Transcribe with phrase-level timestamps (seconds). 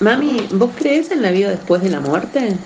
[0.00, 2.58] Mami, ¿vos crees en la vida después de la muerte?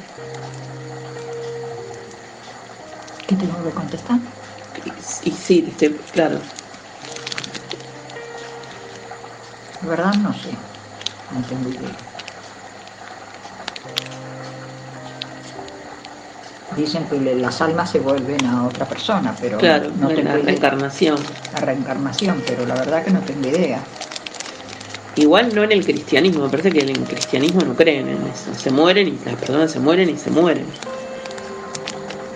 [3.27, 4.19] ¿Qué tengo que contestar?
[4.85, 6.41] Y, sí, estoy, claro.
[9.81, 10.59] La verdad no sé.
[11.31, 11.97] No tengo idea.
[16.75, 21.19] Dicen que las almas se vuelven a otra persona, pero claro, no tengo la reencarnación.
[21.53, 23.85] La reencarnación, pero la verdad que no tengo idea.
[25.21, 28.55] Igual no en el cristianismo, me parece que en el cristianismo no creen en eso.
[28.55, 30.65] Se mueren y las personas se mueren y se mueren.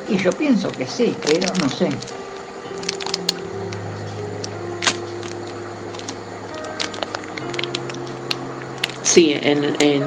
[0.07, 1.88] Y yo pienso que sí, pero no sé.
[9.02, 10.02] Sí, en, en,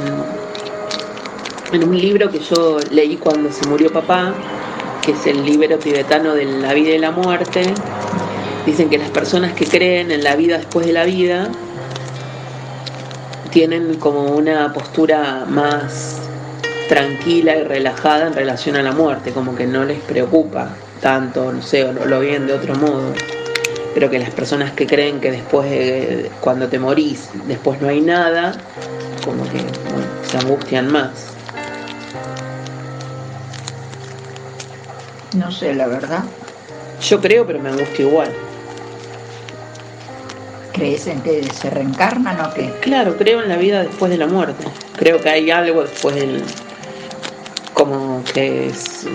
[1.72, 4.36] en un libro que yo leí cuando se murió papá,
[5.04, 7.74] que es el libro tibetano de la vida y la muerte,
[8.68, 11.50] dicen que las personas que creen en la vida después de la vida
[13.50, 16.20] tienen como una postura más
[16.88, 20.70] tranquila y relajada en relación a la muerte, como que no les preocupa
[21.02, 23.14] tanto, no sé, o lo, ven de otro modo.
[23.94, 28.02] Pero que las personas que creen que después, de, cuando te morís, después no hay
[28.02, 28.54] nada,
[29.24, 29.60] como que
[30.30, 31.34] se angustian más.
[35.36, 36.24] No sé, la verdad.
[37.02, 38.47] Yo creo, pero me angustio igual.
[40.78, 42.72] ¿Crees en que se reencarnan o qué?
[42.82, 44.64] Claro, creo en la vida después de la muerte.
[44.96, 46.44] Creo que hay algo después del.
[47.74, 49.08] como que es.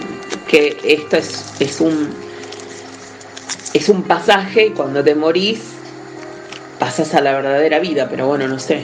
[0.48, 2.12] que esto es, es un.
[3.72, 5.60] es un pasaje y cuando te morís
[6.80, 8.83] pasas a la verdadera vida, pero bueno, no sé.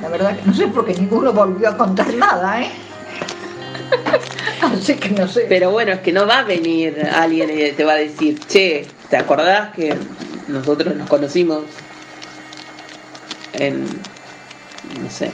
[0.00, 2.70] La verdad que no sé porque ninguno volvió a contar nada, ¿eh?
[4.72, 5.46] Así que no sé.
[5.48, 8.86] Pero bueno, es que no va a venir alguien y te va a decir, che,
[9.10, 9.94] ¿te acordás que
[10.48, 11.64] nosotros nos conocimos
[13.54, 13.84] en,
[15.02, 15.30] no sé.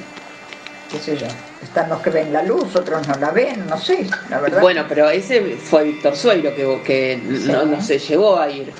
[0.90, 1.26] ¿Qué sé yo?
[1.62, 4.60] Están los que ven la luz, otros no la ven, no sé, la verdad.
[4.60, 8.72] Bueno, pero ese fue Víctor Sueiro que, que no, se llegó a ir.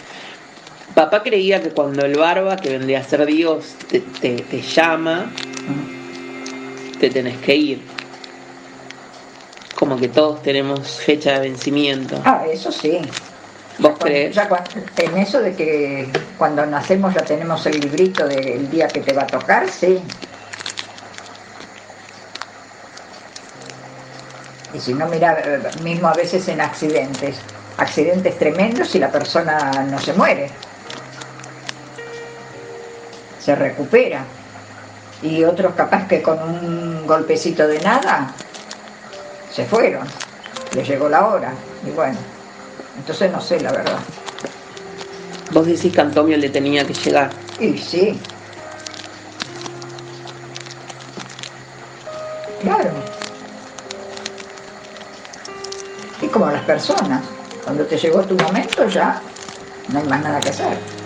[0.95, 5.31] Papá creía que cuando el barba, que vendría a ser Dios, te, te llama,
[6.99, 8.00] te tenés que ir
[9.81, 12.21] como que todos tenemos fecha de vencimiento.
[12.27, 13.01] Ah, eso sí.
[13.79, 14.37] ¿Vos crees?
[14.99, 19.23] en eso de que cuando nacemos ya tenemos el librito del día que te va
[19.23, 19.99] a tocar, sí.
[24.75, 25.43] Y si no, mira,
[25.83, 27.37] mismo a veces en accidentes,
[27.79, 30.51] accidentes tremendos y la persona no se muere,
[33.43, 34.25] se recupera.
[35.23, 38.35] Y otros capaz que con un golpecito de nada
[39.53, 40.07] se fueron,
[40.75, 41.53] les llegó la hora,
[41.87, 42.19] y bueno,
[42.99, 43.99] entonces no sé la verdad.
[45.53, 47.31] Vos decís que Antonio le tenía que llegar.
[47.59, 48.19] Y sí.
[52.63, 52.91] Claro.
[56.23, 57.25] Y como las personas,
[57.65, 59.21] cuando te llegó tu momento ya
[59.89, 61.00] no hay más nada que hacer.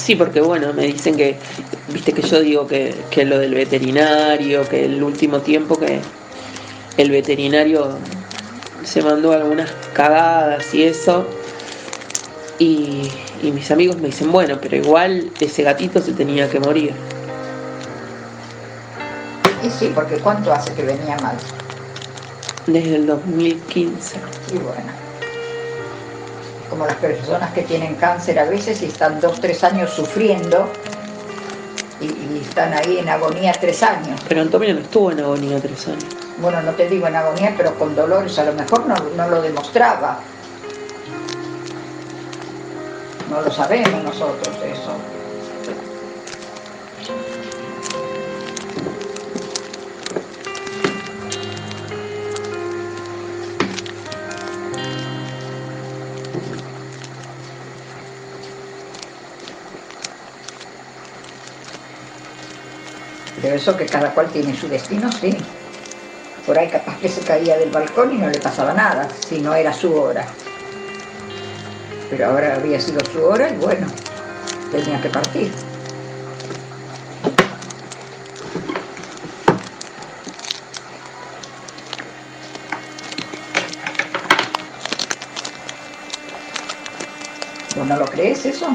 [0.00, 1.36] Sí, porque bueno, me dicen que,
[1.88, 6.00] viste que yo digo que, que lo del veterinario, que el último tiempo que
[6.96, 7.98] el veterinario
[8.82, 11.26] se mandó algunas cagadas y eso.
[12.58, 13.10] Y,
[13.42, 16.94] y, mis amigos me dicen, bueno, pero igual ese gatito se tenía que morir.
[19.62, 21.36] Y sí, porque ¿cuánto hace que venía mal?
[22.66, 24.16] Desde el 2015.
[24.54, 25.09] Y bueno
[26.70, 30.70] como las personas que tienen cáncer a veces y están dos, tres años sufriendo
[32.00, 34.18] y, están ahí en agonía tres años.
[34.26, 36.04] Pero Antonio no estuvo en agonía tres años.
[36.40, 39.42] Bueno, no te digo en agonía, pero con dolores a lo mejor no, no lo
[39.42, 40.18] demostraba.
[43.28, 45.19] No lo sabemos nosotros eso.
[63.54, 65.36] Eso que cada cual tiene su destino, sí.
[66.46, 69.54] Por ahí capaz que se caía del balcón y no le pasaba nada, si no
[69.54, 70.24] era su hora.
[72.08, 73.88] Pero ahora había sido su hora y bueno,
[74.70, 75.50] tenía que partir.
[87.76, 88.70] ¿Vos no lo crees eso?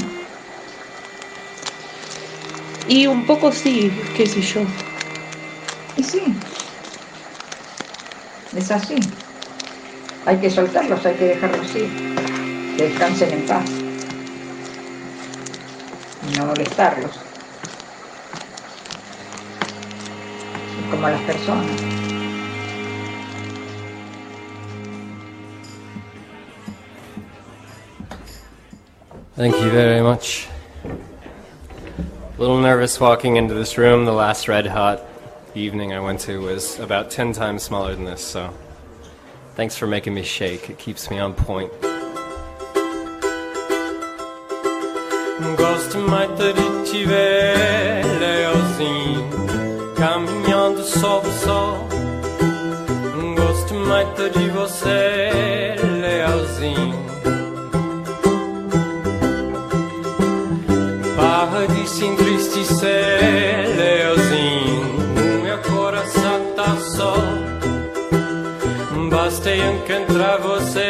[2.87, 4.61] Y un poco sí, qué sé yo.
[5.97, 6.21] Y sí.
[8.55, 8.95] Es así.
[10.25, 12.15] Hay que soltarlos, hay que dejarlos ir.
[12.75, 13.65] que descansen en paz
[16.27, 17.11] y no molestarlos,
[20.91, 21.65] como a las personas.
[29.37, 30.47] Thank you very much.
[32.35, 34.03] A little nervous walking into this room.
[34.03, 35.01] The last red hot
[35.55, 38.53] evening I went to was about 10 times smaller than this, so
[39.55, 40.69] thanks for making me shake.
[40.69, 41.71] It keeps me on point.
[45.55, 46.51] Gosto mais de
[46.83, 51.21] te ver, leozinho, caminhando só.
[53.37, 55.14] Gosto de você,
[70.15, 70.84] encontrar você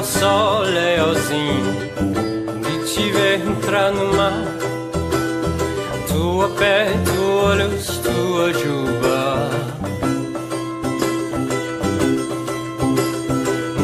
[0.00, 1.74] ao sol, leozinho.
[2.62, 4.32] De te ver entrar no mar.
[6.08, 9.50] Tua pé, tua luz, tua juba.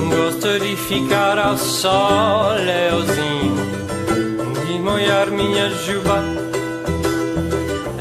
[0.08, 3.56] Gosto de ficar ao sol, leozinho.
[4.66, 6.22] De molhar minha juba.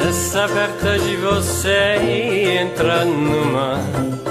[0.07, 4.24] Essa perto de você e entrar no mar.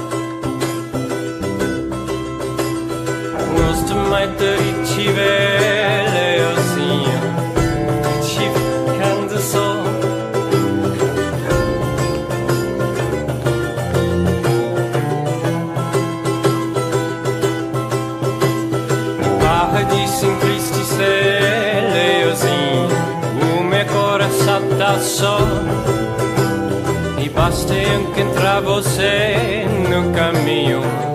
[25.05, 25.39] Só.
[27.19, 31.14] E basta encontrar você no caminho.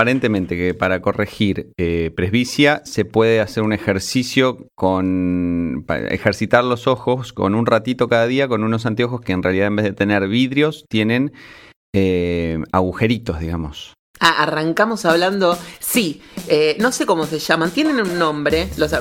[0.00, 7.34] Aparentemente que para corregir eh, presbicia se puede hacer un ejercicio con ejercitar los ojos
[7.34, 10.26] con un ratito cada día con unos anteojos que en realidad en vez de tener
[10.26, 11.34] vidrios tienen
[11.94, 13.92] eh, agujeritos, digamos.
[14.22, 15.58] Ah, arrancamos hablando.
[15.78, 18.68] Sí, eh, no sé cómo se llaman, tienen un nombre.
[18.76, 18.94] Los-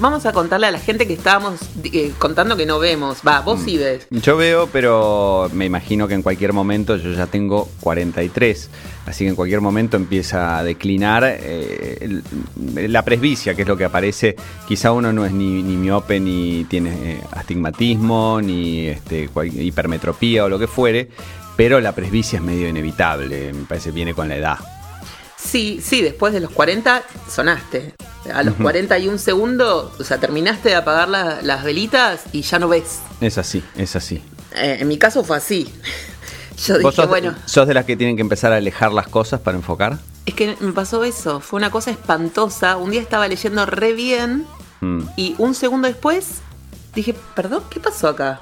[0.00, 3.18] vamos a contarle a la gente que estábamos eh, contando que no vemos.
[3.26, 4.06] Va, vos sí ves.
[4.10, 8.68] Yo veo, pero me imagino que en cualquier momento yo ya tengo 43,
[9.06, 12.20] así que en cualquier momento empieza a declinar eh,
[12.74, 14.36] la presbicia, que es lo que aparece.
[14.68, 20.48] Quizá uno no es ni, ni miope, ni tiene astigmatismo, ni este, cual- hipermetropía o
[20.50, 21.08] lo que fuere,
[21.56, 24.58] pero la presbicia es medio inevitable, me parece viene con la edad.
[25.36, 27.94] Sí, sí, después de los 40 sonaste.
[28.34, 32.66] A los 41 segundos, o sea, terminaste de apagar la- las velitas y ya no
[32.68, 32.98] ves.
[33.20, 34.22] Es así, es así.
[34.56, 35.72] Eh, en mi caso fue así.
[36.66, 39.06] Yo ¿Vos dije, sos, bueno, sos de las que tienen que empezar a alejar las
[39.08, 39.98] cosas para enfocar?
[40.24, 41.38] es que me pasó eso.
[41.38, 42.76] Fue una cosa espantosa.
[42.78, 44.44] Un día estaba leyendo re bien
[44.80, 46.26] Mm, y un segundo después
[46.94, 48.40] dije, perdón, ¿qué pasó acá?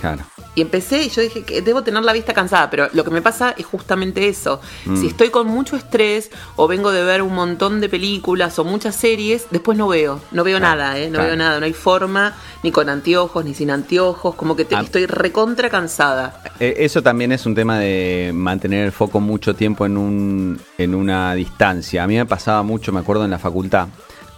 [0.00, 0.24] claro.
[0.56, 3.20] Y empecé y yo dije que debo tener la vista cansada, pero lo que me
[3.20, 4.58] pasa es justamente eso.
[4.86, 4.96] Mm.
[4.96, 8.96] Si estoy con mucho estrés o vengo de ver un montón de películas o muchas
[8.96, 11.08] series, después no veo, no veo nada, ¿eh?
[11.08, 11.26] no claro.
[11.28, 14.80] veo nada, no hay forma, ni con anteojos, ni sin anteojos, como que te- Ah.
[14.80, 16.42] estoy recontra cansada.
[16.58, 20.94] Eh, Eso también es un tema de mantener el foco mucho tiempo en, un, en
[20.94, 22.02] una distancia.
[22.02, 23.88] A mí me pasaba mucho, me acuerdo en la facultad,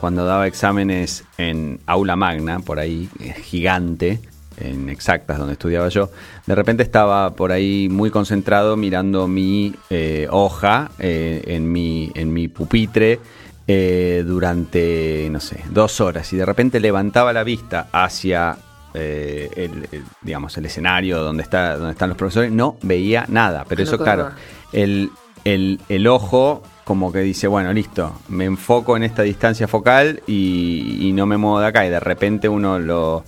[0.00, 4.20] cuando daba exámenes en aula magna, por ahí, eh, gigante,
[4.60, 6.10] en exactas, donde estudiaba yo,
[6.46, 12.32] de repente estaba por ahí muy concentrado mirando mi eh, hoja eh, en, mi, en
[12.32, 13.20] mi pupitre
[13.66, 18.56] eh, durante, no sé, dos horas y de repente levantaba la vista hacia
[18.94, 23.64] eh, el, el, digamos, el escenario donde, está, donde están los profesores, no veía nada.
[23.68, 24.30] Pero Qué eso, claro,
[24.72, 25.10] el,
[25.44, 30.96] el, el ojo como que dice, bueno, listo, me enfoco en esta distancia focal y,
[31.02, 31.84] y no me muevo de acá.
[31.84, 33.24] Y de repente uno lo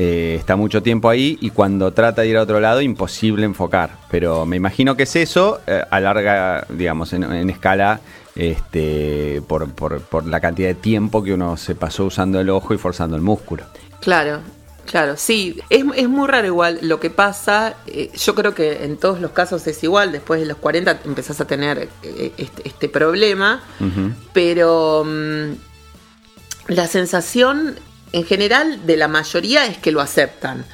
[0.00, 3.90] eh, está mucho tiempo ahí y cuando trata de ir a otro lado, imposible enfocar.
[4.12, 7.98] Pero me imagino que es eso, eh, a larga, digamos, en, en escala,
[8.36, 12.72] este, por, por, por la cantidad de tiempo que uno se pasó usando el ojo
[12.74, 13.64] y forzando el músculo.
[14.00, 14.38] Claro,
[14.86, 15.58] claro, sí.
[15.68, 17.74] Es, es muy raro igual lo que pasa.
[17.88, 20.12] eh, yo creo que en todos los casos es igual.
[20.12, 23.64] Después de los 40 empezás a tener eh, este, este problema.
[24.32, 25.54] Pero mm,
[26.68, 27.74] la sensación
[28.12, 30.64] en general de la mayoría es que lo aceptan.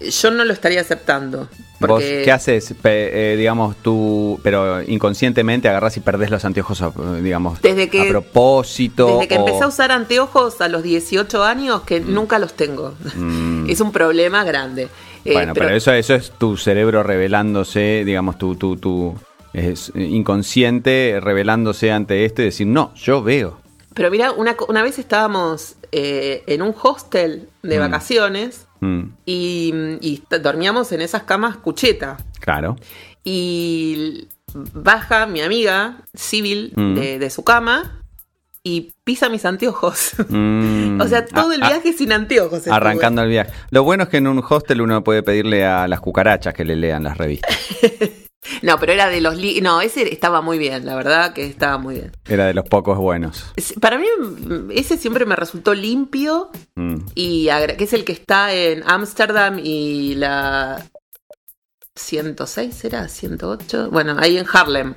[0.00, 1.48] Yo no lo estaría aceptando.
[1.78, 2.74] ¿Vos qué haces?
[2.80, 8.02] Pe- eh, digamos, tú, pero inconscientemente agarrás y perdés los anteojos, a- digamos, Desde que-
[8.02, 9.06] a propósito.
[9.06, 12.94] Desde que o- empecé a usar anteojos a los 18 años, que nunca los tengo.
[13.14, 13.66] Mm.
[13.70, 14.88] Es un problema grande.
[15.24, 19.14] Eh, Bueno, pero, eso, eso es tu cerebro revelándose, digamos, tu, tu, tu
[19.52, 23.58] es inconsciente revelándose ante esto y decir, no, yo veo.
[23.94, 27.80] Pero mira, una, una vez estábamos eh, en un hostel de Mm.
[27.80, 32.16] vacaciones Mm, y, dormíamos en esas camas cucheta.
[32.40, 32.76] claro.
[33.24, 34.26] Y
[34.74, 36.94] baja mi amiga, Civil, Mm.
[36.94, 38.02] de, de su cama
[38.64, 40.12] y pisa mis anteojos.
[40.28, 42.58] Mm, o sea, todo el a- a- viaje sin anteojos.
[42.58, 42.74] estuve.
[42.74, 43.52] Arrancando el viaje.
[43.70, 46.74] Lo bueno es que en un hostel uno puede pedirle a las cucarachas que le
[46.76, 47.56] lean las revistas.
[48.62, 49.36] No, pero era de los...
[49.36, 52.12] li- No, ese estaba muy bien, la verdad que estaba muy bien.
[52.28, 53.52] Era de los pocos buenos.
[53.80, 56.96] Para mí, mm, ese siempre me resultó limpio Mm.
[57.14, 60.82] y que es el que está en Ámsterdam y la
[61.94, 64.94] 106 será 108 bueno ahí en Harlem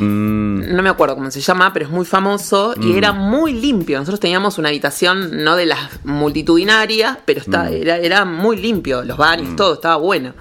[0.00, 3.98] Mm, no me acuerdo cómo se llama pero es muy famoso y era muy limpio
[3.98, 9.16] nosotros teníamos una habitación no de las multitudinarias pero está, era, era muy limpio los
[9.18, 10.34] baños todo estaba bueno.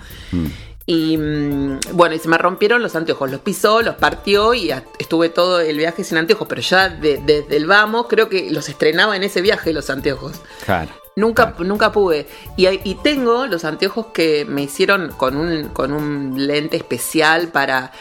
[0.90, 5.30] Y mm, bueno, y se me rompieron los anteojos, los pisó, los partió y estuve
[5.30, 9.16] todo el viaje sin anteojos, pero ya de- desde el vamos creo que los estrenaba
[9.16, 10.38] en ese viaje los anteojos.
[10.66, 10.90] Claro.
[11.18, 12.28] Nunca, nunca pude.
[12.58, 17.92] Y, y tengo los anteojos que me hicieron con un, con un lente especial para,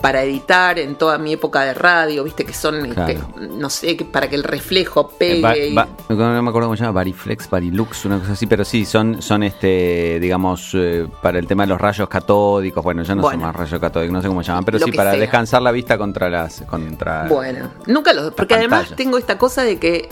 [0.00, 3.12] para editar en toda mi época de radio, viste que son, Claro.
[3.12, 5.74] este, no sé, que para que el reflejo Eh, pegue.
[5.74, 8.84] ba- y- no me acuerdo cómo se llama, Bariflex, Barilux, una cosa así, pero sí,
[8.86, 13.22] son, son este, digamos, eh, para el tema de los rayos catódicos, bueno, ya no
[13.22, 13.38] Bueno.
[13.40, 15.20] son más rayos catódicos, no sé cómo se llaman, pero sí, para sea.
[15.20, 17.26] descansar la vista contra las, contra...
[17.28, 18.32] Bueno, nunca los.
[18.32, 20.08] Porque además tengo esta cosa de que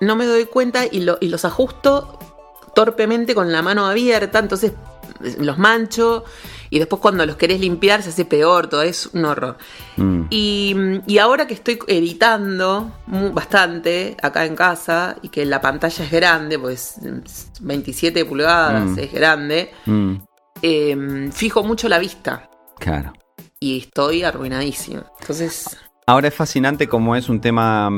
[0.00, 2.18] no me doy cuenta y, lo- y los ajusto
[2.74, 4.72] torpemente con la mano abierta, entonces
[5.24, 6.24] eh, los mancho
[6.70, 9.56] y después cuando los querés limpiar se hace peor, todo es un horror.
[9.96, 10.74] Mm, Y,
[11.06, 12.90] y ahora que estoy editando
[13.32, 16.96] bastante acá en casa y que la pantalla es grande, pues
[17.60, 18.98] 27 pulgadas, Mm.
[18.98, 20.14] es grande, mm,
[20.62, 22.48] eh, fijo mucho la vista
[22.78, 23.12] claro.
[23.60, 25.02] y estoy arruinadísimo.
[25.20, 27.90] Entonces, Ahora es fascinante como es un tema,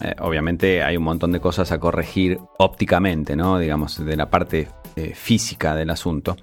[0.00, 3.58] eh, obviamente hay un montón de cosas a corregir ópticamente, ¿no?
[3.58, 6.36] Digamos, de la parte eh, física del asunto.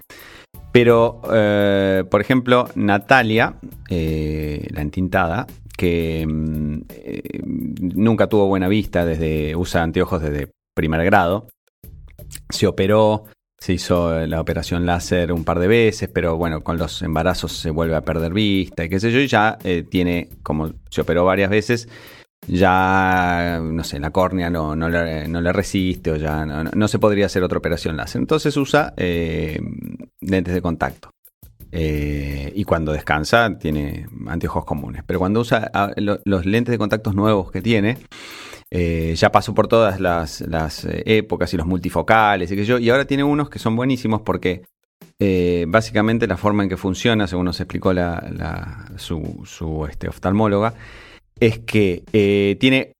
[0.74, 3.54] Pero, eh, por ejemplo, Natalia,
[3.88, 7.40] eh, la entintada, que mm, eh,
[7.94, 11.46] nunca tuvo buena vista, desde usa anteojos desde primer grado,
[12.50, 13.26] se operó,
[13.56, 17.70] se hizo la operación láser un par de veces, pero bueno, con los embarazos se
[17.70, 19.56] vuelve a perder vista y qué sé yo, y ya
[19.88, 21.88] tiene, como se operó varias veces,
[22.46, 27.42] ya, no sé, la córnea no, no, le, resiste o ya no, se podría hacer
[27.42, 28.20] otra operación láser.
[28.20, 29.60] Entonces usa eh,
[30.20, 31.10] lentes de contacto.
[31.76, 35.02] Eh, y cuando descansa tiene anteojos comunes.
[35.06, 37.98] Pero cuando usa ah, lo- los lentes de contactos nuevos que tiene,
[38.70, 40.40] eh, ya pasó por todas las,
[41.04, 44.62] épocas y los multifocales y que yo, y ahora tiene unos que son buenísimos porque
[45.66, 50.74] básicamente la forma en que funciona, según nos explicó la, la- su, su, este, oftalmóloga,
[51.40, 52.92] es que eh, tiene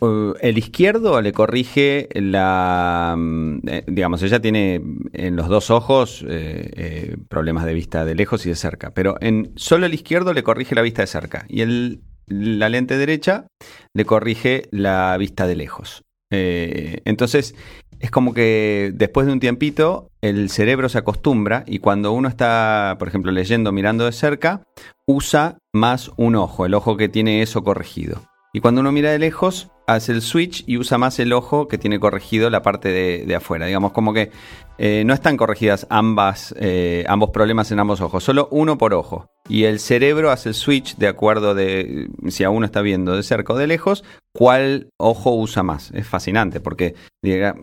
[0.00, 4.80] uh, el izquierdo le corrige la, mm, eh, digamos, ella tiene
[5.12, 9.16] en los dos ojos eh, eh, problemas de vista de lejos y de cerca, pero
[9.20, 13.46] en solo el izquierdo le corrige la vista de cerca y el, la lente derecha
[13.94, 16.02] le corrige la vista de lejos.
[16.30, 17.54] Eh, entonces,
[18.00, 22.96] es como que después de un tiempito el cerebro se acostumbra y cuando uno está,
[22.98, 24.62] por ejemplo, leyendo, mirando de cerca,
[25.06, 28.22] usa más un ojo, el ojo que tiene eso corregido.
[28.52, 31.78] Y cuando uno mira de lejos, hace el switch y usa más el ojo que
[31.78, 33.66] tiene corregido la parte de, de afuera.
[33.66, 34.30] Digamos, como que
[34.78, 39.26] eh, no están corregidas ambas, eh, ambos problemas en ambos ojos, solo uno por ojo.
[39.48, 43.22] Y el cerebro hace el switch de acuerdo de si a uno está viendo de
[43.22, 45.90] cerca o de lejos, cuál ojo usa más.
[45.92, 46.94] Es fascinante porque,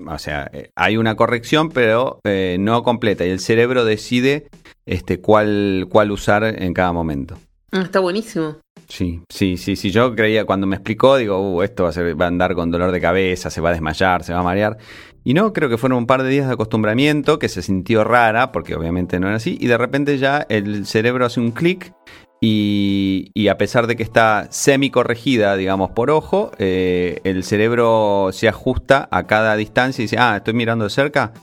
[0.07, 3.25] o sea, eh, hay una corrección, pero eh, no completa.
[3.25, 4.47] Y el cerebro decide
[4.85, 7.37] este, cuál, cuál usar en cada momento.
[7.71, 8.57] Ah, Está buenísimo.
[8.87, 9.91] Sí, sí, sí, sí.
[9.91, 13.49] Yo creía, cuando me explicó, digo, uh, esto va a, andar con dolor de cabeza,
[13.49, 14.77] se va a desmayar, se va a marear.
[15.23, 18.51] Y no, creo que fueron un par de días de acostumbramiento que se sintió rara,
[18.51, 21.93] porque obviamente no era así, y de repente ya el cerebro hace un clic
[22.41, 28.29] y, y a pesar de que está semi corregida, digamos, por ojo, eh, el cerebro
[28.33, 31.33] se ajusta a cada distancia y dice, ah, estoy mirando de cerca,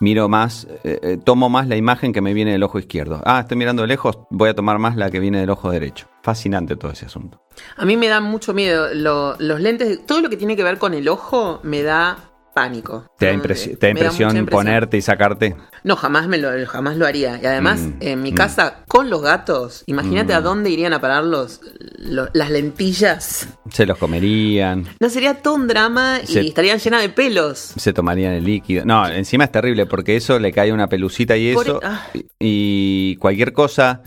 [0.00, 3.20] miro más, eh, eh, tomo más la imagen que me viene del ojo izquierdo.
[3.24, 6.06] Ah, estoy mirando de lejos, voy a tomar más la que viene del ojo derecho.
[6.22, 7.42] Fascinante todo ese asunto.
[7.76, 8.92] A mí me da mucho miedo.
[8.94, 12.18] Lo- los lentes, todo lo que tiene que ver con el ojo me da
[12.56, 13.04] pánico.
[13.18, 15.54] ¿Te da, impresi- te impresión ponerte y sacarte?
[15.84, 17.38] No, jamás me lo, jamás lo haría.
[17.40, 18.34] Y además, Mm, en mi mm.
[18.34, 20.36] casa, con los gatos, imagínate Mm.
[20.36, 21.60] a dónde irían a parar los,
[21.98, 23.46] lo- las lentillas.
[23.70, 27.58] Se los comerían, No sería todo un drama y Se- estarían llenas de pelos.
[27.76, 28.86] se tomarían el líquido.
[28.86, 31.80] No, encima es terrible porque eso le cae una pelucita y Por- eso.
[31.84, 32.06] ah.
[32.40, 34.00] Y cualquier cosa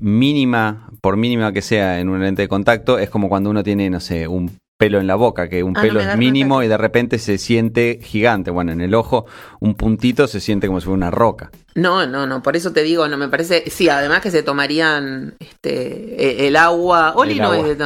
[0.00, 3.88] mínima, por mínima que sea en una lente de contacto, es como cuando uno tiene,
[3.88, 6.76] no sé, un pelo en la boca, que un Ah, pelo es mínimo y de
[6.76, 8.50] repente se siente gigante.
[8.50, 9.24] Bueno, en el ojo
[9.60, 11.50] un puntito se siente como si fuera una roca.
[11.76, 13.70] No, no, no, por eso te digo, no me parece.
[13.70, 17.12] Sí, además que se tomarían este e- el agua.
[17.16, 17.68] Oli El no agua.
[17.68, 17.78] es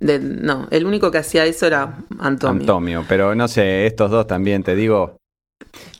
[0.00, 2.60] de, No, el único que hacía eso era Antonio.
[2.60, 5.16] Antomio, pero no sé, estos dos también, te digo,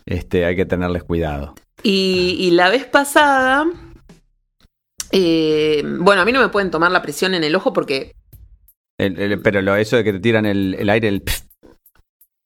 [0.04, 1.54] este, hay que tenerles cuidado.
[1.82, 3.64] Y, y la vez pasada.
[5.12, 8.12] eh, bueno, a mí no me pueden tomar la presión en el ojo porque
[8.98, 11.22] El- el- pero lo, eso de que te tiran el, el aire, el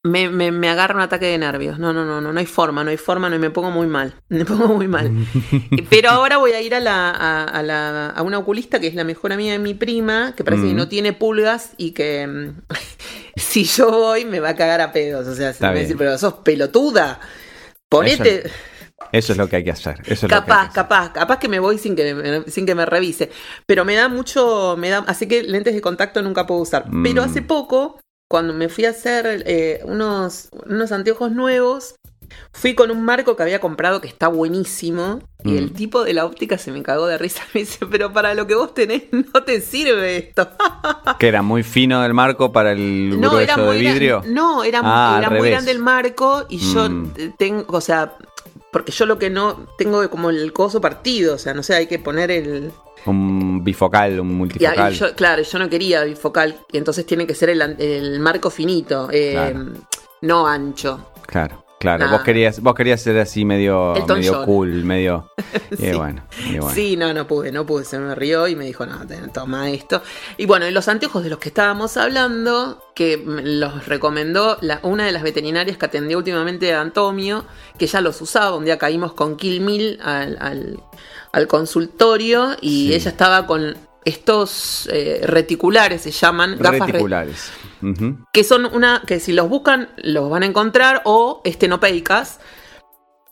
[0.02, 1.78] me, me, me agarra un ataque de nervios.
[1.78, 3.86] No, no, no, no, no hay forma, no hay forma, no, y me pongo muy
[3.86, 4.14] mal.
[4.30, 5.10] Me pongo muy mal.
[5.90, 8.94] Pero ahora voy a ir a, la, a, a la, a una oculista que es
[8.94, 10.76] la mejor amiga de mi prima, que parece que Mm.
[10.76, 12.62] no tiene pulgas y que mm,
[13.36, 15.26] si yo voy me va a cagar a pedos.
[15.28, 17.20] O sea, se me va a decir, pero sos pelotuda.
[17.90, 18.44] Ponete.
[19.12, 20.00] Eso es lo que hay que hacer.
[20.04, 20.72] Eso es lo que que Capaz, hacer.
[20.74, 23.30] capaz, capaz que me voy sin que me, sin que me revise.
[23.66, 26.84] Pero me da mucho, me da, así que lentes de contacto nunca puedo usar.
[26.88, 27.02] Mm.
[27.02, 31.96] Pero hace poco, cuando me fui a hacer eh, unos, unos anteojos nuevos,
[32.52, 35.18] fui con un marco que había comprado que está buenísimo.
[35.42, 35.56] Y Mm.
[35.56, 37.42] el tipo de la óptica se me cagó de risa.
[37.54, 40.48] Me dice, pero para lo que vos tenés no te sirve esto.
[41.18, 44.20] Que era muy fino del marco para el No, grueso era de muy vidrio.
[44.20, 47.12] gran- No, era, Ah, era muy grande el marco y yo Mm.
[47.38, 48.14] tengo, o sea,
[48.72, 51.86] porque yo lo que no tengo como el coso partido, o sea, no sé, hay
[51.86, 52.70] que poner el
[53.06, 54.92] Un bifocal, un multifocal.
[54.92, 58.50] y yo, claro, yo no quería bifocal, y entonces tiene que ser el, el marco
[58.50, 59.64] finito, eh, Claro.
[60.22, 61.06] no ancho.
[61.26, 62.04] Claro, claro.
[62.06, 62.12] Nah.
[62.12, 64.44] Vos querías, vos querías ser así medio, Elton medio John.
[64.44, 65.30] cool, medio.
[65.76, 65.92] Sí.
[65.92, 66.22] bueno.
[66.74, 68.98] Sí, no, no pude, no pude, se me rió y me dijo, no,
[69.32, 70.02] toma esto.
[70.36, 75.12] Y bueno, los anteojos de los que estábamos hablando, que los recomendó la- una de
[75.12, 77.44] las veterinarias que atendió últimamente a Antomio,
[77.78, 80.82] que ya los usaba, un día caímos con Kill Mill al, al-
[81.32, 82.94] al consultorio y Sí.
[82.94, 87.50] ella estaba con estos eh, reticulares, se llaman, gafas re- Reticulares.
[88.32, 92.40] Que son una, que si los buscan los van a encontrar, o estenopeicas,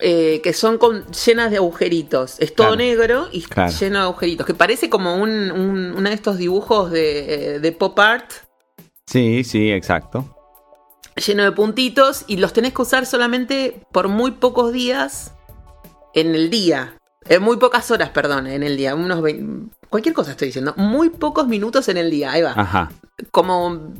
[0.00, 2.38] eh, que son con, llenas de agujeritos.
[2.38, 2.76] Es todo Claro.
[2.76, 3.72] negro y Claro.
[3.72, 7.72] lleno de agujeritos, que parece como un, un- uno de estos dibujos de, eh, de
[7.72, 8.30] pop art,
[9.06, 10.34] Sí, sí, exacto.
[11.16, 15.32] lleno de puntitos, y los tenés que usar solamente por muy pocos días
[16.14, 16.94] en el día.
[17.28, 18.94] En muy pocas horas, perdón, en el día.
[18.94, 20.74] Unos vein- cualquier cosa estoy diciendo.
[20.76, 22.32] Muy pocos minutos en el día.
[22.32, 22.52] Ahí va.
[22.56, 22.90] Ajá.
[23.30, 23.92] como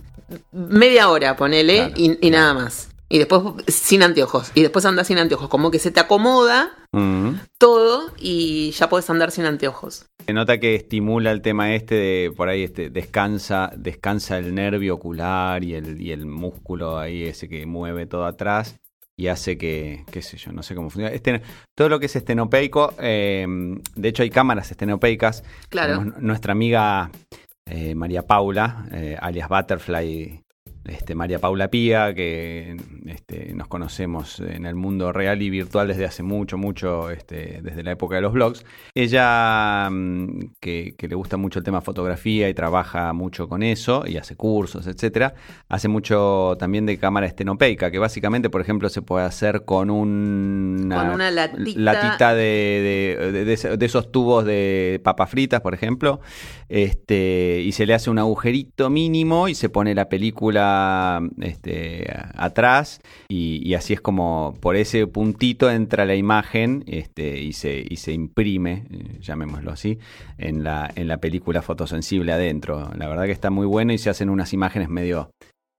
[0.52, 2.90] media hora, ponele, Claro, y, y nada más.
[3.10, 4.50] Y después sin anteojos.
[4.54, 5.48] Y después andás sin anteojos.
[5.48, 6.70] Como que se te acomoda
[7.58, 10.06] todo y ya puedes andar sin anteojos.
[10.26, 14.94] Se nota que estimula el tema este de por ahí este descansa, descansa el nervio
[14.94, 18.76] ocular y el, y el músculo ahí ese que mueve todo atrás
[19.18, 21.12] y hace que, qué sé yo, no sé cómo funciona.
[21.12, 21.42] Este,
[21.74, 23.44] todo lo que es estenopeico, eh,
[23.96, 25.42] de hecho hay cámaras estenopeicas.
[25.68, 25.98] Claro.
[25.98, 27.10] Tenemos nuestra amiga
[27.66, 30.40] eh, María Paula, eh, alias Butterfly,
[30.88, 36.04] este, María Paula Pía, que este, nos conocemos en el mundo real y virtual desde
[36.06, 38.64] hace mucho, mucho, este, desde la época de los blogs.
[38.94, 44.04] Ella, mm, que, que le gusta mucho el tema fotografía y trabaja mucho con eso
[44.06, 45.34] y hace cursos, etcétera,
[45.68, 50.96] hace mucho también de cámara estenopeica, que básicamente, por ejemplo, se puede hacer con una,
[51.04, 51.80] Con una latita.
[51.80, 56.20] latita de, de- de- de- de esos tubos de papas fritas, por ejemplo,
[56.68, 60.77] este, y se le hace un agujerito mínimo y se pone la película
[61.40, 67.52] este, atrás y, y así es como por ese puntito entra la imagen este, y,
[67.52, 69.98] se, y se imprime, eh, llamémoslo así,
[70.38, 72.90] en la, en la película fotosensible adentro.
[72.96, 75.30] La verdad que está muy bueno y se hacen unas imágenes medio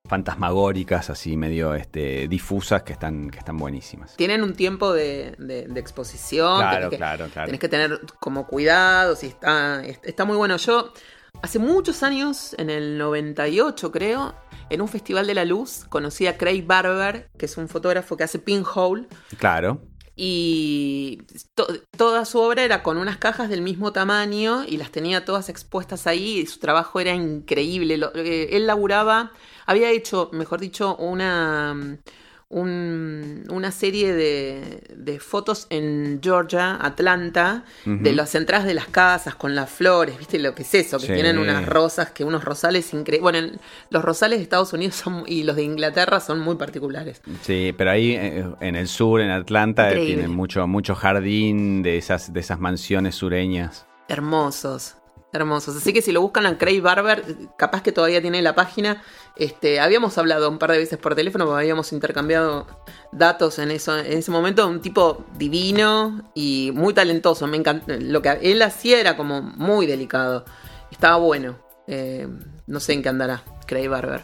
[0.07, 4.15] fantasmagóricas, así medio este, difusas que están, que están buenísimas.
[4.15, 6.57] Tienen un tiempo de, de- de exposición.
[6.59, 7.45] Claro, tenés que- claro, claro.
[7.45, 10.57] Tenés que tener como cuidado, si está, est- está muy bueno.
[10.57, 10.91] Yo,
[11.43, 14.33] hace muchos años, en el 98 creo,
[14.69, 18.23] en un festival de la luz, conocí a Craig Barber, que es un fotógrafo que
[18.23, 19.81] hace pinhole, Claro.
[20.15, 21.19] y
[21.55, 25.47] to- toda su obra era con unas cajas del mismo tamaño y las tenía todas
[25.49, 27.97] expuestas ahí y su trabajo era increíble.
[27.97, 29.31] Lo- eh, él laburaba,
[29.65, 31.97] había hecho, mejor dicho, una,
[32.49, 39.35] un- una serie de, de fotos en Georgia, Atlanta, de las entradas de las casas
[39.35, 40.97] con las flores, ¿viste lo que es eso?
[40.99, 41.13] Que Sí.
[41.13, 43.21] tienen unas rosas, que unos rosales increíbles.
[43.21, 43.59] Bueno, en-
[43.91, 47.21] los rosales de Estados Unidos son, y los de Inglaterra son muy particulares.
[47.43, 50.15] Sí, pero ahí eh, en el sur, en Atlanta, Increíble.
[50.15, 53.85] tienen mucho, mucho jardín de esas, de esas mansiones sureñas.
[54.07, 54.95] Hermosos,
[55.33, 55.75] hermosos.
[55.75, 57.23] Así que si lo buscan a Craig Barber,
[57.57, 59.03] capaz que todavía tiene la página.
[59.35, 62.67] Este, habíamos hablado un par de veces por teléfono, habíamos intercambiado
[63.11, 64.67] datos en eso, en ese momento.
[64.67, 67.47] Un tipo divino y muy talentoso.
[67.47, 67.97] Me encanta.
[67.99, 70.45] Lo que él hacía era como muy delicado.
[70.91, 71.57] Estaba bueno.
[71.87, 72.27] Eh,
[72.67, 74.21] no sé en qué andará Craig Barber.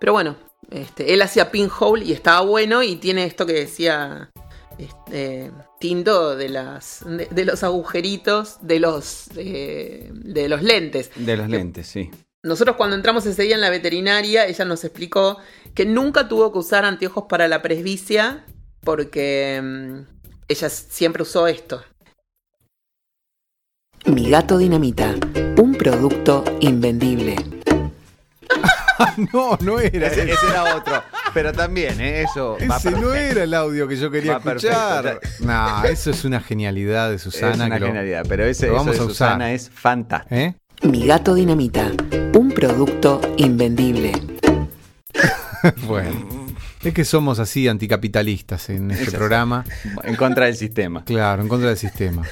[0.00, 0.36] Pero bueno,
[0.70, 4.30] este, él hacía pinhole y estaba bueno y tiene esto que decía
[4.78, 5.52] este,
[5.84, 11.10] De las de, de los agujeritos de los eh, de los lentes.
[11.14, 12.10] De los lentes, sí.
[12.42, 15.36] Nosotros cuando entramos ese día en la veterinaria, ella nos explicó
[15.74, 18.46] que nunca tuvo que usar anteojos para la presbicia
[18.80, 19.98] porque mm,
[20.48, 21.82] ella siempre usó esto.
[24.06, 25.14] Mi gato dinamita,
[25.58, 27.36] un producto invendible.
[29.32, 30.06] No, no era.
[30.06, 31.02] Ese era otro.
[31.34, 32.22] Pero también, ¿eh?
[32.22, 32.56] eso.
[32.70, 35.20] va ese no era el audio que yo quería Va perfecto, escuchar.
[35.40, 37.66] No, eso es una genialidad de Es Susana.
[37.66, 39.08] una que lo- genialidad, pero ese lo eso de a usar.
[39.08, 40.34] Susana es fantástico.
[40.34, 40.54] ¿Eh?
[40.84, 41.90] Mi gato dinamita,
[42.34, 44.12] un producto invendible.
[45.86, 46.44] Bueno.
[46.82, 49.64] Es que somos así anticapitalistas en este programa.
[50.02, 51.02] En contra del sistema.
[51.06, 52.22] Claro, en contra del sistema.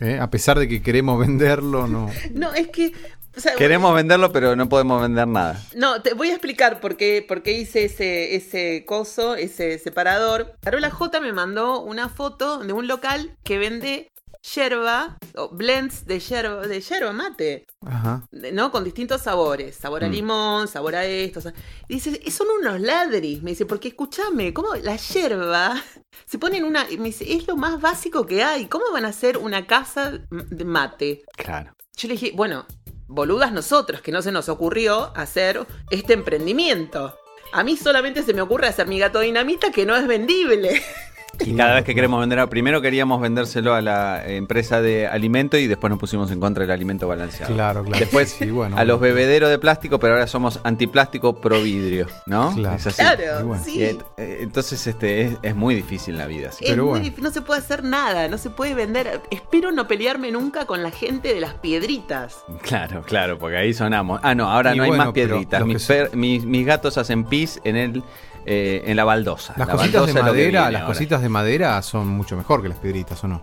[0.00, 0.18] ¿Eh?
[0.20, 2.10] A pesar de que queremos venderlo, no.
[2.34, 2.92] No, es que
[3.36, 5.60] o sea, Queremos venderlo, pero no podemos vender nada.
[5.74, 10.56] No, te voy a explicar por qué, por qué hice ese, ese coso, ese separador.
[10.60, 14.08] Carola J me mandó una foto de un local que vende
[14.54, 18.24] yerba, o blends de yerba, de yerba mate, Ajá.
[18.52, 18.70] ¿no?
[18.72, 19.76] Con distintos sabores.
[19.76, 20.12] Sabor a Mm.
[20.12, 21.40] limón, sabor a esto.
[21.88, 23.42] Y dice, son unos ladris.
[23.42, 25.74] Me dice, porque escúchame, ¿cómo la yerba
[26.26, 26.84] se pone en una...
[26.84, 28.64] Me dice, es lo más básico que hay.
[28.66, 31.22] ¿Cómo van a hacer una casa de mate?
[31.36, 31.74] Claro.
[31.96, 32.64] Yo le dije, bueno,
[33.10, 37.18] boludas nosotros, que no se nos ocurrió hacer este emprendimiento.
[37.52, 40.82] A mí solamente se me ocurre hacer mi gato dinamita que no es vendible.
[41.44, 45.66] Y cada vez que queremos vender, primero queríamos vendérselo a la empresa de alimento y
[45.66, 47.54] después nos pusimos en contra del alimento balanceado.
[47.54, 47.98] Claro, claro.
[47.98, 48.76] Después Sí, bueno.
[48.76, 52.52] a los bebederos de plástico, pero ahora somos antiplástico pro vidrio, ¿no?
[52.54, 52.76] Claro.
[52.76, 53.02] Es así.
[53.02, 53.62] Claro, bueno.
[53.64, 53.82] sí.
[53.82, 53.98] Eh,
[54.40, 56.52] entonces este es, es muy difícil la vida.
[56.52, 56.64] sí.
[56.64, 57.16] Es Pero muy bueno.
[57.22, 59.20] no se puede hacer nada, no se puede vender.
[59.30, 62.36] Espero no pelearme nunca con la gente de las piedritas.
[62.62, 64.20] Claro, claro, porque ahí sonamos.
[64.22, 65.62] Ah, no, ahora Y no hay más piedritas.
[65.86, 68.02] per- mis, mis gatos hacen pis en el
[68.46, 69.54] eh, en la baldosa.
[69.56, 70.94] Las La cositas de baldosa que madera, las ahora.
[70.94, 73.42] cositas de madera son mucho mejor que las piedritas, ¿o no?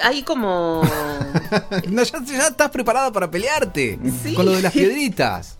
[0.00, 0.82] Hay como.
[1.88, 4.34] No, ya, ya estás preparada para pelearte Sí.
[4.34, 5.58] con lo de las piedritas.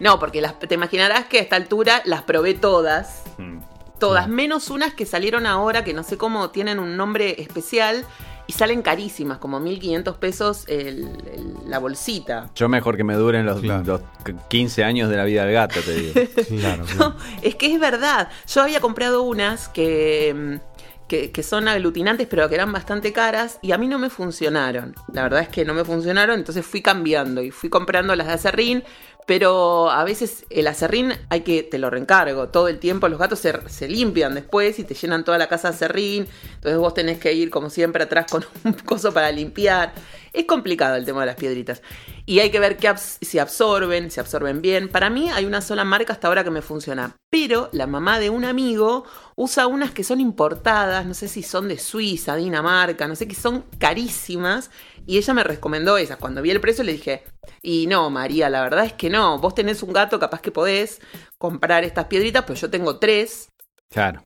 [0.00, 3.22] No, porque las, te imaginarás que a esta altura las probé todas.
[3.38, 3.58] Mm.
[3.98, 4.34] Todas, Claro.
[4.34, 8.04] menos unas que salieron ahora, que no sé cómo tienen un nombre especial
[8.46, 12.50] y salen carísimas, como 1500 pesos el- el- la bolsita.
[12.54, 13.82] Yo mejor que me duren los, Claro.
[13.84, 14.00] los
[14.48, 16.12] 15 años de la vida del gato, te digo.
[16.60, 16.98] Claro, claro.
[16.98, 18.28] No, es que es verdad.
[18.48, 23.58] Yo había comprado unas que, mm, que, que son aglutinantes, pero que eran bastante caras
[23.62, 24.94] y a mí no me funcionaron.
[25.12, 28.32] La verdad es que no me funcionaron, entonces fui cambiando y fui comprando las de
[28.32, 28.82] acerrín,
[29.26, 33.40] Pero a veces el acerrín hay que, te lo reencargo, todo el tiempo los gatos
[33.40, 37.32] se, limpian después y te llenan toda la casa de acerrín, entonces vos tenés que
[37.32, 39.92] ir como siempre atrás con un coso para limpiar.
[40.32, 41.82] Es complicado el tema de las piedritas.
[42.26, 44.88] Y hay que ver que abs- si absorben, si absorben bien.
[44.88, 47.16] Para mí hay una sola marca hasta ahora que me funciona.
[47.30, 51.68] Pero la mamá de un amigo usa unas que son importadas, no sé si son
[51.68, 54.70] de Suiza, Dinamarca, no sé, que son carísimas.
[55.06, 56.16] Y ella me recomendó esas.
[56.18, 57.22] Cuando vi el precio le dije,
[57.62, 59.38] y no, María, la verdad es que no.
[59.38, 61.00] Vos tenés un gato, capaz que podés
[61.38, 63.48] comprar estas piedritas, pero yo tengo tres.
[63.88, 64.24] Claro.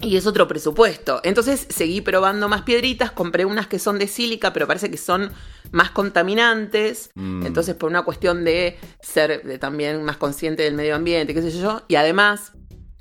[0.00, 1.20] Y es otro presupuesto.
[1.22, 5.32] Entonces seguí probando más piedritas, compré unas que son de sílica, pero parece que son
[5.70, 7.10] más contaminantes.
[7.14, 7.46] Mm.
[7.46, 11.50] Entonces, por una cuestión de ser de también más consciente del medio ambiente, qué sé
[11.50, 11.82] yo.
[11.88, 12.52] Y además,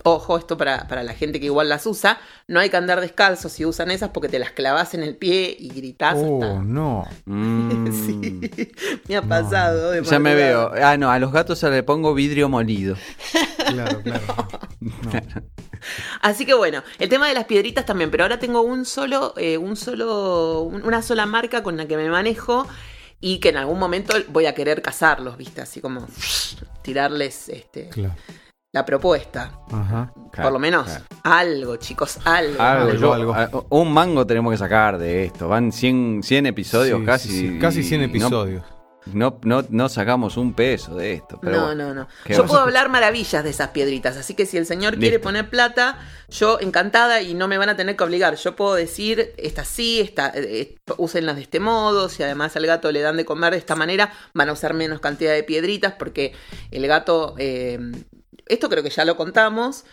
[0.04, 3.50] ojo, esto para, para la gente que igual las usa, no hay que andar descalzo
[3.50, 6.16] si usan esas porque te las clavas en el pie y gritás.
[6.18, 7.08] Oh, hasta- no.
[7.26, 7.84] Mm.
[7.94, 8.42] Sí,
[9.08, 9.92] me ha pasado.
[9.92, 10.72] de Ya me veo.
[10.82, 12.96] Ah, no, a los gatos se le pongo vidrio molido.
[13.68, 14.22] Claro, claro.
[14.82, 15.12] No.
[16.22, 19.58] Así que bueno, el tema de las piedritas también, pero ahora tengo un solo, eh,
[19.58, 22.68] un solo, un- una sola marca con la que me manejo
[23.22, 25.62] y que en algún momento voy a querer cazarlos, ¿viste?
[25.62, 26.06] Así como
[26.84, 28.16] tirarles este, Claro.
[28.74, 29.52] La propuesta.
[29.72, 30.12] Ajá.
[30.32, 31.04] Claro, Por lo menos claro.
[31.24, 32.60] algo, chicos, algo.
[32.62, 33.34] Algo, Algo, yo- algo.
[33.36, 35.48] a- un mango tenemos que sacar de esto.
[35.48, 37.30] Van 100, 100 episodios Sí, casi.
[37.30, 37.60] sí, sí.
[37.60, 38.64] Casi 100 y no- episodios.
[39.14, 41.38] No, no, no sacamos un peso de esto.
[41.42, 41.88] Pero no, bueno.
[41.90, 42.08] no, no.
[42.24, 45.20] ¿Qué Yo vas puedo hablar maravillas de esas piedritas, así que si el señor quiere
[45.20, 48.36] poner plata, yo encantada y no me van a tener que obligar.
[48.38, 52.66] Yo puedo decir, esta sí, esta, eh, eh, úsenlas de este modo, si además al
[52.66, 55.94] gato le dan de comer de esta manera, van a usar menos cantidad de piedritas
[56.00, 56.32] porque
[56.72, 57.78] el gato, eh,
[58.54, 59.86] esto creo que ya lo contamos,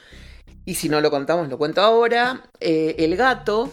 [0.64, 3.70] y si no lo contamos lo cuento ahora, eh, el gato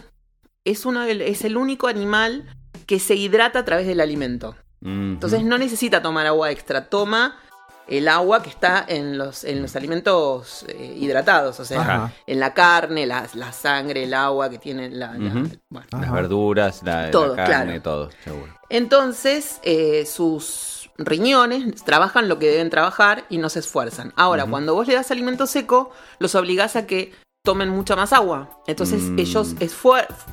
[0.65, 2.45] es, uno del- es el único animal
[2.85, 4.55] que se hidrata a través del alimento.
[4.83, 7.39] Entonces no necesita tomar agua extra, toma
[7.87, 12.13] el agua que está en los, en los alimentos eh, hidratados, o sea, Ajá.
[12.27, 15.13] en la carne, la, la sangre, el agua que tiene la...
[15.13, 15.49] la- Ujú.
[15.69, 15.87] bueno.
[15.91, 17.81] las verduras, la, la Todo, carne, claro.
[17.81, 18.53] todo, seguro.
[18.69, 24.13] Entonces eh, sus riñones trabajan lo que deben trabajar y no se esfuerzan.
[24.15, 28.61] Ahora, cuando vos le das alimento seco, los obligás a que tomen mucha más agua.
[28.67, 29.19] Entonces Mm.
[29.19, 29.55] ellos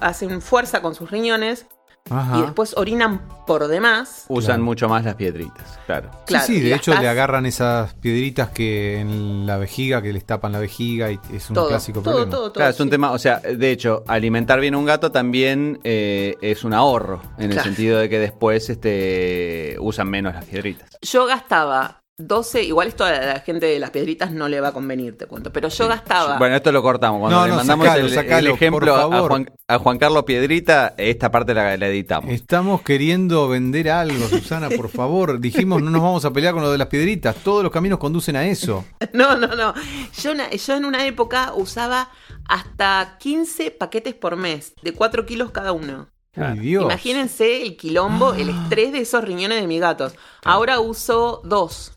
[0.00, 1.66] hacen fuerza con sus riñones
[2.11, 2.38] Ajá.
[2.38, 4.27] y después orinan por demás.
[4.29, 4.64] Usan Claro.
[4.64, 6.11] mucho más las piedritas, claro.
[6.27, 10.25] Claro, sí, sí, de hecho le agarran esas piedritas que en la vejiga, que les
[10.27, 12.31] tapan la vejiga y es un todo, clásico todo, problema.
[12.31, 12.90] todo, todo, Claro, es un sí.
[12.90, 17.23] tema, o sea, de hecho, alimentar bien a un gato también eh, es un ahorro,
[17.38, 20.90] en el sentido de que después este, usan menos las piedritas.
[21.01, 24.72] Yo gastaba 12, igual esto a la gente de las piedritas no le va a
[24.72, 26.38] convenir, te cuento, pero yo gastaba...
[26.38, 27.18] Bueno, esto lo cortamos.
[27.18, 29.27] Cuando No, le no, mandamos sacalo, el, sacalo, el ejemplo a.
[29.27, 32.31] Juan, a Juan Carlos Piedrita, esta parte la, la editamos.
[32.31, 35.40] Estamos queriendo vender algo, Susana, por favor.
[35.40, 37.35] Dijimos no nos vamos a pelear con lo de las piedritas.
[37.42, 38.85] Todos los caminos conducen a eso.
[39.12, 39.74] No, no, no.
[40.22, 42.11] Yo, una- yo en una época usaba
[42.48, 46.09] hasta 15 paquetes por mes, de 4 kilos cada uno.
[46.37, 46.83] Uy, Dios.
[46.85, 50.14] Imagínense el quilombo, el estrés de esos riñones de mis gatos.
[50.44, 51.92] Ahora uso dos.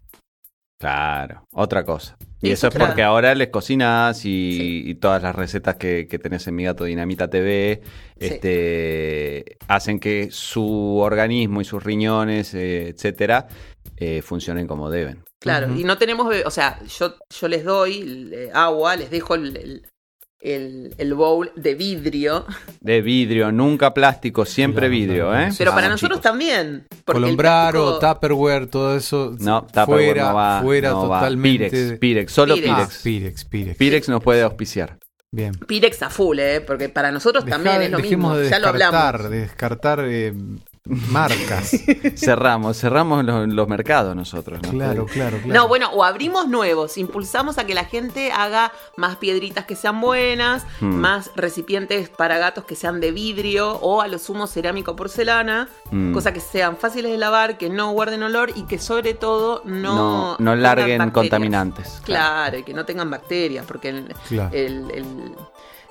[0.79, 2.17] Claro, otra cosa.
[2.39, 2.89] Y eso es claro.
[2.91, 4.83] porque ahora les cocinas y, Sí.
[4.85, 7.81] y todas las recetas que, que tenés en Mi Gato Dinamita TV
[8.19, 8.27] Sí.
[8.27, 13.47] este, hacen que su organismo y sus riñones, eh, etcétera,
[13.97, 15.23] eh, funcionen como deben.
[15.39, 19.87] Claro, y no tenemos, o sea, yo, yo les doy agua, les dejo el, el,
[20.39, 22.45] el- el bowl de vidrio,
[22.79, 25.49] De vidrio, nunca plástico, siempre Claro, vidrio, ¿eh?
[25.57, 26.31] pero para nosotros chicos.
[26.31, 26.85] también.
[27.05, 29.35] Colombraro, plástico- Tupperware, todo eso.
[29.39, 30.61] No, Tupperware fuera, no va.
[30.61, 31.19] fuera no va.
[31.19, 31.69] totalmente.
[31.69, 32.71] Pirex, Pirex, solo Pirex.
[32.71, 33.03] Ah, Pirex.
[33.03, 33.77] Pirex, Pirex.
[33.77, 34.97] Pirex nos puede auspiciar.
[35.29, 35.51] Bien.
[35.53, 36.61] Pirex a full, ¿eh?
[36.61, 38.37] Porque para nosotros Dejá- también es lo dejemos mismo.
[38.37, 39.31] de Ya lo descartar, hablamos.
[39.31, 40.33] de descartar eh,
[40.89, 41.71] marcas.
[42.15, 44.59] cerramos, cerramos los, los mercados nosotros.
[44.63, 44.69] ¿no?
[44.69, 45.53] claro, claro, claro.
[45.61, 49.99] No, bueno, o abrimos nuevos, impulsamos a que la gente haga más piedritas que sean
[50.01, 50.95] buenas, Hmm.
[50.95, 56.13] más recipientes para gatos que sean de vidrio o a lo sumo cerámico porcelana, Mm.
[56.13, 60.35] cosas que sean fáciles de lavar, que no guarden olor y que sobre todo no
[60.39, 62.01] no, larguen contaminantes.
[62.03, 64.49] Claro, y que no tengan bacterias, porque el, Claro.
[64.53, 65.35] el- el-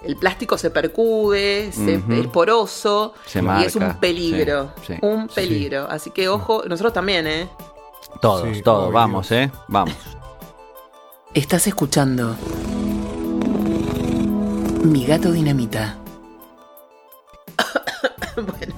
[0.06, 4.98] el plástico se percude, se- es poroso Se y es un peligro, sí, sí.
[5.02, 5.86] un peligro.
[5.90, 7.48] Así que ojo, nosotros también, ¿eh?
[8.20, 8.92] Todos, Sí, todos, obvio.
[8.92, 9.50] vamos, ¿eh?
[9.68, 9.94] Vamos.
[11.34, 12.34] Estás escuchando
[14.84, 15.98] Mi gato dinamita.
[18.36, 18.74] bueno,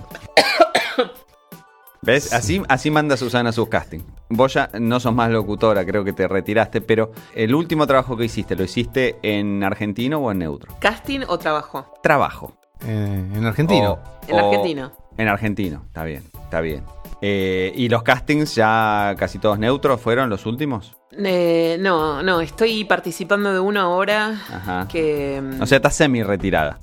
[2.09, 2.33] ¿Ves?
[2.33, 4.03] Así, así manda Susana sus castings.
[4.31, 8.25] Vos ya no sos más locutora, creo que te retiraste, pero el último trabajo que
[8.25, 10.75] hiciste, ¿lo hiciste en argentino o en neutro?
[10.81, 11.93] ¿casting o trabajo?
[12.03, 12.55] Trabajo.
[12.87, 13.93] Eh, en argentino.
[13.93, 14.93] O- En o- argentino.
[15.19, 16.83] En argentino, está bien, está bien.
[17.21, 20.97] Eh, ¿Y los castings ya casi todos neutros fueron los últimos?
[21.13, 24.89] Eh, no, no, estoy participando de uno ahora Ajá.
[24.89, 25.43] que...
[25.61, 26.79] O sea, está semi retirada.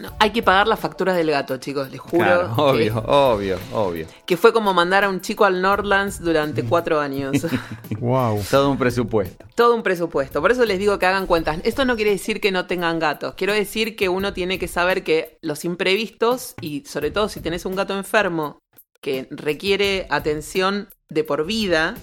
[0.00, 2.24] No, hay que pagar las facturas del gato, chicos, les juro.
[2.24, 4.06] Claro, que- obvio, obvio, obvio.
[4.26, 7.32] Que, fue como mandar a un chico al Nordlands durante cuatro años.
[8.00, 8.42] Wow.
[8.50, 9.44] Todo un presupuesto.
[9.54, 10.40] Todo un presupuesto.
[10.40, 11.60] Por eso les digo que hagan cuentas.
[11.62, 13.34] Esto no quiere decir que no tengan gatos.
[13.34, 17.64] Quiero decir que uno tiene que saber que los imprevistos, y sobre todo si tenés
[17.64, 18.58] un gato enfermo
[19.00, 21.94] que requiere atención de por vida,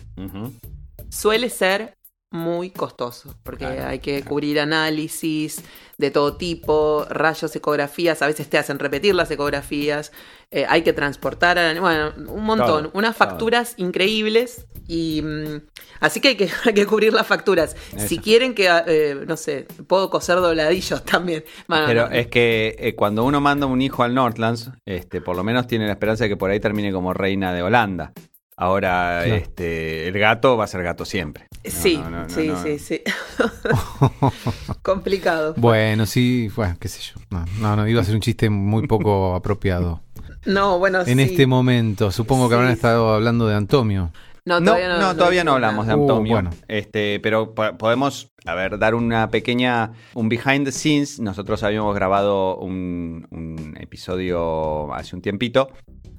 [1.09, 1.95] suele ser
[2.31, 5.63] muy costoso, porque Claro, hay que cubrir análisis
[5.97, 10.11] de todo tipo, rayos, ecografías, a veces te hacen repetir las ecografías,
[10.51, 13.27] eh, hay que transportar, bueno, un montón, Todo, unas todo.
[13.27, 15.61] facturas increíbles y mm,
[15.99, 17.75] así que hay, que hay que cubrir las facturas.
[17.97, 21.43] Si quieren que, eh, no sé, puedo coser dobladillos también.
[21.67, 25.35] Bueno, Pero no, es que eh, cuando uno manda un hijo al Northlands, este, por
[25.35, 28.13] lo menos tiene la esperanza de que por ahí termine como reina de Holanda.
[28.61, 29.35] Ahora, Claro.
[29.35, 31.47] este, el gato va a ser gato siempre.
[31.63, 32.61] No, sí, no, no, no, sí, no.
[32.61, 33.01] sí, sí.
[34.81, 35.53] Complicado.
[35.57, 37.21] Bueno, sí, bueno, qué sé yo.
[37.29, 40.01] No, no, no, iba a ser un chiste muy poco apropiado.
[40.45, 41.21] No, bueno, En sí.
[41.23, 42.75] este momento, supongo que Sí, habrán sí.
[42.75, 44.11] estado hablando de Antomio.
[44.45, 45.93] No, No, todavía no, no, todavía no hablamos de.
[45.95, 46.33] Uh, Antonio.
[46.33, 46.49] bueno.
[46.67, 51.19] Este, pero po- podemos, a ver, dar una pequeña, un behind the scenes.
[51.19, 55.69] Nosotros habíamos grabado un, un episodio hace un tiempito,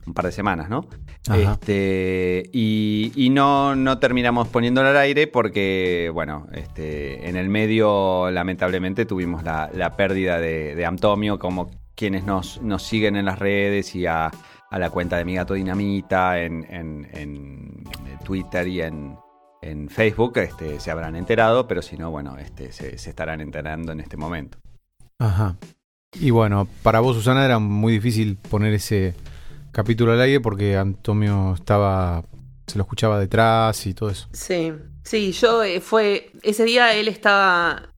[0.07, 0.87] un par de semanas, ¿no?
[1.53, 8.31] Este, y, y no, no terminamos poniéndolo al aire porque, bueno, este, en el medio,
[8.31, 13.39] lamentablemente, tuvimos la, la pérdida de, de Antonio, como quienes nos, nos siguen en las
[13.39, 14.31] redes y a,
[14.71, 17.85] a la cuenta de Mi Gato Dinamita en, en- en
[18.25, 19.17] Twitter y en,
[19.63, 23.93] en Facebook, este, se habrán enterado, pero si no, bueno, este, se, se estarán enterando
[23.93, 24.59] en este momento.
[25.19, 25.57] Ajá.
[26.19, 29.15] Y bueno, para vos, Susana, era muy difícil poner ese
[29.73, 32.25] capítulo al aire porque Antonio estaba.
[32.67, 34.29] se lo escuchaba detrás y todo eso.
[34.33, 34.73] Sí,
[35.05, 36.31] sí, yo eh, fue.
[36.43, 37.91] Ese día él estaba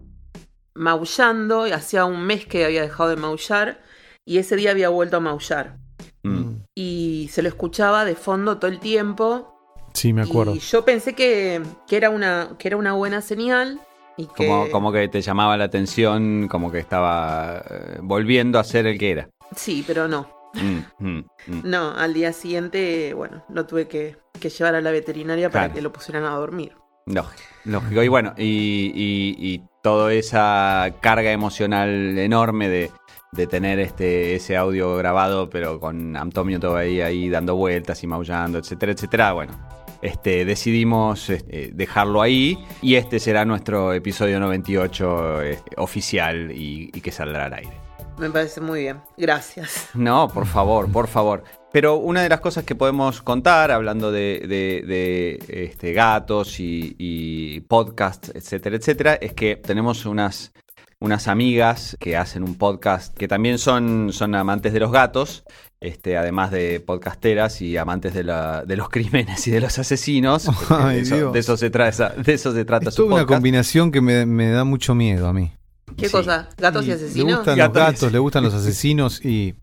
[0.74, 3.82] maullando, y hacía un mes que había dejado de maullar,
[4.24, 5.78] y ese día había vuelto a maullar.
[6.22, 6.62] Mm.
[6.74, 9.48] Y se lo escuchaba de fondo todo el tiempo.
[9.92, 10.54] Sí, me acuerdo.
[10.54, 13.80] Y yo pensé que, que era, una, que era una buena señal.
[14.16, 18.64] Y que, Como, como que te llamaba la atención, como que estaba eh, volviendo a
[18.64, 19.28] ser el que era.
[19.56, 20.41] Sí, pero no.
[20.54, 21.60] Mm, mm, mm.
[21.64, 25.80] No, al día siguiente, bueno, lo tuve que, que llevar a la veterinaria para que
[25.82, 26.72] lo pusieran a dormir.
[27.06, 28.02] Lógico, lógico.
[28.02, 32.90] Y bueno, y, y- y toda esa carga emocional enorme de,
[33.32, 38.58] de tener este ese audio grabado, pero con Antonio todavía ahí dando vueltas y maullando,
[38.58, 39.32] etcétera, etcétera.
[39.32, 39.52] Bueno,
[40.00, 47.00] este, decidimos este, dejarlo ahí y este será nuestro episodio 98 este, oficial y, y
[47.00, 47.72] que saldrá al aire.
[48.18, 49.00] Me parece muy bien.
[49.16, 49.88] Gracias.
[49.94, 51.44] No, por favor, por favor.
[51.72, 56.94] Pero una de las cosas que podemos contar, hablando de, de- de, este, gatos y,
[56.98, 60.52] y podcasts, etcétera, etcétera, es que tenemos unas,
[61.00, 65.44] unas amigas que hacen un podcast que también son, son amantes de los gatos,
[65.80, 70.44] este, además de podcasteras y amantes de, la- de los crímenes y de los asesinos.
[70.68, 71.32] porque Ay, de, eso, Dios.
[71.32, 74.26] de eso se trata, de eso se trata Es su toda una combinación que me,
[74.26, 75.52] me da mucho miedo a mí.
[75.96, 76.12] ¿Qué Sí.
[76.12, 76.48] cosa?
[76.58, 77.36] ¿Gatos y, Le asesinos?
[77.38, 79.54] gustan Gatos y los gatos, le gustan los asesinos y.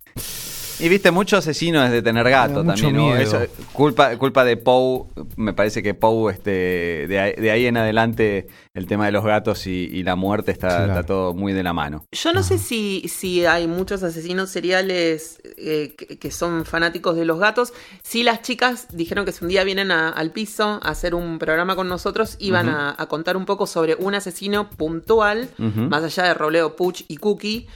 [0.79, 2.95] Y viste, mucho asesino es de tener gato también.
[2.95, 3.07] ¿no?
[3.07, 3.17] miedo.
[3.17, 3.39] Eso,
[3.73, 8.47] culpa, culpa de Poe, me parece que Poe, este, de, ahí, de ahí en adelante,
[8.73, 10.85] el tema de los gatos y, y la muerte está, Claro.
[10.93, 12.05] está todo muy de la mano.
[12.11, 17.25] Yo no sé si, si hay muchos asesinos seriales eh, que, que son fanáticos de
[17.25, 17.73] los gatos.
[18.03, 21.39] Sí, las chicas dijeron que si un día vienen a- al piso a hacer un
[21.39, 26.23] programa con nosotros, iban a, a contar un poco sobre un asesino puntual, más allá
[26.23, 27.67] de Roleo Puch y Cookie.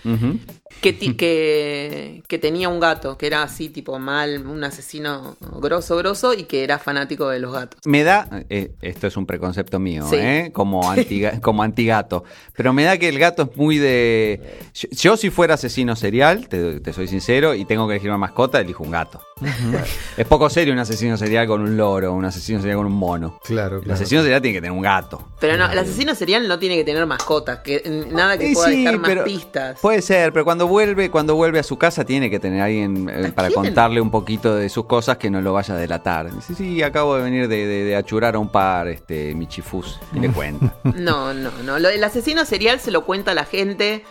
[0.82, 6.34] Que, que, que tenía un gato, que era así, tipo mal, un asesino grosso, grosso,
[6.34, 7.80] y que era fanático de los gatos.
[7.86, 10.16] Me da, eh, esto es un preconcepto mío, Sí.
[10.18, 10.52] ¿eh?
[10.54, 12.24] como, antiga- como antigato,
[12.56, 14.60] pero me da que el gato es muy de...
[14.74, 18.18] Yo, yo si fuera asesino serial, te, te soy sincero, y tengo que elegir una
[18.18, 19.22] mascota, elijo un gato.
[20.18, 23.40] es poco serio un asesino serial con un loro, un asesino serial con un mono.
[23.44, 25.28] Claro, El asesino serial tiene que tener un gato.
[25.40, 27.82] Pero no, el asesino serial no tiene que tener mascotas, que,
[28.12, 29.80] nada que pueda sí, dejar más pero pistas.
[29.82, 33.28] Puede ser, pero cuando vuelve, cuando vuelve a su casa tiene que tener alguien eh,
[33.28, 33.62] ¿A para quién?
[33.62, 36.34] contarle un poquito de sus cosas que no lo vaya a delatar.
[36.34, 40.20] Dice, sí, acabo de venir de, de- de achurar a un par, este, Michifus, y
[40.20, 40.74] le cuenta.
[40.96, 41.80] No, no, no.
[41.80, 44.04] Lo del asesino serial se lo cuenta a la gente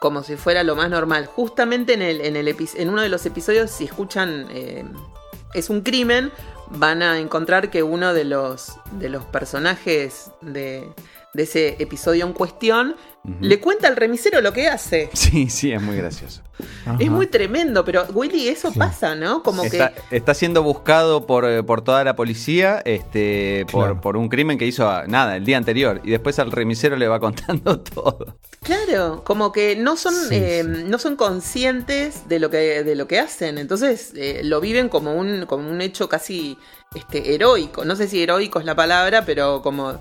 [0.00, 1.26] como si fuera lo más normal.
[1.26, 4.84] Justamente en, el, en, el epi- en uno de los episodios, si escuchan eh,
[5.54, 6.30] Es un crimen,
[6.70, 10.86] van a encontrar que uno de los, de los personajes de,
[11.32, 12.96] de ese episodio en cuestión,
[13.40, 15.10] le cuenta al remisero lo que hace.
[15.14, 16.42] Sí, sí, es muy gracioso.
[16.86, 16.96] Ajá.
[16.98, 18.78] Es muy tremendo, pero Willy, eso Sí.
[18.78, 19.42] pasa, ¿no?
[19.42, 20.16] Como Está, que.
[20.16, 24.00] está siendo buscado por, eh, por toda la policía este, por, Claro.
[24.00, 27.08] por un crimen que hizo ah, nada el día anterior y después al remisero le
[27.08, 28.38] va contando todo.
[28.62, 30.84] Claro, como que no son, Sí, eh, sí.
[30.86, 33.58] no son conscientes de lo que, de lo que hacen.
[33.58, 36.56] Entonces eh, lo viven como un, como un hecho casi
[36.94, 37.84] este, heroico.
[37.84, 39.94] No sé si heroico es la palabra, pero como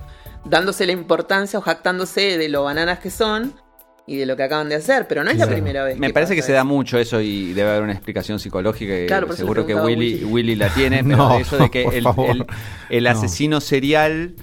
[0.46, 3.54] dándose la importancia o jactándose de lo bananas que son
[4.08, 5.08] y de lo que acaban de hacer.
[5.08, 5.98] Pero no es la primera vez.
[5.98, 9.32] Me parece que se da mucho eso y debe haber una explicación psicológica que Claro,
[9.36, 10.24] seguro que Willy, Willy.
[10.26, 12.28] Willy la tiene, pero No, de eso de que por
[12.89, 13.10] el, No.
[13.10, 14.36] asesino serial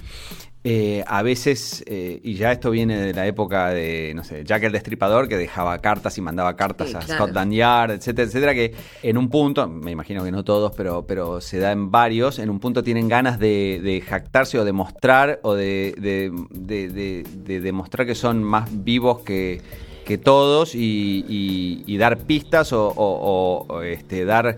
[0.65, 4.63] eh, a veces, eh, y ya esto viene de la época de, no sé, Jack
[4.63, 7.23] el Destripador, que dejaba cartas y mandaba cartas Sí, a claro.
[7.25, 11.41] Scotland Yard, etcétera, etcétera, que en un punto, me imagino que no todos, pero, pero
[11.41, 15.39] se da en varios, en un punto tienen ganas de, de jactarse o de mostrar
[15.43, 19.61] o de, de- de- de- de demostrar que son más vivos que,
[20.05, 24.57] que todos y, y- y dar pistas o, o- o- o, este, dar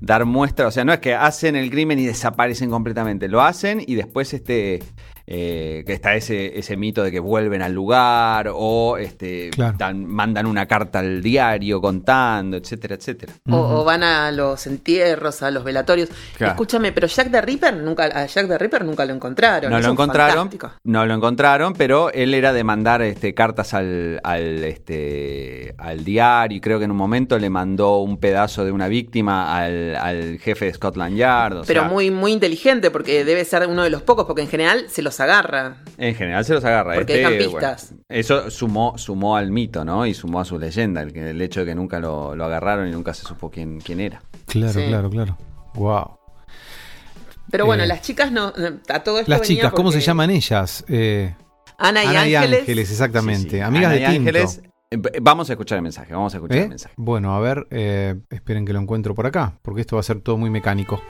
[0.00, 3.82] dar muestra, o sea, no es que hacen el crimen y desaparecen completamente, lo hacen
[3.84, 4.78] y después este
[5.30, 9.76] eh, que está ese, ese mito de que vuelven al lugar o este Claro.
[9.78, 13.34] dan- mandan una carta al diario contando, etcétera, etcétera.
[13.50, 16.08] O, o van a los entierros, a los velatorios.
[16.36, 16.52] Claro.
[16.52, 19.70] Escúchame, pero Jack the Ripper nunca, a Jack the Ripper nunca lo encontraron.
[19.70, 20.72] No Eso lo encontraron, fantástico.
[20.84, 26.56] no lo encontraron, pero él era de mandar este, cartas al, al, este, al diario
[26.56, 30.38] y creo que en un momento le mandó un pedazo de una víctima al, al
[30.38, 31.56] jefe de Scotland Yard.
[31.58, 34.48] o Pero sea, muy, muy inteligente, porque debe ser uno de los pocos, porque en
[34.48, 35.76] general se los agarra.
[35.96, 36.94] En general se los agarra.
[36.94, 37.90] Porque Este, dejan pistas.
[37.90, 40.06] bueno, eso sumó, sumó al mito, ¿no?
[40.06, 43.14] Y sumó a su leyenda, el, hecho de que nunca lo, lo agarraron y nunca
[43.14, 44.22] se supo quién, quién era.
[44.46, 44.86] Claro, Sí.
[44.86, 45.36] claro, claro.
[45.74, 46.18] Wow.
[47.50, 48.52] Pero bueno, Eh, las chicas no.
[48.88, 50.84] A todo esto Las venía chicas, ¿cómo se llaman ellas?
[50.88, 51.34] Eh,
[51.78, 52.60] Ana y Ana y Ángeles.
[52.60, 53.50] Ángeles, exactamente.
[53.50, 53.60] Sí, sí.
[53.60, 54.18] Amigas Ana de y Tinto.
[54.28, 54.62] Ángeles.
[54.90, 56.62] Eh, Vamos a escuchar el mensaje, vamos a escuchar ¿Eh?
[56.62, 56.94] el mensaje.
[56.96, 60.20] Bueno, a ver, eh, esperen que lo encuentro por acá, porque esto va a ser
[60.20, 61.02] todo muy mecánico.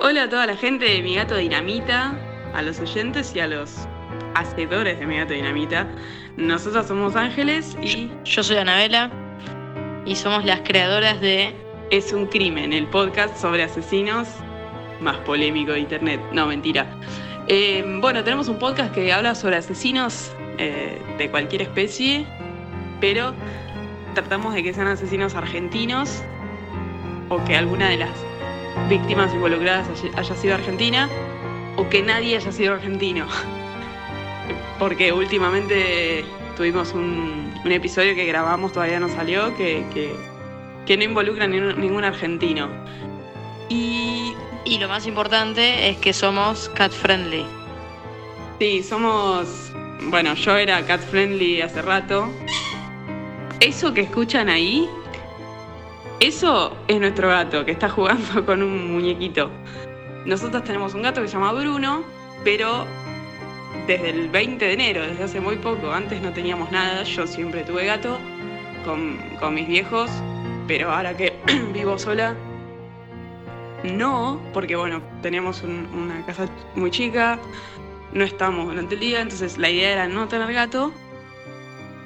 [0.00, 2.14] Hola a toda la gente de Mi Gato Dinamita,
[2.54, 3.86] a los oyentes y a los
[4.34, 5.88] hacedores de Mi Gato Dinamita.
[6.36, 9.10] Nosotros somos Ángeles y Yo soy Anabela
[10.06, 11.54] y somos las creadoras de
[11.90, 14.28] es un crimen, el podcast sobre asesinos
[15.00, 16.20] más polémico de internet.
[16.32, 16.86] No, mentira.
[17.46, 22.26] Eh, bueno, tenemos un podcast que habla sobre asesinos eh, de cualquier especie,
[23.00, 23.34] pero
[24.14, 26.22] tratamos de que sean asesinos argentinos
[27.28, 28.10] o que alguna de las
[28.88, 29.86] víctimas involucradas
[30.16, 31.08] haya sido argentina
[31.84, 33.26] o que nadie haya sido argentino.
[34.78, 36.24] Porque últimamente
[36.56, 40.14] tuvimos un, un episodio que grabamos, todavía no salió, que, que,
[40.86, 42.68] que no involucra ningún, ningún argentino.
[43.68, 44.34] Y
[44.66, 47.44] y lo más importante es que somos cat friendly.
[48.58, 49.72] sí, somos.
[50.04, 52.30] Bueno, yo era cat friendly hace rato.
[53.60, 54.88] Eso que escuchan ahí,
[56.20, 59.50] eso es nuestro gato que está jugando con un muñequito.
[60.24, 62.02] Nosotros tenemos un gato que se llama Bruno,
[62.44, 62.86] pero
[63.86, 65.92] desde el 20 de enero, desde hace muy poco.
[65.92, 68.18] Antes no teníamos nada, yo siempre tuve gato
[68.84, 70.10] con, con mis viejos,
[70.66, 71.34] pero ahora que
[71.74, 72.34] vivo sola,
[73.82, 77.38] no, porque bueno, teníamos un- una casa muy chica,
[78.12, 80.92] no estábamos durante el día, entonces la idea era no tener gato,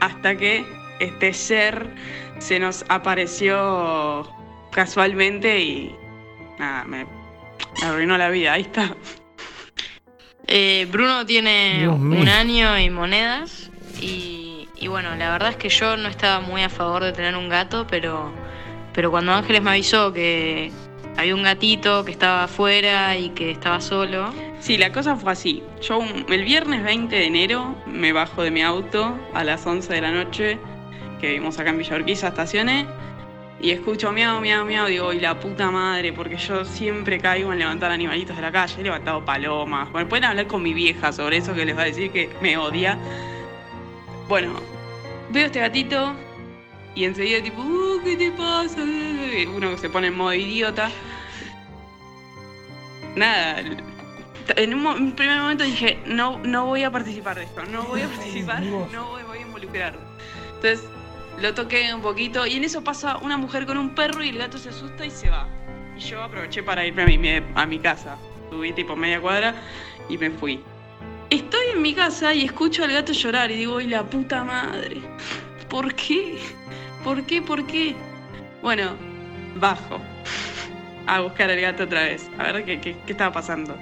[0.00, 0.64] hasta que
[0.98, 1.94] este ser
[2.38, 4.28] se nos apareció
[4.72, 5.96] casualmente y
[6.58, 7.06] nada, me,
[7.80, 8.94] me arruinó la vida, ahí está.
[10.46, 12.20] Eh, Bruno tiene Dios mío.
[12.22, 13.70] un año y monedas
[14.00, 17.36] y, y bueno, la verdad es que yo no estaba muy a favor de tener
[17.36, 18.32] un gato, pero,
[18.94, 20.72] pero cuando Ángeles me avisó que
[21.18, 25.62] había un gatito que estaba afuera y que estaba solo, Sí, la cosa fue así.
[25.82, 29.92] Yo un- el viernes 20 de enero me bajo de mi auto a las 11
[29.92, 30.58] de la noche,
[31.20, 32.84] que vivimos acá en Villa Urquiza, estacioné,
[33.60, 37.58] y escucho miau, miau, miau, digo, y la puta madre, porque yo siempre caigo en
[37.58, 39.90] levantar animalitos de la calle, he levantado palomas.
[39.90, 42.56] Bueno, pueden hablar con mi vieja sobre eso que les va a decir que me
[42.56, 42.96] odia.
[44.28, 44.52] Bueno,
[45.30, 46.14] veo este gatito
[46.94, 48.82] y enseguida tipo, "Uh, ¿qué te pasa?
[49.54, 50.90] Uno que se pone en modo idiota.
[53.16, 53.60] Nada,
[54.56, 57.64] en un, mo- en un primer momento dije, no, no voy a participar de esto,
[57.66, 59.94] no voy a participar, no voy, voy a involucrar.
[60.54, 60.84] Entonces
[61.40, 64.38] lo toqué un poquito y en eso pasa una mujer con un perro y el
[64.38, 65.46] gato se asusta y se va.
[65.96, 68.16] Y yo aproveché para irme a mi, casa.
[68.50, 69.54] Subí tipo media cuadra
[70.08, 70.60] y me fui.
[71.30, 75.00] Estoy en mi casa y escucho al gato llorar y digo, ¡ay la puta madre!
[75.68, 76.38] ¿Por qué?
[77.04, 77.42] ¿Por qué?
[77.42, 77.94] ¿Por qué?
[78.62, 78.96] Bueno,
[79.56, 80.00] bajo
[81.06, 83.76] a buscar al gato otra vez, a ver qué, qué, estaba pasando.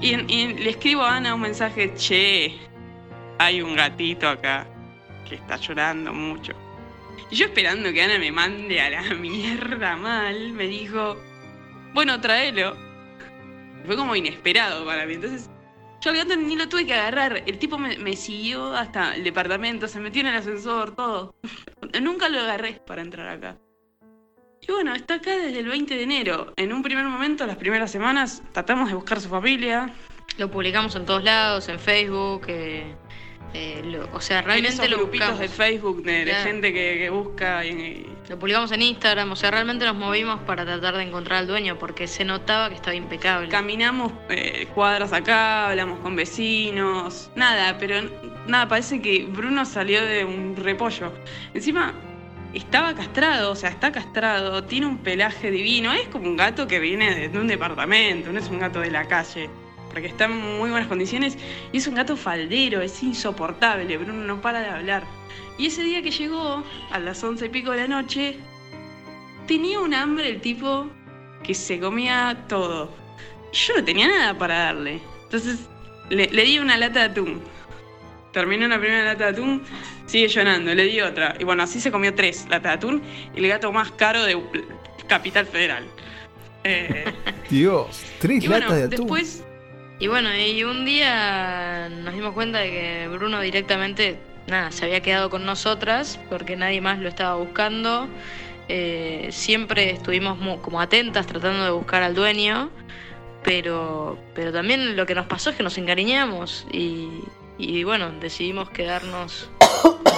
[0.00, 2.54] Y, y le escribo a Ana un mensaje, che,
[3.38, 4.66] hay un gatito acá
[5.28, 6.54] que está llorando mucho.
[7.30, 11.16] Y yo esperando que Ana me mande a la mierda mal, me dijo,
[11.92, 12.76] bueno, tráelo.
[13.84, 15.14] Fue como inesperado para mí.
[15.14, 15.50] Entonces,
[16.00, 17.42] yo al gato ni lo tuve que agarrar.
[17.46, 21.34] El tipo me, siguió hasta el departamento, se metió en el ascensor, todo.
[22.00, 23.58] Nunca lo agarré para entrar acá.
[24.60, 26.52] Y bueno, está acá desde el 20 de enero.
[26.56, 29.92] En un primer momento, las primeras semanas, tratamos de buscar su familia.
[30.36, 32.44] Lo publicamos en todos lados, en Facebook.
[32.48, 32.94] eh,
[33.54, 35.40] eh, lo- o sea, En realmente esos lo grupitos buscamos.
[35.40, 36.44] de Facebook de, Claro.
[36.44, 37.64] gente que, que busca.
[37.64, 41.38] y- y- Lo publicamos en Instagram, o sea, realmente nos movimos para tratar de encontrar
[41.38, 43.48] al dueño porque se notaba que estaba impecable.
[43.48, 48.02] Caminamos eh, cuadras acá, hablamos con vecinos, nada, pero
[48.46, 51.10] nada, parece que Bruno salió de un repollo.
[51.54, 51.94] Encima
[52.52, 56.78] estaba castrado, o sea, está castrado, tiene un pelaje divino, es como un gato que
[56.80, 59.48] viene de un departamento, no es un gato de la calle,
[59.98, 61.36] porque está en muy buenas condiciones
[61.72, 65.02] y es un gato faldero, es insoportable, Bruno no para de hablar.
[65.58, 68.36] Y ese día que llegó, a las once y pico de la noche,
[69.48, 70.88] tenía un hambre el tipo
[71.42, 72.94] que se comía todo.
[73.52, 75.00] Yo no tenía nada para darle.
[75.24, 75.68] Entonces
[76.10, 77.42] le, le di una lata de atún.
[78.32, 79.64] Terminó una primera lata de atún,
[80.06, 81.34] sigue llorando, le di otra.
[81.40, 83.02] Y bueno, así se comió tres latas de atún,
[83.34, 84.40] el gato más caro de
[85.08, 85.84] Capital Federal.
[86.62, 87.04] Eh,
[87.50, 88.98] Dios, tres bueno, latas de atún.
[88.98, 89.42] después
[90.00, 95.00] Y bueno, y un día nos dimos cuenta de que Bruno directamente, nada, se había
[95.00, 98.08] quedado con nosotras porque nadie más lo estaba buscando.
[98.68, 102.70] Eh, siempre estuvimos como atentas tratando de buscar al dueño,
[103.42, 107.08] pero, pero también lo que nos pasó es que nos encariñamos y,
[107.58, 109.50] y bueno, decidimos quedarnos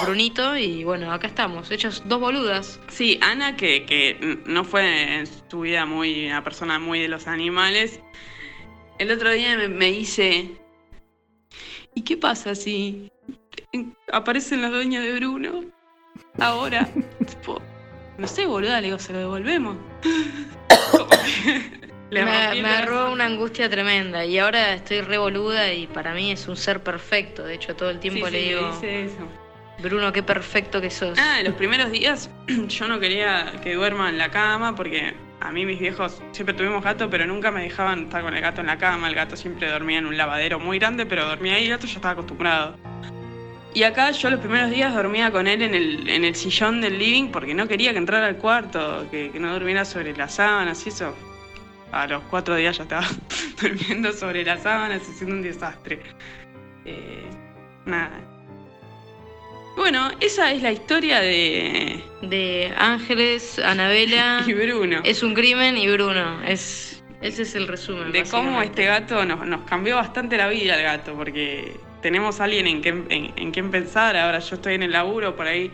[0.03, 2.79] Brunito y bueno, acá estamos, hechos dos boludas.
[2.87, 7.27] Sí, Ana, que, que no fue en su vida muy una persona muy de los
[7.27, 7.99] animales,
[9.01, 10.51] el otro día me, me dice,
[11.95, 13.11] ¿y qué pasa si
[14.11, 15.65] aparecen los dueños de Bruno?
[16.39, 16.87] Ahora,
[17.27, 17.59] tipo,
[18.19, 19.75] no sé, boluda, le digo, se lo devolvemos.
[22.11, 26.45] Me, me agarró una angustia tremenda y ahora estoy re boluda y para mí es
[26.49, 27.43] un ser perfecto.
[27.43, 29.27] De hecho, todo el tiempo Sí, le sí, digo, dice eso.
[29.81, 31.17] Bruno, qué perfecto que sos.
[31.17, 32.29] Ah, los primeros días
[32.67, 36.83] yo no quería que duerma en la cama porque a mí mis viejos siempre tuvimos
[36.83, 39.09] gato, pero nunca me dejaban estar con el gato en la cama.
[39.09, 41.87] El gato siempre dormía en un lavadero muy grande, pero dormía ahí y el gato
[41.87, 42.77] ya estaba acostumbrado.
[43.73, 46.99] Y acá yo los primeros días dormía con él en el, en el sillón del
[46.99, 50.85] living porque no quería que entrara al cuarto, que, que no durmiera sobre las sábanas
[50.85, 51.15] y eso.
[51.91, 53.07] A los cuatro días ya estaba
[53.61, 56.01] durmiendo sobre las sábanas y siendo un desastre.
[56.85, 57.29] Eh,
[57.85, 58.30] nada.
[59.75, 65.01] Bueno, esa es la historia de De Ángeles, Anabela, y Bruno.
[65.03, 66.41] es un crimen y Bruno.
[66.43, 68.11] Es, ese es el resumen.
[68.11, 72.45] de cómo este gato nos, nos cambió bastante la vida el gato, porque tenemos a
[72.45, 74.17] alguien en quien, en, en quien pensar.
[74.17, 75.71] Ahora yo estoy en el laburo, por ahí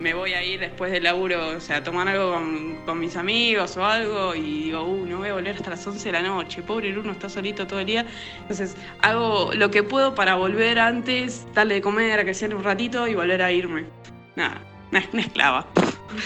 [0.00, 3.16] me voy a ir después del laburo, o sea, a tomar algo con, con mis
[3.16, 6.22] amigos o algo, y digo, uh, no voy a volver hasta las 11 de la
[6.22, 6.62] noche.
[6.62, 8.06] Pobre Bruno está solito todo el día.
[8.40, 12.64] Entonces, hago lo que puedo para volver antes, darle de comer, a que sea un
[12.64, 13.84] ratito y volver a irme.
[14.36, 15.66] Nada, una, una esclava.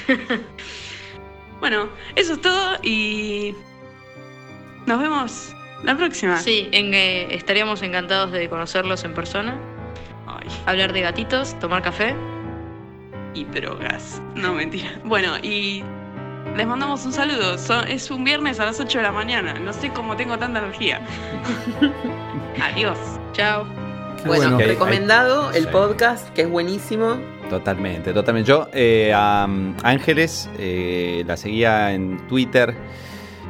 [1.61, 3.57] bueno, eso es todo y
[4.87, 5.53] nos vemos
[5.83, 6.39] la próxima.
[6.39, 9.59] Sí, en que estaríamos encantados de conocerlos en persona,
[10.29, 12.15] Ay, hablar de gatitos, tomar café.
[13.35, 14.23] Y drogas.
[14.35, 14.91] No, mentira.
[15.05, 15.83] Bueno, y
[16.57, 17.59] les mandamos un saludo.
[17.59, 19.55] So- es un viernes a las 8 de la mañana.
[19.55, 21.01] No sé cómo tengo tanta energía.
[22.63, 22.99] Adiós.
[23.33, 23.67] Chao.
[24.27, 25.71] Bueno, recomendado el sí.
[25.71, 27.17] podcast, que es buenísimo.
[27.51, 28.49] Totalmente, totalmente.
[28.49, 32.75] Yo eh, a um, Ángeles eh, la seguía en Twitter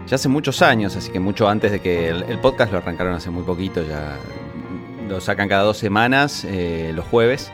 [0.07, 3.15] ya hace muchos años, así que mucho antes de que el, el podcast lo arrancaron
[3.15, 4.19] hace muy poquito, ya
[5.09, 7.53] lo sacan cada dos semanas, eh, los jueves.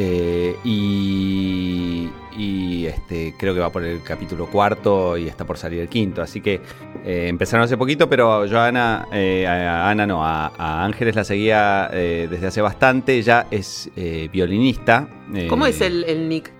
[0.00, 5.80] Eh, y y, este, creo que va por el capítulo cuarto y está por salir
[5.80, 6.22] el quinto.
[6.22, 6.60] Así que
[7.04, 11.16] eh, empezaron hace poquito, pero yo a Ana, eh, a Ana no, a, a Ángeles
[11.16, 13.18] la seguía desde hace bastante.
[13.18, 13.90] Ella es
[14.32, 15.08] violinista.
[15.48, 16.52] ¿Cómo es el, el nick?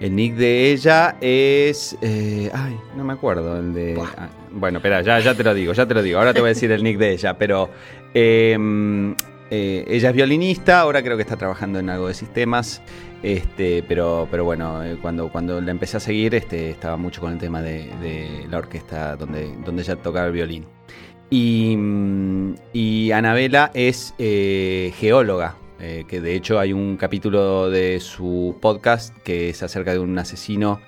[0.00, 1.96] el nick de ella es.
[2.00, 3.58] ay, no me acuerdo.
[3.58, 4.00] El de.
[4.16, 6.20] Ah, bueno, espera, ya, ya te lo digo, ya te lo digo.
[6.20, 7.70] Ahora te voy a decir el nick de ella, pero.
[9.50, 12.82] Eh, ella es violinista, ahora creo que está trabajando en algo de sistemas.
[13.22, 17.32] Este, pero, pero bueno, eh, cuando, cuando la empecé a seguir, este, estaba mucho con
[17.32, 20.66] el tema de, la orquesta donde, donde ella tocaba el violín.
[21.30, 28.56] Y, mm, y Anabela es eh, geóloga, que de hecho hay un capítulo de su
[28.60, 30.80] podcast que es acerca de un asesino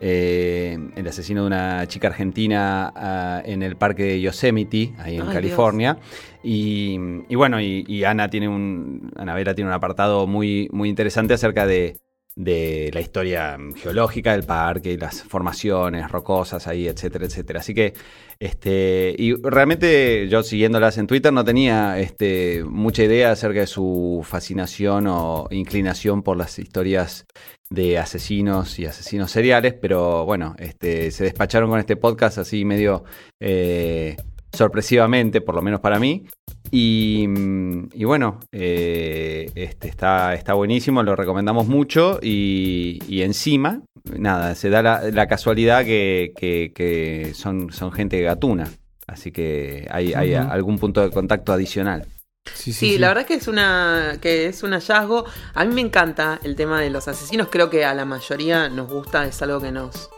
[0.00, 5.28] eh, el asesino de una chica argentina ah, en el parque de Yosemite, ahí en
[5.28, 5.98] Ay, California.
[6.42, 9.12] Y, y bueno, y, y Ana tiene un.
[9.16, 11.96] Ana Vera tiene un apartado muy, muy interesante acerca de,
[12.36, 17.60] de la historia geológica del parque, y las formaciones rocosas ahí, etcétera, etcétera.
[17.60, 17.94] Así que,
[18.40, 24.22] este, y realmente yo siguiéndolas en Twitter no tenía este, mucha idea acerca de su
[24.24, 27.26] fascinación o inclinación por las historias
[27.74, 33.04] de asesinos y asesinos seriales, pero bueno, este, se despacharon con este podcast así medio
[33.40, 34.16] eh,
[34.52, 36.24] sorpresivamente, por lo menos para mí.
[36.70, 43.82] Y, mm, y bueno, eh, este, está, está buenísimo, lo recomendamos mucho y, y encima,
[44.16, 48.68] nada, se da la, la casualidad que, que- que son, son gente gatuna.
[49.06, 52.06] Así que hay, algún punto de contacto adicional.
[52.52, 55.24] Sí, Sí, la verdad es que es una que es un hallazgo.
[55.54, 57.48] A mí me encanta el tema de los asesinos.
[57.50, 60.10] Creo que a la mayoría nos gusta, es algo que nos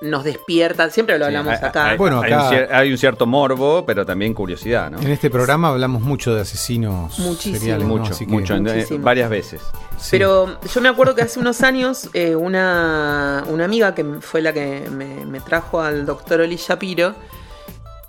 [0.00, 0.90] nos despierta.
[0.90, 1.90] Siempre lo hablamos Sí, hay- acá.
[1.90, 4.98] hay- Bueno, hay, acá- un cier- hay un cierto morbo, pero también curiosidad, ¿no?
[5.00, 7.58] En este programa hablamos mucho de asesinos Muchísimo.
[7.58, 7.96] seriales, ¿no?
[7.98, 9.60] Mucho, Así que- mucho, en- eh, varias veces.
[9.98, 10.08] sí.
[10.12, 14.52] Pero yo me acuerdo que hace unos años eh, una, una amiga que fue la
[14.52, 17.14] que me, me trajo al doctor Oli Shapiro,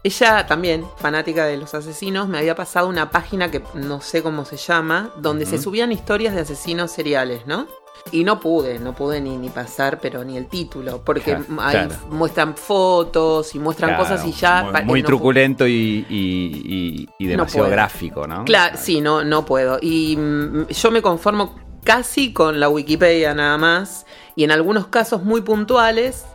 [0.04, 4.44] ella también, fanática de los asesinos, me había pasado una página que no sé cómo
[4.46, 7.68] se llama, donde se subían historias de asesinos seriales, ¿no?
[8.12, 11.88] Y no pude, no pude ni, ni pasar, pero ni el título, porque Claro, ahí
[11.88, 11.96] claro.
[12.10, 14.64] muestran fotos y muestran Claro, cosas y ya...
[14.64, 18.44] Muy, pa- muy no pu- truculento y, y- y- y demasiado gráfico, ¿no?
[18.44, 19.78] Claro, sí, no, no puedo.
[19.82, 24.06] Y mm, yo me conformo casi con la Wikipedia nada más.
[24.36, 26.26] Y en algunos casos muy puntuales,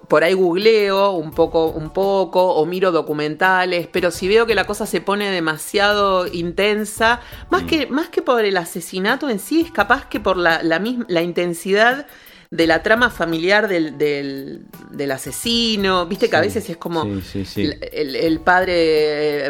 [0.00, 4.64] por ahí googleo un poco, un poco, o miro documentales, pero si veo que la
[4.64, 7.20] cosa se pone demasiado intensa,
[7.50, 10.78] más, que, más que por el asesinato en sí, es capaz que por la, la,
[10.78, 12.06] misma, la intensidad
[12.52, 16.04] de la trama familiar del, del, del asesino.
[16.04, 17.70] Viste que a veces es como sí, sí, sí.
[17.90, 19.46] El, padre...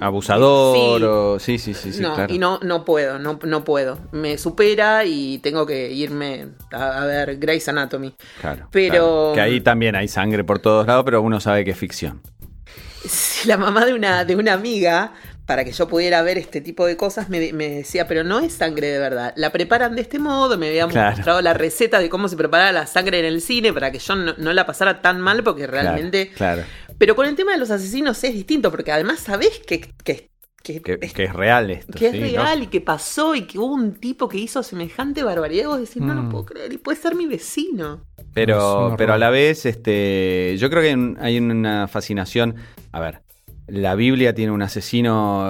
[0.00, 1.04] Abusador Sí.
[1.04, 1.38] o...
[1.38, 2.32] Sí, sí, sí, sí, no, claro.
[2.32, 3.98] y no, no puedo, no, no puedo.
[4.12, 8.14] Me supera y tengo que irme a, a ver Grey's Anatomy.
[8.40, 9.32] Claro, Pero- claro.
[9.34, 12.22] Que ahí también hay sangre por todos lados, pero uno sabe que es ficción.
[13.44, 15.12] La mamá de una, de una amiga,
[15.46, 18.52] para que yo pudiera ver este tipo de cosas, me, me decía, pero no es
[18.52, 19.32] sangre de verdad.
[19.36, 21.16] La preparan de este modo, me había Claro.
[21.16, 24.16] mostrado la receta de cómo se preparaba la sangre en el cine para que yo
[24.16, 26.30] no, no la pasara tan mal, porque realmente...
[26.32, 26.62] Claro,
[26.98, 30.30] Pero con el tema de los asesinos es distinto, porque además sabés que, que,
[30.64, 31.96] que, que, es- que es real esto.
[31.96, 32.42] que es sí, ¿no?
[32.42, 35.62] real y que pasó y que hubo un tipo que hizo semejante barbaridad.
[35.62, 36.30] Y vos decís, no lo Mm.
[36.30, 38.02] puedo creer, y puede ser mi vecino.
[38.34, 42.56] Pero, pero a la vez, este, yo creo que hay una fascinación.
[42.92, 43.20] A ver,
[43.68, 45.44] la Biblia tiene un asesino.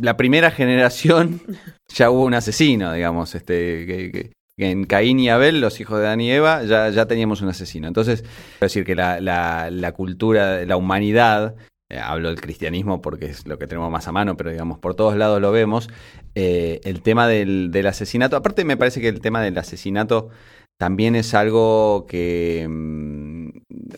[0.00, 1.40] la primera generación
[1.88, 3.34] ya hubo un asesino, digamos.
[3.34, 7.42] Este, que, en Caín y Abel, los hijos de Adán y Eva, ya, ya teníamos
[7.42, 7.88] un asesino.
[7.88, 8.24] Entonces,
[8.60, 11.56] decir que la, la, la cultura, la humanidad.
[11.90, 14.94] eh, hablo del cristianismo porque es lo que tenemos más a mano, pero digamos, por
[14.94, 15.88] todos lados lo vemos.
[16.34, 20.30] eh, el tema del, del asesinato, aparte me parece que el tema del asesinato
[20.78, 23.25] también es algo que mm,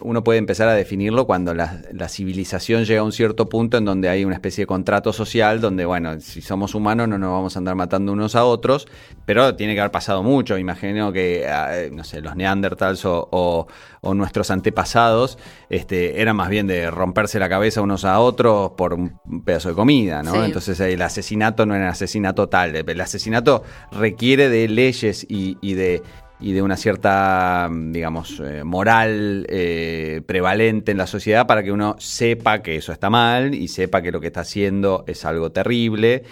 [0.00, 3.84] uno puede empezar a definirlo cuando la, la civilización llega a un cierto punto en
[3.84, 7.56] donde hay una especie de contrato social, donde, bueno, si somos humanos no nos vamos
[7.56, 8.86] a andar matando unos a otros,
[9.24, 10.58] pero tiene que haber pasado mucho.
[10.58, 13.66] Imagino que, eh, no sé, los neandertals o, o-
[14.00, 15.38] o nuestros antepasados
[15.70, 19.74] este, eran más bien de romperse la cabeza unos a otros por un pedazo de
[19.74, 20.32] comida, ¿no?
[20.34, 20.38] Sí.
[20.44, 26.02] Entonces el asesinato no era asesinato tal, el asesinato requiere de leyes y, y de
[26.40, 31.96] y de una cierta, digamos, eh, moral eh, prevalente en la sociedad para que uno
[31.98, 36.22] sepa que eso está mal y sepa que lo que está haciendo es algo terrible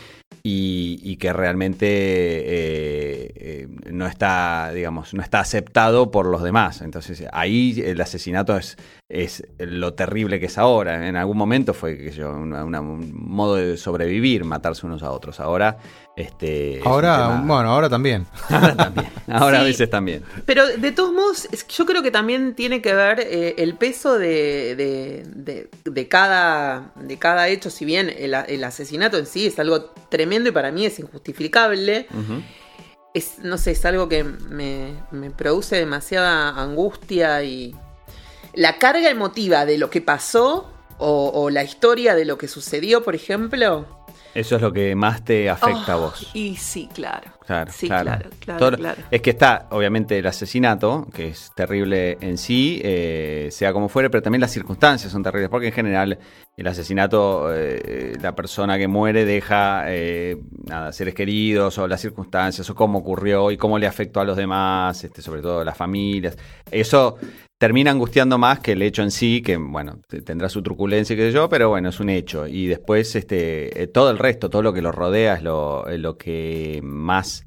[0.43, 6.83] y, que realmente eh, no está, digamos, no está aceptado por los demás.
[6.83, 8.77] Entonces ahí el asesinato es,
[9.09, 11.07] es lo terrible que es ahora.
[11.09, 15.03] En algún momento fue qué sé yo, una- una- un modo de sobrevivir, matarse unos
[15.05, 15.39] a otros.
[15.39, 15.79] Ahora,
[16.17, 18.27] este, es Ahora, tema- bueno, ahora también.
[18.51, 19.07] Ahora también.
[19.29, 20.25] Ahora a veces también.
[20.45, 24.75] Pero de todos modos, yo creo que también tiene que ver eh, el peso de,
[24.75, 28.35] de- de- de cada, de cada hecho, si bien el,
[28.65, 32.09] asesinato en sí es algo tremendo y para mí es injustificable,
[33.15, 37.75] es, no sé, es algo que me, me produce demasiada angustia y
[38.57, 43.03] la carga emotiva de lo que pasó o, o la historia de lo que sucedió,
[43.05, 43.87] por ejemplo,
[44.35, 46.31] Eso es lo que más te afecta a Oh, vos.
[46.35, 47.33] Y sí, claro.
[47.47, 48.05] Claro, Sí, claro.
[48.05, 49.03] claro, claro, Todo- claro.
[49.11, 54.11] Es que está, obviamente, el asesinato, que es terrible en sí, eh, sea como fuere,
[54.11, 56.19] pero también las circunstancias son terribles, porque en general
[56.57, 62.69] el asesinato, eh, la persona que muere deja eh, nada, seres queridos, o las circunstancias,
[62.69, 65.77] o cómo ocurrió y cómo le afectó a los demás, este, sobre todo a las
[65.77, 66.37] familias.
[66.71, 67.17] Eso
[67.59, 71.17] termina angustiando más que el hecho en sí, que bueno, te- tendrá su truculencia y
[71.17, 72.47] qué sé yo, pero bueno, es un hecho.
[72.47, 76.17] Y después este, eh, todo el resto, todo lo que lo rodea es lo, lo
[76.19, 77.47] que más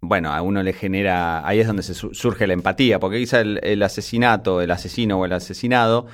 [0.00, 3.40] bueno, a uno le genera, ahí es donde se su- surge la empatía, porque quizá
[3.40, 6.06] el, el asesinato, el asesino o el asesinado,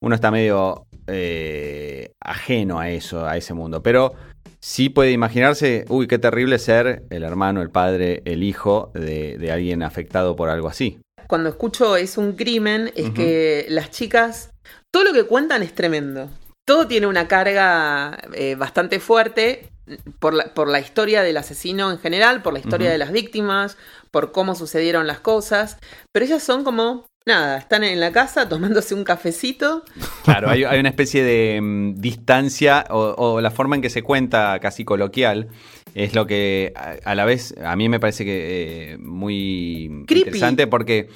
[0.00, 4.14] uno está medio eh, ajeno a eso, a ese mundo, pero
[4.60, 9.52] sí puede imaginarse, uy, qué terrible ser el hermano, el padre, el hijo de, de
[9.52, 10.98] alguien afectado por algo así.
[11.28, 14.50] Cuando escucho es un crimen, es que las chicas,
[14.92, 16.30] todo lo que cuentan es tremendo.
[16.66, 19.68] Todo tiene una carga eh, bastante fuerte
[20.18, 23.76] por la, por la historia del asesino en general, por la historia de las víctimas,
[24.10, 25.78] por cómo sucedieron las cosas.
[26.12, 29.84] Pero ellas son como, nada, están en la casa tomándose un cafecito.
[30.24, 34.02] Claro, hay, hay una especie de mm, distancia o, o la forma en que se
[34.02, 35.48] cuenta casi coloquial
[35.96, 40.28] es lo que a, a la vez a mí me parece que eh, muy Creepy.
[40.28, 41.08] interesante porque,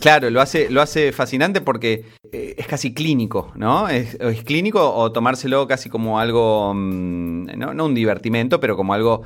[0.00, 3.88] claro, lo hace, lo hace fascinante porque eh, es casi clínico, ¿no?
[3.88, 8.94] Es, es clínico o tomárselo casi como algo, mm, no, no un divertimento, pero como
[8.94, 9.22] algo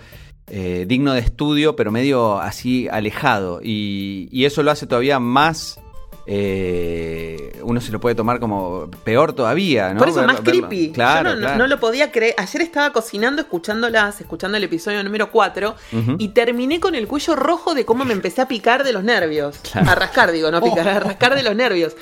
[0.46, 3.60] eh, digno de estudio, pero medio así alejado.
[3.62, 5.80] Y, y eso lo hace todavía más.
[6.26, 9.98] Eh, uno se lo puede tomar como peor todavía, ¿no?
[9.98, 10.92] Por eso más verlo- creepy.
[10.92, 11.58] Claro, Yo no, no- claro.
[11.58, 12.34] no lo podía creer.
[12.38, 16.16] Ayer estaba cocinando, escuchándolas, escuchando el episodio número 4, Ujú.
[16.18, 19.58] y terminé con el cuello rojo de cómo me empecé a picar de los nervios.
[19.70, 19.90] Claro.
[19.90, 21.96] A rascar, digo, no a picar, a rascar de los nervios.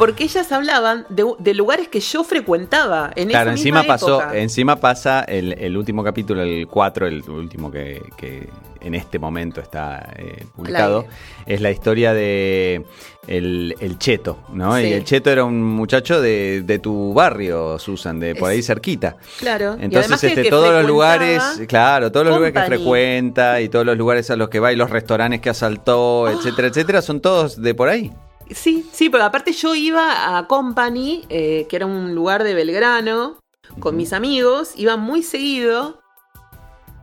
[0.00, 4.20] Porque ellas hablaban de, de lugares que yo frecuentaba en Claro, esa encima misma pasó,
[4.22, 4.38] época.
[4.38, 8.48] encima pasa el, el último capítulo, el 4, el último que, que
[8.80, 11.06] en este momento está eh, publicado,
[11.46, 12.82] es la historia de
[13.28, 14.74] el, el Cheto, ¿no?
[14.78, 14.84] Sí.
[14.84, 18.62] Y el Cheto era un muchacho de, de tu barrio, Susan, de por Es- ahí
[18.62, 19.16] cerquita.
[19.38, 19.76] Claro.
[19.78, 24.30] Entonces, este, todos los lugares, claro, todos los lugares que frecuenta y todos los lugares
[24.30, 26.32] a los que va y los restaurantes que asaltó, Ah.
[26.32, 28.10] etcétera, etcétera, son todos de por ahí.
[28.54, 33.38] Sí, sí, pero aparte yo iba a Company, eh, que era un lugar de Belgrano,
[33.78, 36.00] con mis amigos, iba muy seguido.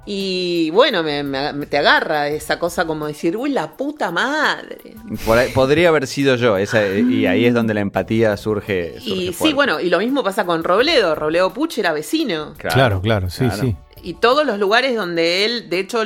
[0.10, 4.96] Y bueno, me, me- me- te agarra esa cosa como decir, uy, la puta madre.
[5.26, 9.00] Por ahí- podría haber sido yo, esa, y ahí es donde la empatía surge.
[9.02, 11.14] surge Y sí, bueno, y lo mismo pasa con Robledo.
[11.14, 12.54] Robledo Puch era vecino.
[12.58, 13.62] Claro, claro, sí, claro.
[13.64, 13.76] sí.
[14.04, 16.02] Y todos los lugares donde él, de hecho,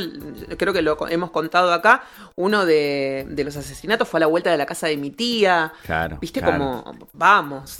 [0.57, 2.03] creo que lo hemos contado acá,
[2.35, 5.73] uno de, de los asesinatos fue a la vuelta de la casa de mi tía.
[5.85, 6.57] Claro, Viste claro.
[6.83, 7.79] como, vamos.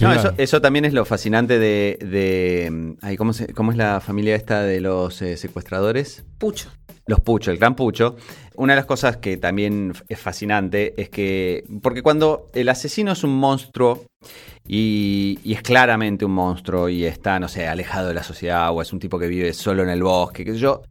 [0.00, 1.98] No, eso, eso también es lo fascinante de.
[2.00, 6.24] de ay, ¿cómo, se- ¿Cómo es la familia esta de los eh, secuestradores?
[6.38, 6.70] Pucho.
[7.06, 8.16] Los Pucho, el gran Pucho.
[8.54, 11.64] Una de las cosas que también es fascinante es que.
[11.82, 14.04] Porque cuando el asesino es un monstruo
[14.72, 18.80] y, y es claramente un monstruo y está, no sé, alejado de la sociedad o
[18.80, 20.82] es un tipo que vive solo en el bosque, que yo.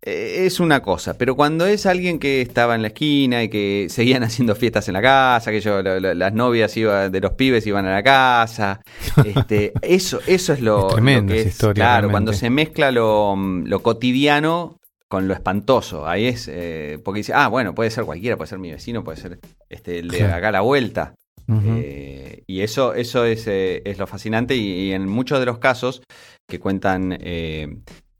[0.00, 3.86] eh, Es una cosa, pero cuando es alguien que estaba en la esquina y que
[3.90, 7.32] seguían haciendo fiestas en la casa, que yo, lo- lo- las novias iba, de los
[7.32, 8.80] pibes iban a la casa,
[9.24, 12.12] este, eso, eso es lo, Es lo que esa es, historia, Claro, realmente.
[12.12, 14.78] cuando se mezcla lo, lo cotidiano
[15.08, 16.08] con lo espantoso.
[16.08, 19.18] Ahí es, eh, porque dice, ah, bueno, puede ser cualquiera, puede ser mi vecino, puede
[19.18, 21.14] ser este, el de acá a la vuelta.
[21.48, 26.02] Eh, y eso, eso es, eh, es lo fascinante y, en muchos de los casos
[26.48, 27.76] que cuentan eh,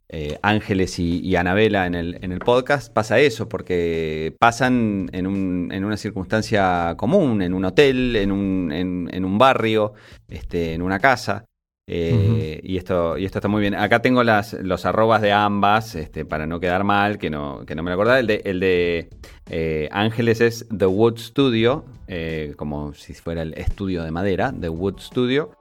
[0.09, 5.71] eh, Ángeles y, Anabela en el, en el podcast, pasa eso, porque pasan en, un,
[5.73, 9.95] en una circunstancia común, en un hotel, en un, en un barrio,
[10.29, 11.46] este, en una casa.
[11.89, 13.75] Eh, y, esto, y esto está muy bien.
[13.75, 17.75] Acá tengo las, los arrobas de ambas, este, para no quedar mal, que no, que
[17.75, 18.19] no me lo acordaba.
[18.19, 19.11] El de, el de
[19.49, 24.69] eh, Ángeles es The Wood Studio, eh, como si fuera el estudio de madera, The
[24.69, 25.53] Wood Studio.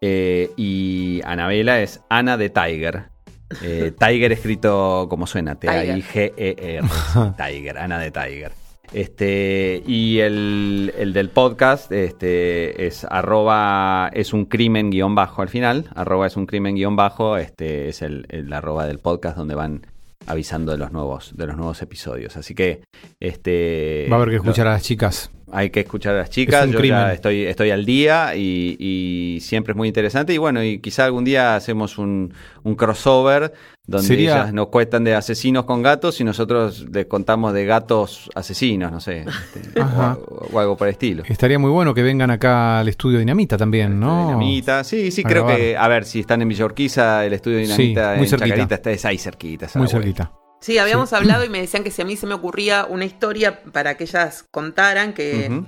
[0.00, 3.10] Y Anabela es Ana de Tiger.
[3.98, 6.88] Tiger escrito como suena, T-I-G-E-R.
[7.36, 8.67] Tiger, Ana de Tiger.
[8.92, 15.48] Este, y el, el del podcast este, es arroba es un crimen guion bajo al
[15.48, 15.90] final.
[15.94, 17.36] Arroba es un crimen guion bajo.
[17.36, 19.86] Este es el, el arroba del podcast donde van
[20.26, 22.36] avisando de los nuevos, de los nuevos episodios.
[22.36, 22.82] Así que
[23.20, 25.30] este Va a haber que lo- escuchar a las chicas.
[25.52, 26.60] Hay que escuchar a las chicas.
[26.62, 26.98] Es un Yo crimen.
[27.00, 30.32] ya estoy, estoy al día y, y siempre es muy interesante.
[30.34, 32.32] Y bueno, y quizá algún día hacemos un,
[32.64, 33.52] un crossover
[33.86, 38.28] donde Sería- ellas nos cuentan de asesinos con gatos y nosotros les contamos de gatos
[38.34, 39.24] asesinos, no sé,
[39.54, 40.18] este, Ajá.
[40.28, 41.22] o, o algo por el estilo.
[41.26, 44.26] Estaría muy bueno que vengan acá al estudio Dinamita también, ¿no?
[44.26, 45.56] Dinamita, sí, sí, A creo grabar.
[45.60, 48.48] que, a ver, si están en Villa Urquiza, el estudio Dinamita muy en cerquita.
[48.48, 49.68] Chacarita está es ahí cerquita.
[49.76, 50.32] Muy cerquita.
[50.60, 53.62] Sí, habíamos hablado y me decían que si a mí se me ocurría una historia
[53.62, 55.62] para que ellas contaran, que,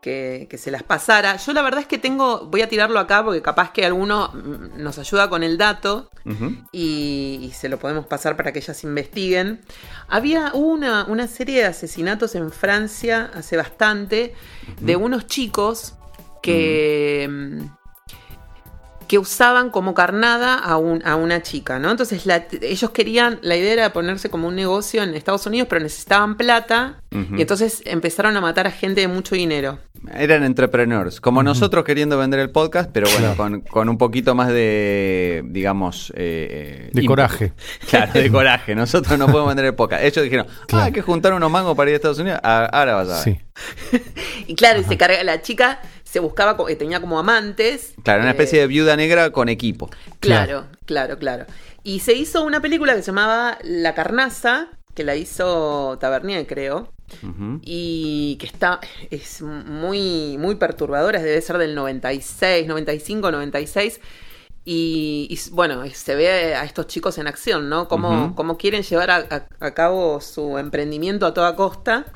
[0.00, 1.36] que, que se las pasara.
[1.36, 4.98] Yo la verdad es que tengo, voy a tirarlo acá porque capaz que alguno nos
[4.98, 6.10] ayuda con el dato
[6.72, 9.60] y, y se lo podemos pasar para que ellas investiguen.
[10.08, 14.34] Había una, una serie de asesinatos en Francia hace bastante
[14.80, 15.94] de unos chicos
[16.42, 17.60] que...
[19.12, 21.90] que usaban como carnada a, un- a una chica, ¿no?
[21.90, 25.82] Entonces la- ellos querían, la idea era ponerse como un negocio en Estados Unidos, pero
[25.82, 29.78] necesitaban plata y entonces empezaron a matar a gente de mucho dinero.
[30.14, 34.48] Eran entrepreneurs, como nosotros queriendo vender el podcast, pero bueno, con, con un poquito más
[34.48, 36.10] de, digamos...
[36.16, 37.06] eh, De ímpetu.
[37.08, 37.52] coraje.
[37.90, 38.74] Claro, de coraje.
[38.74, 40.02] Nosotros no podemos vender el podcast.
[40.04, 42.40] Ellos dijeron, ah, hay que juntar unos mangos para ir a Estados Unidos.
[42.42, 43.22] Ah, Ahora vas a ver.
[43.24, 44.00] Sí.
[44.46, 45.80] Y claro, y se carga, la chica
[46.12, 47.94] se buscaba, eh, tenía como amantes.
[48.04, 49.88] Claro, una eh, especie de viuda negra con equipo.
[50.20, 51.46] Claro, claro, claro.
[51.82, 56.92] Y se hizo una película que se llamaba La Carnaza, que la hizo Tavernier, creo.
[57.62, 64.00] Y que está es muy muy perturbadora, debe ser del 96, 95, 96
[64.64, 67.88] y, y, bueno, se ve a estos chicos en acción, ¿no?
[67.88, 72.06] Cómo, cómo quieren llevar a, a- a cabo su emprendimiento a toda costa.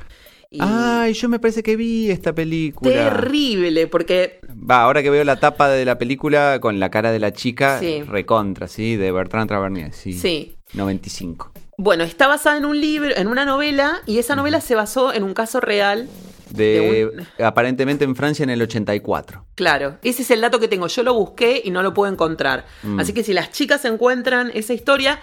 [0.51, 2.91] Y Ay, yo me parece que vi esta película.
[2.93, 7.19] terrible, porque Va, ahora que veo la tapa de la película con la cara de
[7.19, 8.03] la chica, Sí.
[8.03, 8.97] recontra, ¿sí?
[8.97, 10.13] De Bertrand Tavernier, sí.
[10.13, 11.53] sí, 95.
[11.79, 15.25] bueno, está basada en un libro, en una novela, y esa novela se basó en
[15.25, 16.09] un caso real.
[16.51, 19.45] De, De aparentemente en Francia en el 84.
[19.57, 20.87] Claro, ese es el dato que tengo.
[20.87, 22.65] Yo lo busqué y no lo puedo encontrar.
[22.85, 23.01] Mm.
[23.01, 25.19] Así que si las chicas encuentran esa historia,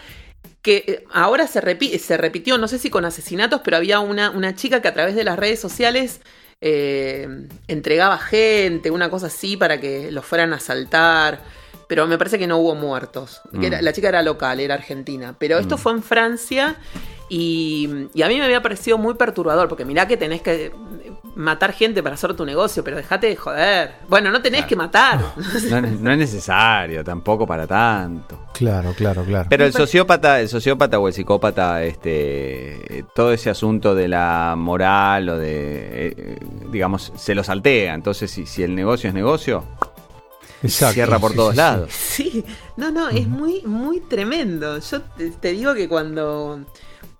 [0.62, 4.30] que eh, ahora se, repi- se repitió, no sé si con asesinatos, pero había una,
[4.32, 6.22] una chica que a través de las redes sociales
[6.62, 7.28] eh,
[7.68, 11.42] entregaba gente, una cosa así, para que los fueran a asaltar.
[11.90, 13.42] Pero me parece que no hubo muertos.
[13.52, 13.64] Que Mm.
[13.66, 15.36] era- la chica era local, era argentina.
[15.38, 16.78] Pero esto fue en Francia
[17.36, 20.72] y, y a mí me había parecido muy perturbador, porque mirá que tenés que
[21.36, 23.92] matar gente para hacer tu negocio, pero dejate de joder.
[24.08, 25.20] Bueno, no tenés que matar.
[25.70, 28.40] No, es- no es necesario tampoco para tanto.
[28.54, 29.48] Claro, claro, claro.
[29.50, 35.30] Pero el sociópata, el sociópata o el psicópata, este, todo ese asunto de la moral
[35.30, 36.38] o de, eh,
[36.72, 37.96] digamos, se lo saltea.
[37.96, 39.64] Entonces, si, si el negocio es negocio,
[40.62, 41.58] Exacto, cierra por sí, todos sí, sí.
[41.58, 41.92] lados.
[41.92, 42.46] Sí,
[42.78, 44.78] no, no, es muy, muy tremendo.
[44.80, 46.60] Yo te, te digo que cuando,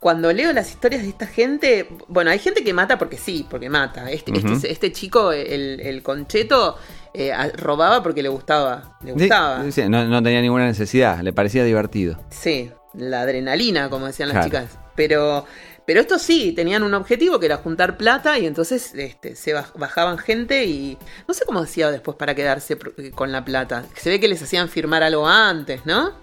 [0.04, 3.70] cuando leo las historias de esta gente, bueno, hay gente que mata porque sí, porque
[3.70, 4.12] mata.
[4.12, 6.78] Este, este, este chico, el, el concheto,
[7.14, 8.98] eh, robaba porque le gustaba.
[9.02, 9.64] Le gustaba.
[9.72, 12.20] sí, no, no tenía ninguna necesidad, le parecía divertido.
[12.30, 14.50] Sí, la adrenalina, como decían las Claro.
[14.68, 14.80] chicas.
[14.96, 15.46] Pero,
[15.88, 19.72] pero estos sí, tenían un objetivo que era juntar plata y entonces este, se baj-
[19.80, 20.98] bajaban gente y
[21.30, 23.86] no sé cómo hacía después para quedarse pro- con la plata.
[23.96, 26.22] Se ve que les hacían firmar algo antes, ¿no?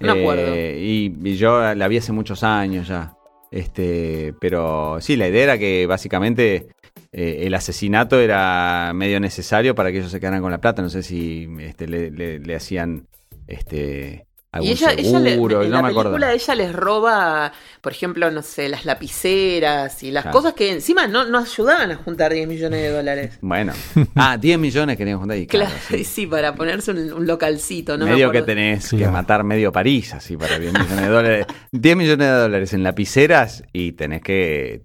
[0.00, 0.46] No me acuerdo.
[0.54, 3.12] Eh, y, y yo la vi hace muchos años ya.
[3.50, 6.68] Este, pero sí, la idea era que básicamente
[7.12, 10.82] eh, el asesinato era medio necesario para que ellos se quedaran con la plata.
[10.82, 13.08] No sé si este, le, le- le hacían
[13.46, 16.12] este algún Y ella, ella le- seguro, en no la me acuerdo.
[16.12, 20.36] película ella les roba, por ejemplo, no sé, las lapiceras y las Claro.
[20.38, 23.38] cosas que encima no, no ayudaban a juntar 10 millones de dólares.
[23.42, 23.72] Bueno,
[24.16, 26.04] ah, 10 millones querían juntar y claro, Claro, sí.
[26.22, 26.26] sí.
[26.26, 28.06] para ponerse un, un localcito, ¿no?
[28.06, 31.46] me Medio que tenés que matar medio París así para 10 millones de dólares.
[31.72, 34.82] 10 millones de dólares en lapiceras y tenés que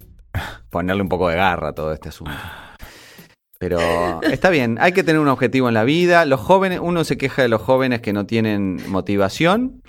[0.68, 2.32] ponerle un poco de garra a todo este asunto.
[3.68, 6.24] Pero está bien, hay que tener un objetivo en la vida.
[6.26, 9.80] Los jóvenes, uno se queja de los jóvenes que no tienen motivación.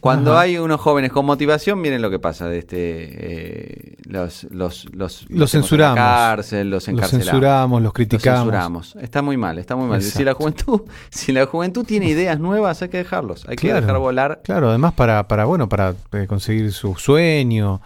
[0.00, 0.40] Cuando Ajá.
[0.40, 2.48] hay unos jóvenes con motivación, miren lo que pasa.
[2.48, 5.96] De este, eh, los, los, los, en censuramos.
[5.96, 7.24] La cárcel, los Los encarcelamos.
[7.26, 8.40] censuramos, los Los criticamos.
[8.40, 8.96] censuramos.
[9.00, 10.02] Está muy mal, está muy mal.
[10.02, 13.44] Si la juventud, si la juventud tiene ideas nuevas, hay que dejarlos.
[13.48, 14.40] Hay que dejar volar.
[14.42, 17.80] Claro, además para, para bueno, para eh, conseguir su sueño.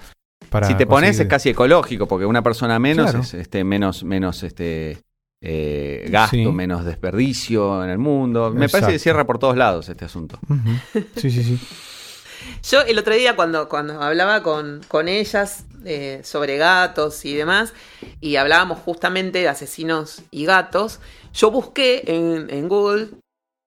[0.49, 3.21] Para si te pones conseguir- es casi ecológico, porque una persona menos Claro.
[3.21, 4.99] es este, menos, menos este
[5.43, 6.47] eh, gasto, Sí.
[6.47, 8.51] menos desperdicio en el mundo.
[8.53, 10.39] Me parece que cierra por todos lados este asunto.
[11.17, 11.59] Sí, sí, sí.
[12.71, 17.73] Yo el otro día cuando, cuando hablaba con, con ellas eh, sobre gatos y demás,
[18.21, 21.01] y hablábamos justamente de asesinos y gatos,
[21.33, 23.09] yo busqué en, en Google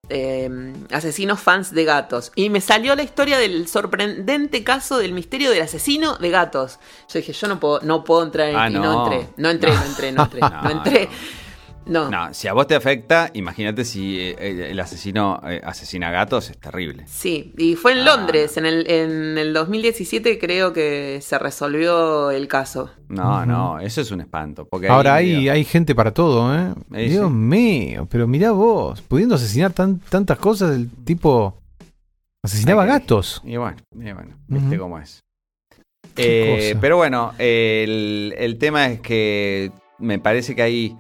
[0.10, 0.50] eh,
[0.92, 2.32] asesinos fans de gatos.
[2.36, 6.80] Y me salió la historia del sorprendente caso del misterio del asesino de gatos.
[7.14, 8.82] Yo dije, yo no puedo, no puedo entrar en, Ah, y no.
[8.82, 9.12] no.
[9.12, 9.30] entré.
[9.38, 10.40] No entré, no entré, no entré.
[10.42, 11.10] No, No, entré.
[11.90, 12.34] No.
[12.34, 17.04] Si a vos te afecta, imagínate si eh, el asesino eh, asesina gatos, es terrible.
[17.08, 22.32] Sí, y fue en Ah, Londres, en, el, en el 2017 creo que se resolvió
[22.32, 22.92] el caso.
[23.08, 24.66] No, no, eso es un espanto.
[24.66, 26.74] Porque Ahora hay, hay gente para todo, ¿eh?
[26.94, 27.34] Eh, Dios sí.
[27.34, 31.58] mío, pero mirá vos, pudiendo asesinar tan, tantas cosas, el tipo
[32.44, 33.42] asesinaba gatos.
[33.44, 35.22] Y bueno, y bueno, viste cómo es.
[36.16, 40.98] Eh, pero bueno, el, el tema es que me parece que hay.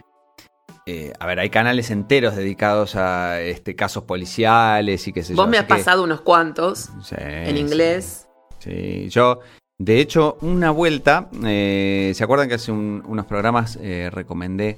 [0.91, 5.37] Eh, a ver, hay canales enteros dedicados a este casos policiales y qué sé yo.
[5.37, 8.27] Vos me así has que- pasado unos cuantos Sí, en inglés.
[8.57, 9.39] Sí, yo,
[9.77, 14.77] de hecho, una vuelta, eh, ¿se acuerdan que hace un- unos programas eh, recomendé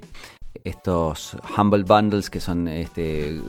[0.64, 3.42] estos Humble Bundles que son este, eh,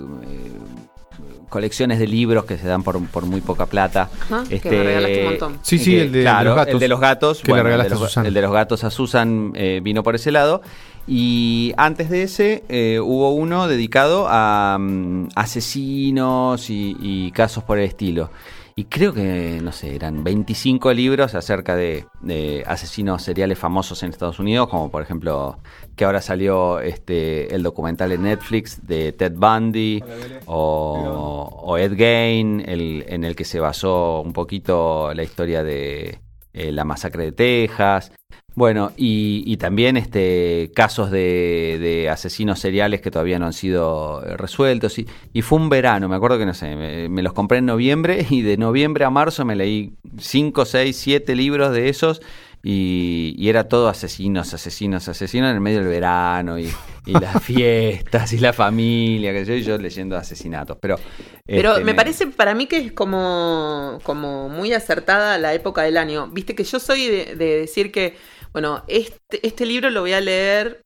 [1.48, 4.08] colecciones de libros que se dan por, por muy poca plata?
[4.22, 5.58] Ajá, que Este, me regalaste un montón.
[5.62, 6.72] Sí, sí, que- el de, el de claro, los gatos.
[6.74, 7.40] el de los gatos.
[7.42, 8.26] que le bueno, el, regalaste de a los, Susan.
[8.26, 10.62] el de los gatos a Susan eh, vino por ese lado.
[11.06, 17.78] Y antes de ese eh, hubo uno dedicado a mm, asesinos y, y casos por
[17.78, 18.30] el estilo.
[18.74, 24.10] Y creo que, no sé, eran 25 libros acerca de, de asesinos seriales famosos en
[24.10, 25.58] Estados Unidos, como por ejemplo
[25.94, 30.02] que ahora salió este el documental en Netflix de Ted Bundy
[30.46, 36.18] o, o Ed Gein, el, en el que se basó un poquito la historia de
[36.54, 38.10] eh, la masacre de Texas.
[38.54, 44.22] Bueno, y, y también este casos de, de asesinos seriales que todavía no han sido
[44.24, 44.98] eh, resueltos.
[44.98, 47.66] Y, y fue un verano, me acuerdo que no sé, me, me los compré en
[47.66, 52.20] noviembre y de noviembre a marzo me leí 5, 6, 7 libros de esos.
[52.64, 56.70] Y, y era todo asesinos, asesinos, asesinos en el medio del verano y,
[57.06, 60.78] y las fiestas y la familia, que yo, y yo leyendo asesinatos.
[60.80, 60.96] Pero,
[61.44, 65.96] Pero este, me parece para mí que es como, como muy acertada la época del
[65.96, 66.28] año.
[66.28, 68.14] Viste que yo soy de, de decir que,
[68.52, 70.82] bueno, este, este libro lo voy a leer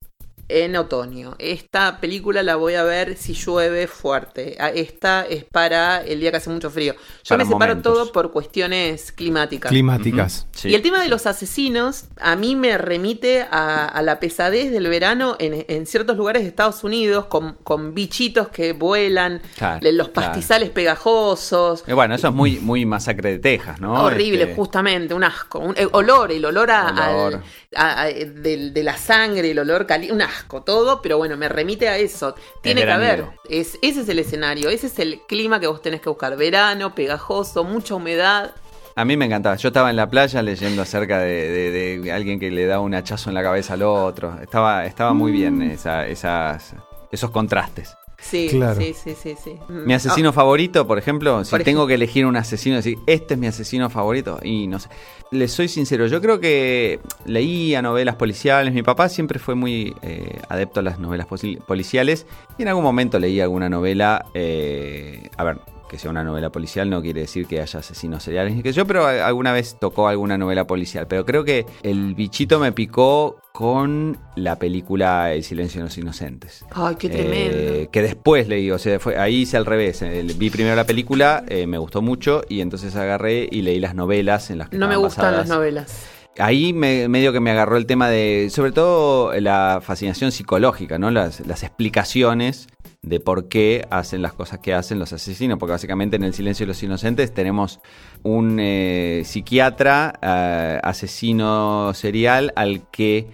[0.48, 1.34] en otoño.
[1.38, 4.56] Esta película la voy a ver si llueve fuerte.
[4.60, 6.94] Ah, Esta es para el día que hace mucho frío.
[6.94, 7.92] Yo Para me separo momentos.
[7.94, 9.70] todo por cuestiones climáticas.
[9.70, 10.46] Climáticas.
[10.52, 10.68] Sí.
[10.68, 14.86] Y el tema de los asesinos a mí me remite a, a la pesadez del
[14.88, 20.08] verano en, en ciertos lugares de Estados Unidos con, con bichitos que vuelan, Claro, los
[20.10, 20.12] claro.
[20.28, 21.84] pastizales pegajosos.
[21.86, 23.94] Eh, bueno, eso es muy, muy masacre de Texas, ¿no?
[24.04, 25.58] Horrible, Este, justamente, un asco.
[25.58, 27.34] Un eh, olor, el olor, a, Olor.
[27.34, 27.42] al-
[27.74, 31.48] a- a- del- de, la sangre, el olor caliente, un asco, todo, pero bueno, me
[31.48, 32.34] remite a eso.
[32.62, 33.26] Tiene que haber.
[33.48, 36.36] Es, ese es el escenario, ese es el clima que vos tenés que buscar.
[36.36, 38.52] Verano, pegajoso, mucha humedad.
[38.94, 39.56] A mí me encantaba.
[39.56, 42.94] Yo estaba en la playa leyendo acerca de, de- de alguien que le da un
[42.94, 44.38] hachazo en la cabeza al otro.
[44.40, 45.70] Estaba, estaba muy bien Mm.
[45.72, 46.74] esa- esas,
[47.12, 47.94] esos contrastes.
[48.28, 48.80] Sí, Claro.
[48.80, 49.56] sí, sí, sí, sí.
[49.68, 53.40] Mi asesino favorito, por ejemplo, si Por tengo que elegir un asesino, decir, este es
[53.40, 54.88] mi asesino favorito, y no sé.
[55.30, 58.72] Les soy sincero, yo creo que leía novelas policiales.
[58.74, 61.26] Mi papá siempre fue muy eh, adepto a las novelas
[61.66, 62.26] policiales,
[62.58, 64.24] y en algún momento leí alguna novela.
[64.34, 65.58] eh, a ver,
[65.88, 68.86] que sea una novela policial no quiere decir que haya asesinos seriales ni que yo,
[68.86, 71.06] pero alguna vez tocó alguna novela policial.
[71.06, 76.64] Pero creo que el bichito me picó con la película El silencio de los inocentes.
[76.72, 77.56] Ay, qué tremendo.
[77.56, 80.02] Eh, que después leí, o sea, fue, ahí hice al revés.
[80.02, 83.94] eh, vi primero la película, eh, me gustó mucho y entonces agarré y leí las
[83.94, 85.48] novelas en las que no me gustan basadas.
[85.48, 86.06] las novelas.
[86.38, 91.10] Ahí me, medio que me agarró el tema de, sobre todo la fascinación psicológica, ¿no?
[91.10, 92.68] Las, las explicaciones
[93.06, 96.66] de por qué hacen las cosas que hacen los asesinos, porque básicamente en El Silencio
[96.66, 97.78] de los Inocentes tenemos
[98.24, 103.28] un eh, psiquiatra, eh, asesino serial, al que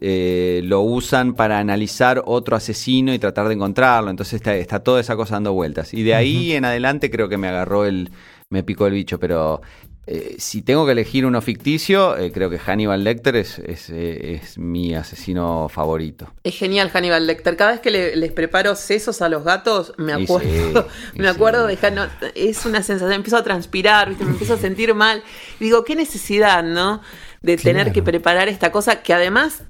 [0.00, 4.10] eh, lo usan para analizar otro asesino y tratar de encontrarlo.
[4.10, 5.94] Entonces está, está toda esa cosa dando vueltas.
[5.94, 8.10] Y de ahí en adelante creo que me agarró el.
[8.50, 9.20] me picó el bicho.
[9.20, 9.62] Pero
[10.06, 14.34] eh, si tengo que elegir uno ficticio, eh, creo que Hannibal Lecter es, es, eh,
[14.42, 16.32] es mi asesino favorito.
[16.42, 17.56] Es genial Hannibal Lecter.
[17.56, 21.68] Cada vez que le- les preparo sesos a los gatos, me acuerdo, sí, me acuerdo
[21.68, 21.76] sí.
[21.76, 24.24] de Han- no, Es una sensación, empiezo a transpirar, ¿viste?
[24.24, 25.22] me empiezo a sentir mal.
[25.60, 27.00] Digo, qué necesidad, ¿no?
[27.40, 29.62] De tener que preparar esta cosa que además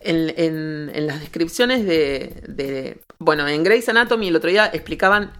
[0.00, 5.32] en, en- en las descripciones de, de- Bueno, en Grey's Anatomy el otro día explicaban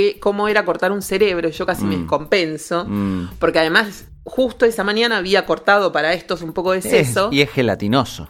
[0.00, 1.48] que, cómo era cortar un cerebro.
[1.50, 2.00] Yo casi me Mm.
[2.00, 2.84] descompenso.
[2.86, 3.28] Mm.
[3.38, 7.28] Porque además, justo esa mañana había cortado para estos un poco de Es- seso.
[7.32, 8.28] y es gelatinoso.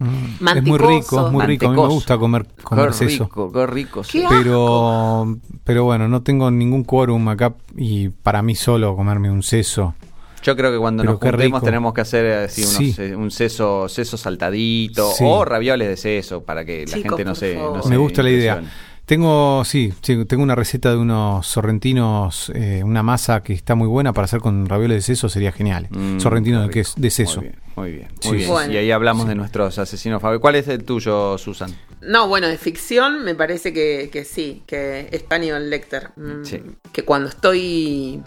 [0.00, 1.66] Mm, Es muy rico, es muy rico.
[1.66, 3.24] A mí me gusta comer, comer qué seso.
[3.24, 4.02] rico, qué rico.
[4.08, 4.36] ¿Qué asco.
[4.38, 9.94] Pero, pero bueno, no tengo ningún quórum acá y para mí solo comerme un seso.
[10.40, 11.64] Yo creo que cuando Pero nos qué juntemos rico.
[11.64, 12.94] tenemos que hacer así unos, Sí.
[12.98, 15.24] eh, un seso, seso saltadito Sí.
[15.26, 18.30] o ravioles de seso para que la gente no se, no se Me gusta la
[18.30, 18.62] idea.
[19.08, 23.88] Tengo, sí, sí, tengo una receta de unos sorrentinos, eh, una masa que está muy
[23.88, 25.88] buena para hacer con ravioles de seso, sería genial.
[25.88, 27.40] Mm, sorrentinos de, qué ques- de seso.
[27.40, 28.08] Muy bien, muy bien.
[28.20, 28.50] Sí, muy bien.
[28.50, 28.72] Bueno.
[28.74, 30.42] y ahí hablamos de nuestros asesinos favoritos.
[30.42, 31.74] ¿Cuál es el tuyo, Susan?
[32.02, 36.10] No, bueno, de ficción me parece que, que sí, que es Hannibal Lecter.
[36.16, 36.62] Mm, Sí.
[36.92, 38.22] Que cuando estoy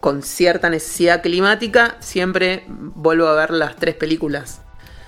[0.00, 4.60] con cierta necesidad climática, siempre vuelvo a ver las tres películas.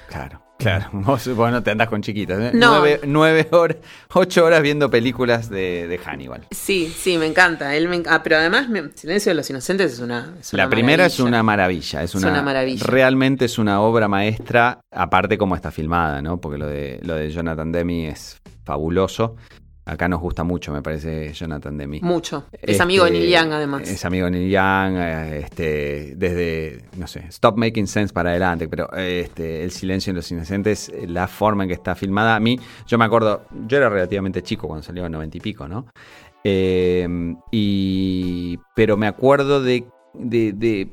[0.09, 0.41] Claro.
[0.59, 2.39] Claro, vos, vos no te andás con chiquitas.
[2.41, 2.51] ¿eh?
[2.53, 2.79] No.
[2.81, 3.77] Nueve, nueve horas,
[4.13, 6.47] ocho horas viendo películas de, de Hannibal.
[6.51, 7.75] Sí, sí, me encanta.
[7.77, 10.35] Él me ah, pero además, me- Silencio de los Inocentes es una.
[10.41, 12.85] es La primera es una maravilla, es Es una, una maravilla.
[12.85, 16.41] Realmente es una obra maestra, aparte como está filmada, ¿no?
[16.41, 19.37] Porque lo de, lo de Jonathan Demme es fabuloso.
[19.89, 22.01] Acá nos gusta mucho, me parece, Jonathan Demme.
[22.03, 22.45] Mucho.
[22.53, 23.89] Es Este, amigo de Neil Young, además.
[23.89, 28.69] Es amigo de Neil Young, eh, este, desde, no sé, Stop Making Sense para adelante,
[28.69, 32.61] pero este, El Silencio de los Inocentes, la forma en que está filmada, a mí,
[32.87, 35.87] yo me acuerdo, yo era relativamente chico cuando salió en noventa y pico, ¿no?
[36.45, 37.09] Eh,
[37.51, 40.93] y, pero me acuerdo de, de, de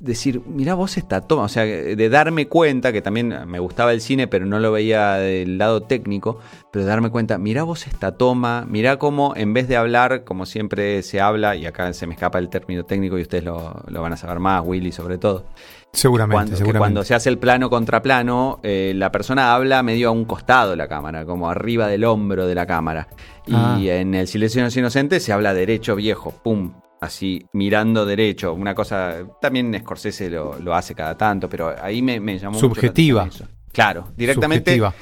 [0.00, 4.00] decir, mirá vos esta toma, o sea, de darme cuenta, que también me gustaba el
[4.00, 6.40] cine, pero no lo veía del lado técnico,
[6.72, 10.46] pero de darme cuenta, mirá vos esta toma, mirá cómo en vez de hablar, como
[10.46, 14.00] siempre se habla, y acá se me escapa el término técnico y ustedes lo, lo
[14.02, 15.44] van a saber más, Willy sobre todo,
[15.92, 16.78] Seguramente, cuando, que seguramente.
[16.78, 20.70] cuando se hace el plano contra plano, eh, la persona habla medio a un costado
[20.70, 23.08] de la cámara, como arriba del hombro de la cámara.
[23.46, 23.76] Y Ah.
[23.80, 28.52] en El silencio de los inocentes se habla derecho viejo, pum, así, mirando derecho.
[28.52, 33.26] Una cosa, también Scorsese lo, lo hace cada tanto, pero ahí me, me llamó Subjetiva.
[33.26, 33.46] eso.
[33.72, 34.94] Claro, directamente Subjetiva.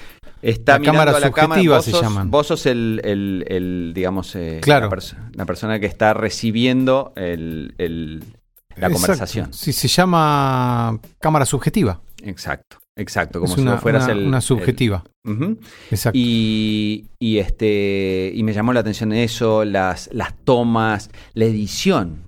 [0.42, 1.46] está La mirando cámara a la cámara.
[1.62, 2.30] subjetiva Vos se sos, llaman.
[2.30, 4.86] vos sos el, el- el, digamos, eh, Claro.
[4.90, 8.18] la, perso- la persona que está recibiendo el- el-
[8.76, 8.92] la Exacto.
[8.94, 9.52] conversación.
[9.52, 12.00] Sí, se llama cámara subjetiva.
[12.22, 14.26] Exacto, exacto, como es si una, vos fueras una- el...
[14.26, 15.04] una el- subjetiva.
[15.90, 16.18] Exacto.
[16.18, 22.22] Y, y este y me llamó la atención eso, las, las tomas, la edición.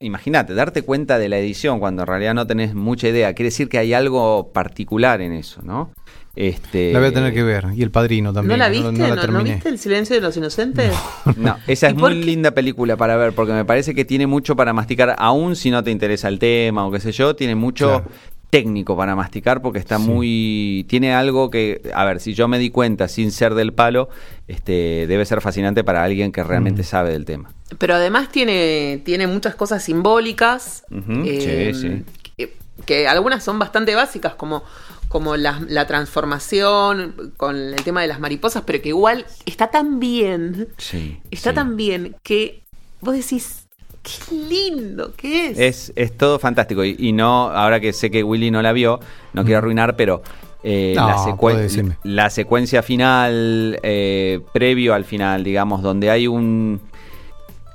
[0.00, 3.34] Imagínate, darte cuenta de la edición cuando en realidad no tenés mucha idea.
[3.34, 5.90] Quiere decir que hay algo particular en eso, ¿no?
[6.34, 7.66] Este, la voy a tener que ver.
[7.76, 8.58] Y el padrino también.
[8.58, 8.84] ¿No la viste?
[8.86, 9.54] No, ¿No, la no terminé.
[9.54, 10.94] viste El Silencio de los Inocentes?
[11.36, 12.26] No, esa es ¿Y por muy qué?
[12.26, 15.82] linda película para ver porque me parece que tiene mucho para masticar, aún si no
[15.82, 18.04] te interesa el tema o qué sé yo, tiene mucho Claro.
[18.52, 20.02] Técnico para masticar porque está Sí.
[20.04, 24.10] muy tiene algo que a ver si yo me di cuenta sin ser del palo
[24.46, 26.84] este debe ser fascinante para alguien que realmente Mm.
[26.84, 30.84] sabe del tema Pero además tiene, tiene muchas cosas simbólicas.
[31.24, 32.04] Eh, sí, sí.
[32.36, 34.62] Que, que algunas son bastante básicas, como,
[35.08, 39.98] como la, la transformación con el tema de las mariposas, pero que igual está tan
[39.98, 41.54] bien, sí está sí.
[41.54, 42.62] tan bien que
[43.00, 43.61] vos decís,
[44.02, 45.58] qué lindo que es.
[45.58, 48.98] es es todo fantástico y, y no ahora que sé que Willy no la vio
[49.32, 50.22] no quiero arruinar pero
[50.64, 51.00] eh, Mm.
[51.00, 56.80] No, la, secuen- la secuencia final eh, previo al final digamos donde hay un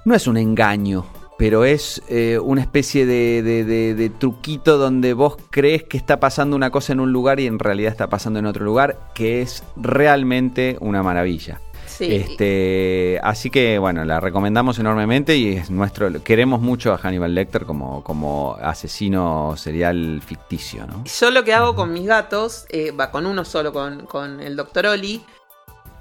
[0.05, 1.05] no es un engaño
[1.37, 6.19] pero es eh, una especie de, de- de- de truquito donde vos crees que está
[6.19, 9.41] pasando una cosa en un lugar y en realidad está pasando en otro lugar que
[9.43, 11.61] es realmente una maravilla
[11.97, 12.13] Sí.
[12.13, 16.23] este, así que bueno, la recomendamos enormemente y es nuestro.
[16.23, 21.03] Queremos mucho a Hannibal Lecter como, como asesino serial ficticio, ¿no?
[21.05, 24.55] Yo lo que hago con mis gatos, eh, va con uno solo, con, con el
[24.55, 25.23] doctor Oli,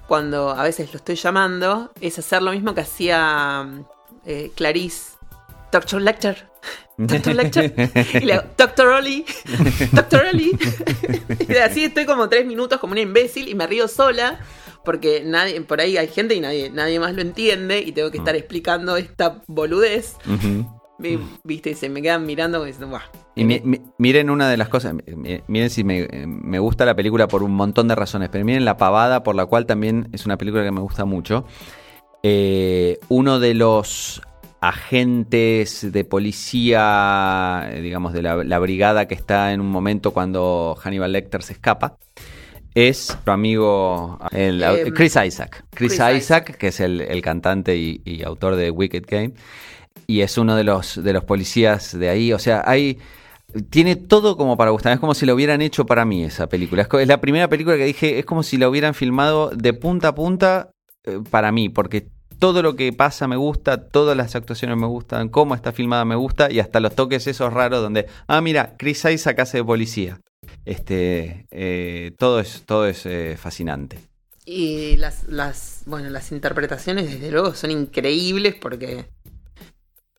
[0.06, 3.66] cuando a veces lo estoy llamando, es hacer lo mismo que hacía
[4.24, 5.16] eh, Clarice.
[5.72, 6.48] Doctor Lecter.
[6.96, 7.74] Doctor Lecter.
[8.14, 9.24] Y le hago, Doctor Oli.
[9.92, 10.56] Doctor Oli.
[11.48, 14.40] Y así estoy como tres minutos como una imbécil y me río sola.
[14.86, 18.16] Porque nadie, por ahí hay gente y nadie, nadie más lo entiende y tengo que
[18.18, 20.16] estar explicando esta boludez.
[21.02, 23.02] Y, Viste, y se me quedan mirando diciendo, "Buah".
[23.34, 26.94] Y mi- mi- miren una de las cosas, mi- miren si me, me gusta la
[26.96, 30.24] película por un montón de razones, pero miren la pavada por la cual también es
[30.24, 31.44] una película que me gusta mucho.
[32.22, 34.22] Eh, uno de los
[34.62, 40.76] agentes de policía, eh, digamos, de la, la brigada que está en un momento cuando
[40.80, 41.98] Hannibal Lecter se escapa,
[42.76, 45.64] es nuestro amigo el- Em, Chris Isaac.
[45.70, 46.56] Chris, Chris Isaac, Isaac.
[46.58, 49.32] que es el, el cantante y, y autor de Wicked Game.
[50.06, 52.32] Y es uno de los, de los policías de ahí.
[52.32, 52.98] O sea, hay.
[53.70, 54.92] Tiene todo como para gustar.
[54.92, 56.86] Es como si lo hubieran hecho para mí esa película.
[57.00, 60.14] Es la primera película que dije, es como si la hubieran filmado de punta a
[60.14, 60.70] punta
[61.04, 62.08] eh, para mí, porque
[62.38, 66.16] todo lo que pasa me gusta, todas las actuaciones me gustan, cómo está filmada me
[66.16, 70.20] gusta, y hasta los toques esos raros donde, ah, mira, Chris Isaac hace de policía.
[70.64, 73.98] Este, eh, todo es, todo es eh, fascinante.
[74.44, 79.06] Y las, las, bueno, las interpretaciones desde luego son increíbles porque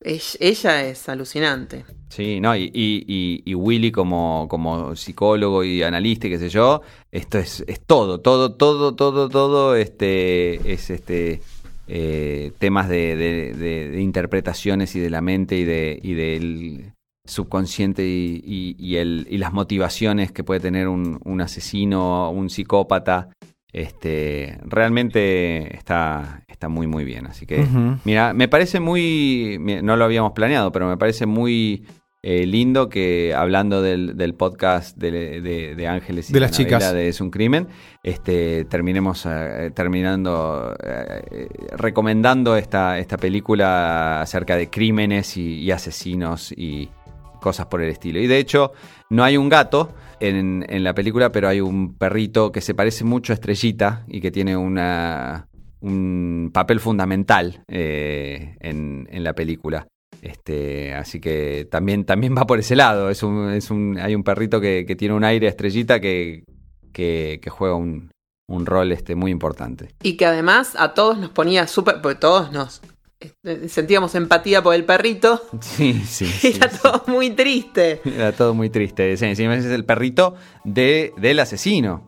[0.01, 1.85] ella, ella es alucinante.
[2.09, 6.49] Sí, no, y, y, y- y Willy como, como psicólogo y analista y qué sé
[6.49, 11.41] yo, esto es, es todo, todo, todo, todo, todo, este, es este
[11.89, 16.91] eh, temas de, de- de- de interpretaciones y de la mente y, de, y del
[17.27, 22.49] subconsciente y, y- y el, y las motivaciones que puede tener un, un asesino, un
[22.49, 23.29] psicópata.
[23.73, 27.27] Este, realmente está, está muy muy bien.
[27.27, 27.65] Así que,
[28.05, 31.85] mira, me parece muy, no lo habíamos planeado, pero me parece muy
[32.23, 36.91] eh, lindo que hablando del, del podcast de, de- de Ángeles y De las chicas.
[36.93, 37.67] de Es un crimen,
[38.03, 41.47] este, terminemos eh, terminando eh, eh,
[41.77, 46.89] recomendando esta, esta película acerca de crímenes y, y asesinos y
[47.37, 48.19] cosas por el estilo.
[48.19, 48.71] Y de hecho,
[49.09, 53.03] no hay un gato en, en la película, pero hay un perrito que se parece
[53.03, 55.47] mucho a Estrellita y que tiene una,
[55.81, 59.87] un papel fundamental eh, en, en la película.
[60.21, 63.09] Este, así que también, también va por ese lado.
[63.09, 66.43] Es un, es un, hay un perrito que, que tiene un aire estrellita que,
[66.91, 68.09] que, que juega un,
[68.49, 69.89] un rol este, muy importante.
[70.01, 72.01] Y que además a todos nos ponía súper.
[72.01, 72.81] Porque todos nos.
[73.19, 75.41] Eh, Sentíamos empatía por el perrito.
[75.61, 76.53] Sí, sí.
[76.55, 76.79] Era sí.
[76.81, 78.01] todo muy triste.
[78.05, 79.15] Era todo muy triste.
[79.17, 82.05] Sí, encima es el perrito de, del asesino.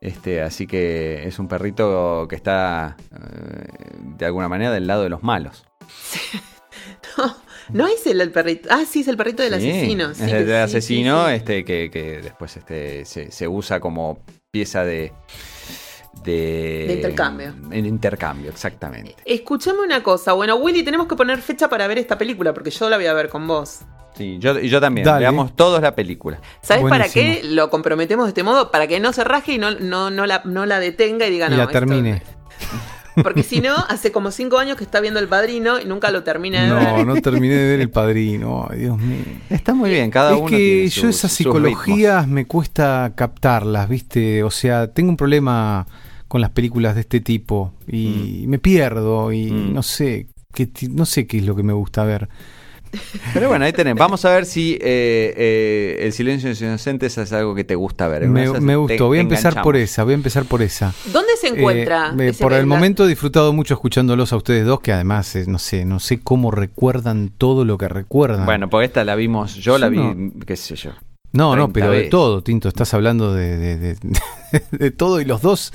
[0.00, 5.08] Este, así que es un perrito que está eh, de alguna manera del lado de
[5.08, 5.64] los malos.
[7.68, 8.68] No es el, el perrito.
[8.70, 10.10] Ah, sí, es el perrito del asesino.
[10.10, 14.18] Es el asesino, este, que, que después este, se, se usa como
[14.50, 15.12] pieza de.
[16.24, 17.54] De, De intercambio.
[17.70, 19.16] En intercambio, exactamente.
[19.24, 20.32] Escuchame una cosa.
[20.34, 23.12] Bueno, Willy, tenemos que poner fecha para ver esta película porque yo la voy a
[23.14, 23.80] ver con vos.
[24.16, 25.04] Sí, yo, y yo también.
[25.06, 25.20] Dale.
[25.20, 26.38] Veamos todos la película.
[26.60, 28.70] ¿Sabes para qué lo comprometemos de este modo?
[28.70, 31.46] Para que no se raje y no, no, no, la, no la detenga y diga
[31.46, 31.56] y no.
[31.56, 32.22] la esto- termine.
[33.22, 36.22] Porque si no, hace como cinco años que está viendo El Padrino y nunca lo
[36.22, 37.06] termina de ver.
[37.06, 38.66] No, no terminé de ver el padrino.
[38.70, 39.18] Ay, Dios mío.
[39.50, 40.46] Está muy bien, cada es uno.
[40.46, 44.42] que tiene yo sus- esas psicologías me cuesta captarlas, ¿viste?
[44.42, 45.86] O sea, tengo un problema
[46.32, 49.74] con las películas de este tipo y me pierdo y Mm.
[49.74, 52.26] no sé, qué ti- no sé qué es lo que me gusta ver.
[53.34, 53.96] Pero bueno, ahí tenés.
[53.96, 57.74] Vamos a ver si eh, eh, El silencio de los inocentes es algo que te
[57.74, 58.26] gusta ver.
[58.28, 60.94] Me, te- gustó, voy a empezar por esa, voy a empezar por esa.
[61.12, 62.14] ¿Dónde se encuentra?
[62.18, 65.36] Eh, ese- por el la- momento he disfrutado mucho escuchándolos a ustedes dos, que además,
[65.36, 68.46] eh, no sé, no sé cómo recuerdan todo lo que recuerdan.
[68.46, 70.92] Bueno, porque esta la vimos, yo, la vi, Yo qué sé yo.
[71.32, 73.96] no, no, 30 pero de todo, Tinto, estás hablando de, de, de-
[74.70, 75.72] de todo y los dos.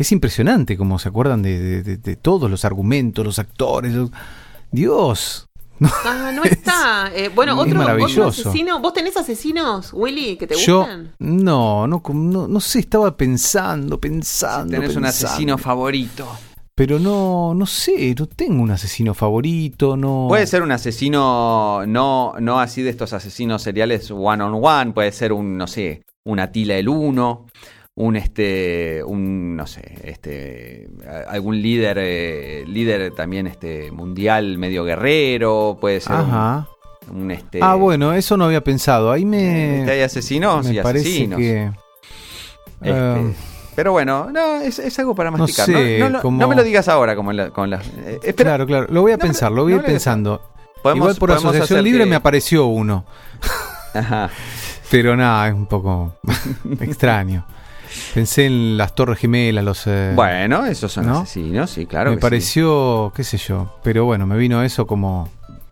[0.00, 3.92] Es impresionante cómo se acuerdan de, de- de- de todos los argumentos, los actores.
[3.92, 4.10] los-
[4.72, 5.46] Dios.
[6.04, 7.10] Ah, no está.
[7.14, 7.58] Eh, bueno, Es
[8.16, 8.80] otro, asesino.
[8.80, 11.12] ¿Vos tenés asesinos, Willy, que te Yo, gustan?
[11.18, 14.72] no, no, no, no sé, estaba pensando, pensando.
[14.72, 16.26] Tenés un asesino favorito.
[16.74, 20.26] Pero no, no sé, no tengo un asesino favorito, no.
[20.28, 25.12] Puede ser un asesino, no, no así de estos asesinos seriales one on one, puede
[25.12, 27.46] ser un, no sé, un Atila el Uno,
[28.00, 30.88] un este, un, no sé, este,
[31.28, 36.66] algún líder, eh, líder también este mundial medio guerrero, puede ser Ajá.
[37.12, 37.60] un, este.
[37.62, 39.12] Ah, bueno, eso no había pensado.
[39.12, 39.80] Ahí me.
[39.80, 41.38] Este, hay asesinos me y asesinos.
[41.38, 41.64] que.
[42.80, 43.34] Este, eh,
[43.76, 45.66] pero bueno, no, es, es algo para No masticar.
[45.66, 47.86] sé, no, no, no- como- no me lo digas ahora como la- con las.
[47.86, 48.86] eh, espera, claro, claro.
[48.90, 50.40] Lo voy a pensar, lo voy a ir pensando.
[50.82, 53.04] podemos- Igual por asociación libre que- me apareció uno.
[53.94, 54.30] Ajá.
[54.90, 56.14] Pero nada, es un poco
[56.80, 57.46] extraño.
[58.14, 59.86] Pensé en las Torres Gemelas, los.
[59.86, 61.20] eh, Bueno, esos son ¿no?
[61.20, 62.10] asesinos, sí, claro.
[62.10, 62.22] me que sí.
[62.22, 63.76] pareció, qué sé yo.
[63.82, 65.28] Pero bueno, me vino eso como.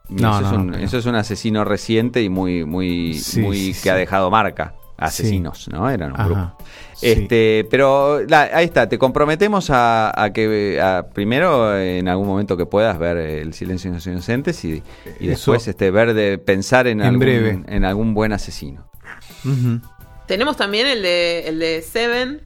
[0.08, 3.14] No, eso, no, es un, no, pero- eso es un asesino reciente y muy, muy,
[3.14, 4.74] Sí, muy sí, que ha dejado marca.
[4.96, 5.88] Asesinos, ¿no?
[5.88, 6.40] Eran un grupo.
[6.40, 6.54] Ajá.
[7.00, 12.56] Este, pero la- ahí está, te comprometemos a, a que a, primero en algún momento
[12.56, 14.82] que puedas ver El silencio de los inocentes y,
[15.20, 15.52] y Eso.
[15.52, 17.62] después este ver de pensar en, En algún, breve.
[17.68, 18.90] en algún buen asesino.
[19.44, 19.80] Ujú.
[20.28, 22.42] Tenemos también el de, el de Seven.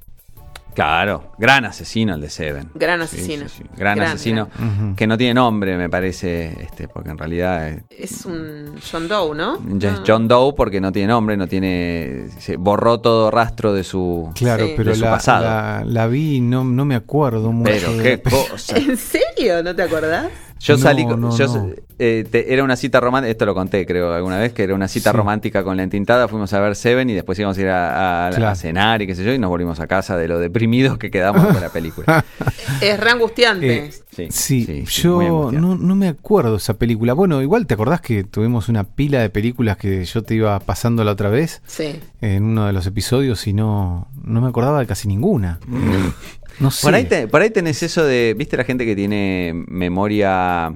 [0.74, 2.70] Claro, gran asesino el de Seven.
[2.74, 3.46] Gran asesino.
[3.46, 3.64] sí, sí.
[3.76, 4.48] Gran, Gran, asesino
[4.96, 9.34] que no tiene nombre, me parece, este, porque en realidad eh, Es un John Doe,
[9.36, 9.56] ¿no?
[9.56, 10.02] Es Ah.
[10.06, 12.28] John Doe porque no tiene nombre, no tiene.
[12.38, 14.30] Se borró todo rastro de su.
[14.34, 14.72] Claro, Sí.
[14.74, 15.44] pero de su la, pasado.
[15.44, 17.70] la, la vi y no, no me acuerdo mucho.
[17.70, 18.78] Pero de qué cosa.
[18.78, 19.62] ¿En serio?
[19.62, 20.28] ¿No te acordás?
[20.62, 21.05] Yo No, salí.
[21.05, 21.70] con- no, yo, no.
[21.98, 23.30] eh, te- era una cita romántica.
[23.32, 25.16] Esto lo conté, creo, alguna vez, que era una cita Sí.
[25.16, 26.28] romántica con la entintada.
[26.28, 29.24] Fuimos a ver Seven y después íbamos a ir a, a- cenar y qué sé
[29.24, 29.32] yo.
[29.32, 32.24] Y nos volvimos a casa de lo deprimidos que quedamos con la película.
[32.80, 33.86] Es re angustiante.
[33.86, 37.14] Eh, Sí, Sí, sí, sí, yo no, no me acuerdo de esa película.
[37.14, 41.02] Bueno, igual te acordás que tuvimos una pila de películas que yo te iba pasando
[41.02, 41.98] la otra vez Sí.
[42.20, 45.60] en uno de los episodios y no, no me acordaba de casi ninguna.
[46.60, 46.86] No sé.
[46.86, 48.34] Por ahí, te- por ahí tenés eso de.
[48.36, 50.74] ¿Viste la gente que tiene memoria.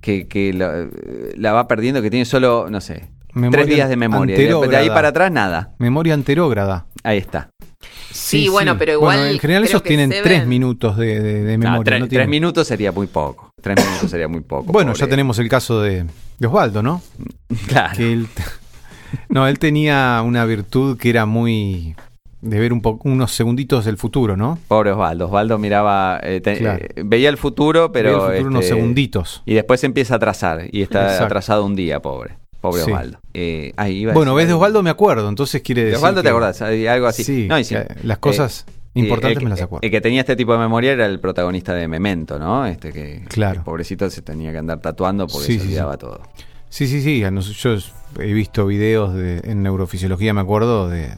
[0.00, 0.86] que, que la,
[1.36, 3.08] la va perdiendo, que tiene solo, no sé.
[3.34, 4.36] Memoria tres días de memoria.
[4.36, 5.74] de ahí para atrás, nada.
[5.78, 6.86] Memoria anterógrada.
[7.04, 7.50] Ahí está.
[8.10, 11.44] Sí, bueno, pero igual Bueno, en general esos que tienen Seven- tres minutos de, de-
[11.44, 11.84] de memoria.
[11.84, 13.50] tres, no tres tienen- minutos sería muy poco.
[13.60, 14.72] Tres minutos sería muy poco.
[14.72, 15.00] Bueno, pobre.
[15.00, 16.04] ya tenemos el caso de,
[16.38, 17.02] de Osvaldo, ¿no?
[17.68, 17.96] Claro.
[17.96, 18.26] Que él,
[19.28, 21.94] no, él tenía una virtud que era muy
[22.40, 24.58] de ver un poco unos segunditos del futuro, ¿no?
[24.68, 25.26] Pobre Osvaldo.
[25.26, 26.84] Osvaldo miraba, eh, te- Claro.
[26.84, 28.26] eh, veía el futuro, pero.
[28.30, 29.42] El futuro unos este, segunditos.
[29.44, 30.66] Y después empieza a atrasar.
[30.70, 31.24] Y está Exacto.
[31.24, 32.36] atrasado un día, pobre.
[32.60, 32.90] Pobre Sí.
[32.90, 33.18] Osvaldo.
[33.34, 34.54] Eh, ahí iba Bueno, ves de.
[34.54, 37.22] Osvaldo me acuerdo, entonces quiere De decir Osvaldo te acordás, algo así.
[37.24, 37.74] Sí, No, sí.
[38.02, 39.84] las cosas Eh, importantes el me las acuerdo.
[39.84, 42.66] El que tenía este tipo de memoria era el protagonista de Memento, ¿no?
[42.66, 43.60] Este que, Claro.
[43.60, 45.98] que pobrecito se tenía que andar tatuando porque Sí, se olvidaba sí.
[46.00, 46.20] todo.
[46.68, 47.22] Sí, sí, sí.
[47.60, 47.76] Yo
[48.20, 51.10] he visto videos de, en neurofisiología, me acuerdo, de.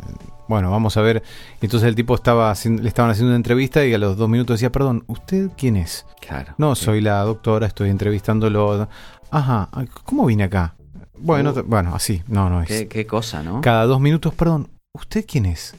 [0.50, 1.22] Bueno, vamos a ver.
[1.60, 4.54] Entonces el tipo estaba haciendo- le estaban haciendo una entrevista y a los dos minutos
[4.56, 6.04] decía, perdón, ¿usted quién es?
[6.20, 6.54] Claro.
[6.58, 8.88] No, soy la doctora, estoy entrevistándolo.
[9.30, 9.68] Ajá,
[10.02, 10.74] ¿cómo vine acá?
[11.16, 11.62] Bueno, Uh.
[11.64, 12.66] bueno, así, no, no es.
[12.66, 13.60] Qué, qué cosa, ¿no?
[13.60, 15.76] Cada dos minutos, perdón, ¿usted quién es?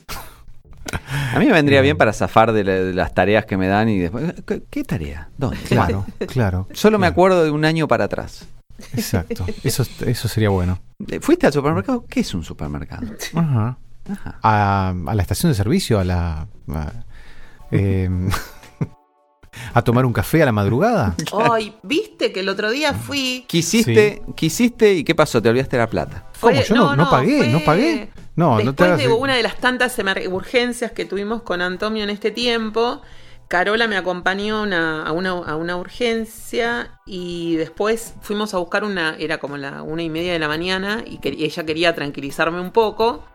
[1.33, 3.89] A mí me vendría bien para zafar de, la- de las tareas que me dan
[3.89, 4.35] y después.
[4.47, 5.27] ¿Qué, qué tarea?
[5.37, 5.57] ¿Dónde?
[5.67, 6.69] Claro, claro.
[6.71, 8.47] Solo me acuerdo de un año para atrás.
[8.93, 10.79] Exacto, eso, eso sería bueno.
[11.09, 12.05] Eh, ¿Fuiste al supermercado?
[12.07, 13.05] ¿Qué es un supermercado?
[13.35, 13.77] Ajá.
[14.09, 14.39] Ajá.
[14.41, 16.47] A, a la estación de servicio, a la.
[16.69, 16.91] a,
[17.71, 18.29] em,
[19.73, 21.15] a tomar un café a la madrugada.
[21.51, 23.45] Ay, viste que el otro día fui.
[23.47, 25.41] Quisiste, quisiste y ¿qué pasó?
[25.41, 26.25] Te olvidaste la plata.
[26.39, 26.53] ¿Cómo?
[26.55, 28.09] fue- Yo no, no pagué, fue no pagué.
[28.35, 28.99] No, no te Después hagas.
[28.99, 29.97] de una de las tantas
[30.29, 33.01] urgencias que tuvimos con Antonio en este tiempo,
[33.49, 38.85] Carola me acompañó a una, a, una, a una urgencia y después fuimos a buscar
[38.85, 41.93] una, era como la una y media de la mañana y, que- y ella quería
[41.93, 43.25] tranquilizarme un poco.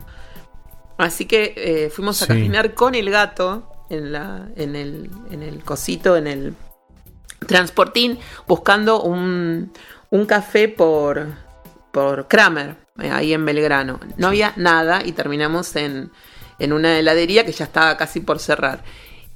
[0.99, 2.33] Así que eh, fuimos a Sí.
[2.33, 6.55] caminar con el gato en, la, en, el, en el cosito, en el
[7.47, 9.73] transportín, buscando un,
[10.11, 11.27] un café por,
[11.93, 14.01] por Kramer, eh, ahí en Belgrano.
[14.17, 16.11] No había nada y terminamos en,
[16.59, 18.83] en una heladería que ya estaba casi por cerrar.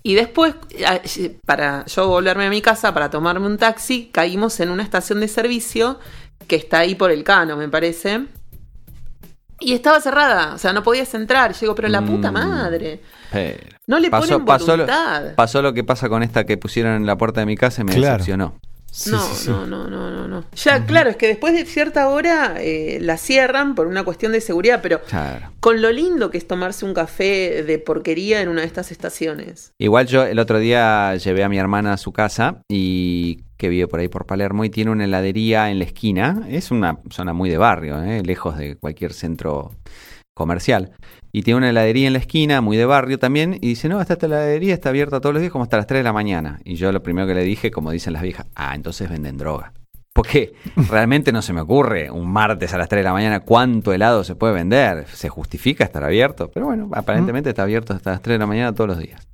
[0.02, 4.70] Y después, eh, para yo volverme a mi casa para tomarme un taxi, caímos en
[4.70, 6.00] una estación de servicio
[6.48, 8.24] que está ahí por el Cano, me parece.
[9.60, 11.54] Y estaba cerrada, o sea, no podías entrar.
[11.54, 12.34] Llego, pero la puta Mm.
[12.34, 13.00] madre.
[13.30, 15.34] Pero No le pasó, ponen pasó, lo, voluntad.
[15.36, 17.84] pasó lo que pasa con esta que pusieron en la puerta de mi casa y
[17.84, 18.14] me Claro.
[18.14, 18.54] decepcionó.
[18.92, 19.50] Sí, no, sí, sí.
[19.50, 20.44] no, no, no, no, no.
[20.56, 24.40] Ya, claro, es que después de cierta hora eh, la cierran por una cuestión de
[24.40, 25.52] seguridad, pero Claro.
[25.60, 29.72] con lo lindo que es tomarse un café de porquería en una de estas estaciones.
[29.78, 33.86] Igual yo el otro día llevé a mi hermana a su casa y que vive
[33.88, 36.46] por ahí por Palermo y tiene una heladería en la esquina.
[36.48, 38.22] Es una zona muy de barrio, ¿eh?
[38.24, 39.72] lejos de cualquier centro
[40.40, 40.92] comercial.
[41.32, 44.16] Y tiene una heladería en la esquina, muy de barrio también, y dice, no, esta
[44.20, 46.60] heladería está abierta todos los días como hasta las 3 de la mañana.
[46.64, 49.74] Y yo lo primero que le dije, como dicen las viejas, ah, entonces venden droga.
[50.14, 50.54] Porque
[50.88, 54.24] realmente no se me ocurre un martes a las 3 de la mañana cuánto helado
[54.24, 55.06] se puede vender.
[55.08, 58.74] Se justifica estar abierto, pero bueno, aparentemente está abierto hasta las 3 de la mañana
[58.74, 59.28] todos los días.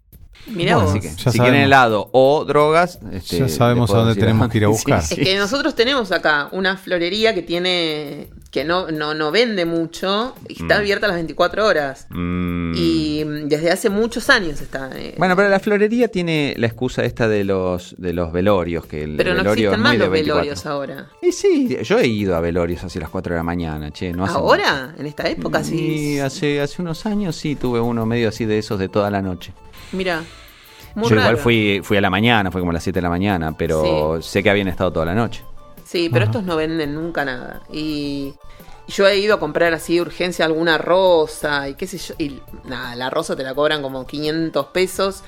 [0.49, 0.99] Mirá Bueno, vos.
[0.99, 1.45] Así que, ya si sabemos.
[1.47, 5.01] quieren helado o drogas, este, Ya sabemos a dónde decir tenemos que ir a buscar.
[5.01, 8.29] Es que nosotros tenemos acá una florería que tiene.
[8.51, 10.79] que no, no, no vende mucho y está Mm.
[10.79, 12.07] abierta las 24 horas.
[12.09, 12.73] Mm.
[12.75, 14.89] Y mm, desde hace muchos años está.
[14.95, 19.03] eh, Bueno, pero la florería tiene la excusa esta de los de los velorios, que
[19.03, 20.35] el pero no velorio existen es más los 24.
[20.37, 21.09] velorios ahora.
[21.21, 24.25] Y sí, yo he ido a velorios hacia las 4 de la mañana, che, no
[24.25, 24.95] hace ¿Ahora?
[24.97, 25.63] ¿En esta época?
[25.63, 26.15] Sí.
[26.15, 29.21] Y hace, hace unos años sí tuve uno medio así de esos de toda la
[29.21, 29.53] noche.
[29.93, 30.23] Mira.
[30.95, 31.29] Muy yo raro.
[31.31, 34.21] igual fui, fui a la mañana, fue como a las 7 de la mañana, pero
[34.23, 35.45] sé que habían estado toda la noche.
[35.85, 37.61] Sí, pero estos no venden nunca nada.
[37.71, 38.33] Y
[38.89, 42.15] yo he ido a comprar así de urgencia alguna rosa y qué sé yo.
[42.19, 45.23] Y nada, la rosa te la cobran como 500 pesos.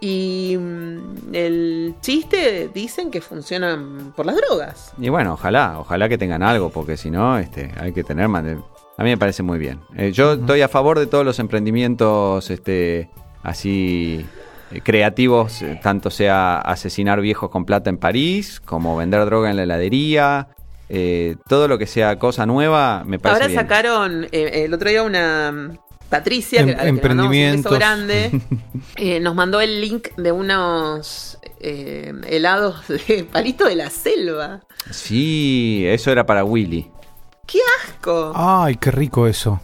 [0.00, 4.92] Y mm, el chiste dicen que funcionan por las drogas.
[4.98, 8.44] Y bueno, ojalá, ojalá que tengan algo, porque si no, este, hay que tener más
[8.44, 8.58] de-
[8.98, 9.80] A mí me parece muy bien.
[9.96, 13.08] Eh, yo estoy a favor de todos los emprendimientos este,
[13.46, 14.26] así
[14.72, 19.56] eh, creativos, eh, tanto sea asesinar viejos con plata en París, como vender droga en
[19.56, 20.48] la heladería.
[20.88, 23.60] eh, todo lo que sea cosa nueva me parece Ahora bien.
[23.60, 25.78] sacaron eh, el otro día una mm,
[26.08, 27.72] Patricia, que, Em- que un emprendimientos.
[27.76, 28.30] grande,
[28.96, 34.60] eh, nos mandó el link de unos eh, helados de palito de la selva.
[34.92, 36.88] Sí, eso era para Willy.
[37.46, 38.32] ¡Qué asco!
[38.36, 39.60] Ay, qué rico eso.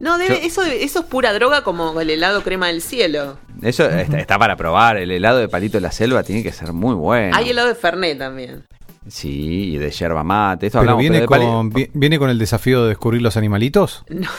[0.00, 3.36] No, debe- Yo- eso, eso es pura droga como el helado crema del cielo.
[3.62, 4.96] Eso está, está para probar.
[4.96, 7.36] El helado de palito de la selva tiene que ser muy bueno.
[7.36, 8.64] Hay helado de Fernet también.
[9.08, 10.66] Sí, y de yerba mate.
[10.66, 14.04] Esto Pero hablamos, viene, pali- con, vi- viene con el desafío de descubrir los animalitos.
[14.08, 14.28] No.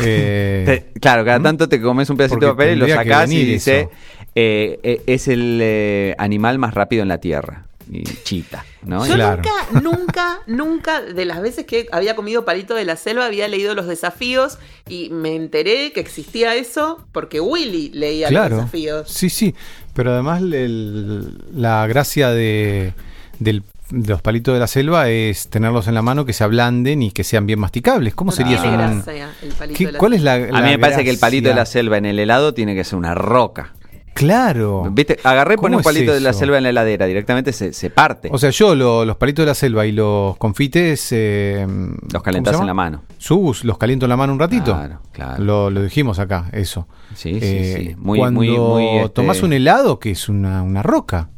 [0.00, 3.44] Eh, Te- claro, cada tanto te comes un pedacito de papel y lo sacás y
[3.44, 3.88] dice,
[4.36, 7.66] eh, eh, es el eh, animal más rápido en la Tierra.
[7.90, 9.06] Y chita, ¿no?
[9.06, 9.42] Yo Claro.
[9.72, 13.74] nunca, nunca, nunca, de las veces que había comido palito de la selva, había leído
[13.74, 14.58] los desafíos
[14.88, 18.56] y me enteré que existía eso porque Willy leía los Claro.
[18.56, 19.10] desafíos.
[19.10, 19.54] Sí, sí.
[19.94, 22.92] Pero además el- la gracia de,
[23.38, 27.02] del- de los palitos de la selva es tenerlos en la mano que se ablanden
[27.02, 28.14] y que sean bien masticables.
[28.14, 28.68] ¿Cómo sería eso?
[28.68, 31.04] un- gracia el palito ¿Qué- de la ¿Cuál es la, A la mí me parece
[31.04, 33.72] que el palito de la selva en el helado tiene que ser una roca.
[34.18, 34.88] Claro.
[34.90, 35.18] ¿Viste?
[35.22, 37.88] Agarré, ¿Cómo poné un es palito de la selva en la heladera, directamente se, se
[37.88, 38.28] parte.
[38.32, 41.08] O sea, yo lo- los palitos de la selva y los confites...
[41.12, 43.02] eh, Los ¿cómo calentás en la mano.
[43.18, 44.74] Sus, los caliento en la mano un ratito.
[44.74, 45.44] Claro, claro.
[45.44, 46.88] Lo, lo dijimos acá, eso.
[47.14, 47.94] Sí, sí, Eh, sí.
[47.98, 48.86] Muy, cuando muy, muy.
[48.98, 51.28] este- tomás un helado, que es una, una roca.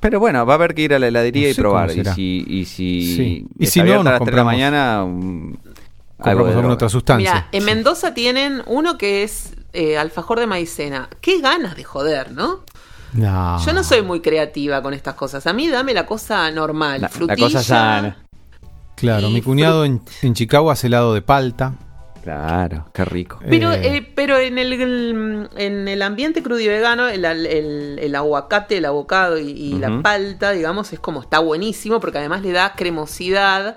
[0.00, 1.90] Pero bueno, va a haber que ir a la heladería No y sé probar.
[1.90, 3.46] Y si, y si, Sí.
[3.58, 5.54] Y si no, nos a las 3 de la mañana, um,
[6.16, 7.32] Compramos alguna otra sustancia.
[7.32, 11.08] Mira, en Mendoza tienen uno que es eh, alfajor de maicena.
[11.20, 12.60] Qué ganas de joder, ¿no?
[13.12, 13.64] No.
[13.64, 15.46] Yo no soy muy creativa con estas cosas.
[15.46, 17.00] A mí dame la cosa normal.
[17.00, 17.46] La, la frutilla.
[17.46, 18.24] cosa sana.
[18.96, 21.74] Claro, mi cuñado en, en Chicago hace helado de palta.
[22.22, 23.38] Claro, qué rico.
[23.48, 28.14] Pero, Eh, eh, pero en el, en el ambiente crudo y vegano, el, el- el
[28.14, 32.52] aguacate, el abocado y, y la palta, digamos, es como está buenísimo porque además le
[32.52, 33.76] da cremosidad.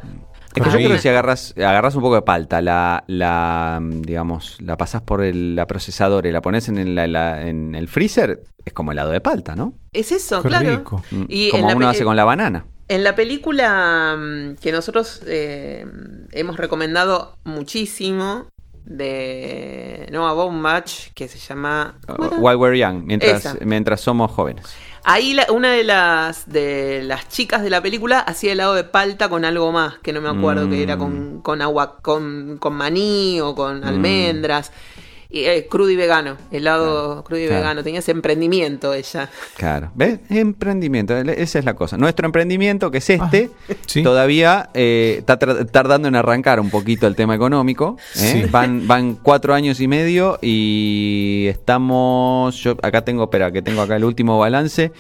[0.54, 4.02] Es que yo creo que si agarras, agarras un poco de palta, la, la mm,
[4.02, 7.74] digamos, la pasas por el, la procesadora y la pones en el, la- la- en
[7.76, 9.74] el freezer, es como helado de palta, ¿no?
[9.94, 10.70] Es eso, Qué claro.
[10.78, 11.04] rico.
[11.12, 12.66] Mm, Y como uno hace con la banana.
[12.90, 15.86] En la película mm, que nosotros eh,
[16.34, 18.48] hemos recomendado muchísimo
[18.84, 21.96] de Noah Baumbach, que se llama...
[22.40, 23.56] While we're young, mientras, Esa.
[23.64, 24.66] mientras somos jóvenes.
[25.04, 29.30] Ahí la- una de las de las chicas de la película hacía helado de palta
[29.30, 31.00] con algo más, que no me acuerdo, que era Mm.
[31.00, 34.72] con, con agua, con, con maní o con almendras.
[34.72, 35.01] Y,
[35.34, 37.62] eh, crudo y vegano, helado crudo y claro.
[37.62, 37.84] vegano.
[37.84, 39.30] Tenía ese emprendimiento ella.
[39.56, 39.92] Claro.
[39.96, 40.20] ¿Ves?
[40.30, 41.98] Emprendimiento, esa es la cosa.
[41.98, 43.50] Nuestro emprendimiento, que es este,
[43.86, 44.04] sí.
[44.04, 47.98] todavía eh, está tardando en arrancar un poquito el tema económico.
[48.16, 48.44] ¿eh?
[48.44, 48.44] Sí.
[48.50, 52.56] Van, van cuatro años y medio y estamos.
[52.58, 54.92] Yo acá tengo, espera, que tengo acá el último balance.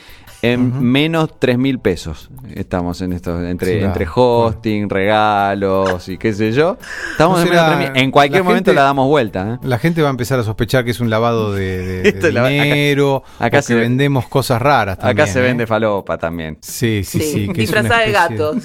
[0.43, 6.51] En menos tres mil pesos estamos en esto, entre, entre hosting, regalos y qué sé
[6.51, 6.77] yo.
[7.11, 8.01] Estamos ¿No en, será- menos 3.000.
[8.01, 9.53] en cualquier la momento gente- la damos vuelta.
[9.61, 9.67] ¿eh?
[9.67, 13.59] La gente va a empezar a sospechar que es un lavado de, acá- dinero, acá
[13.59, 15.43] o se que ve- vendemos cosas raras Acá también, se ¿eh?
[15.43, 16.57] vende falopa también.
[16.61, 17.47] Sí, sí, sí.
[17.53, 18.63] que es una disfrazada de especie gatos.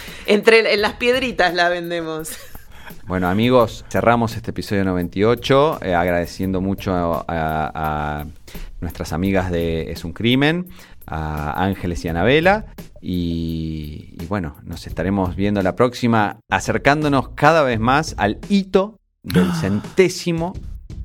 [0.26, 2.30] Entre en las piedritas la vendemos.
[3.06, 8.26] Bueno, amigos, cerramos este episodio 98 eh, agradeciendo mucho a, a- a
[8.80, 10.68] nuestras amigas de Es un Crimen,
[11.10, 12.66] a Ángeles y Anabela.
[13.00, 19.52] Y, y bueno, nos estaremos viendo la próxima, acercándonos cada vez más al hito del
[19.54, 20.52] centésimo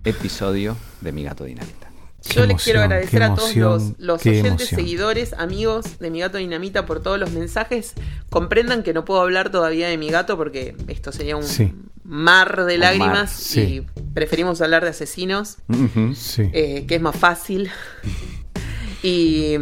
[0.04, 1.90] episodio de Mi Gato Dinamita.
[2.28, 4.80] Qué Yo les quiero agradecer a todos los, los oyentes, emoción.
[4.80, 7.94] seguidores, amigos de Mi Gato Dinamita por todos los mensajes.
[8.30, 11.74] Comprendan que no puedo hablar todavía de mi gato porque esto sería un Sí.
[12.04, 13.60] mar de Un lágrimas mar, sí.
[13.62, 13.82] y
[14.14, 15.58] preferimos hablar de asesinos.
[16.16, 16.50] Sí.
[16.54, 17.70] eh, que es más fácil.
[19.04, 19.56] y,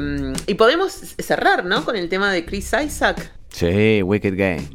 [0.48, 1.84] y podemos cerrar, ¿no?
[1.84, 3.32] Con el tema de Chris Isaac.
[3.50, 4.70] Sí, Wicked Game.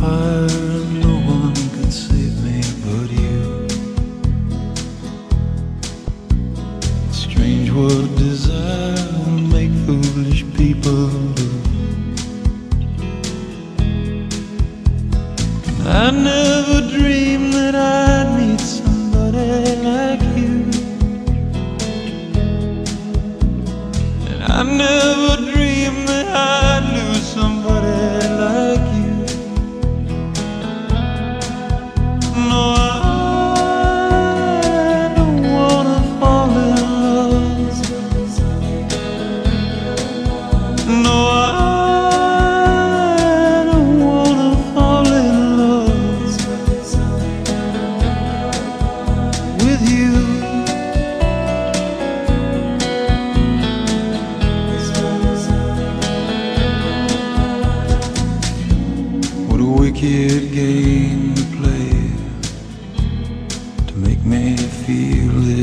[0.00, 0.69] Fire
[15.92, 20.70] I never dreamed that I'd meet somebody like you.
[24.30, 26.89] And I never dreamed that I'd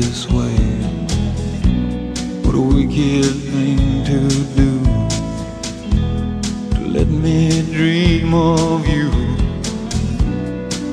[0.08, 0.56] this way.
[2.44, 3.78] What a wicked thing
[4.10, 4.18] to
[4.56, 4.70] do
[6.76, 9.10] to let me dream of you.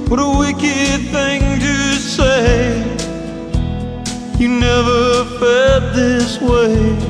[0.09, 2.83] What a wicked thing to say.
[4.37, 7.05] You never felt this way.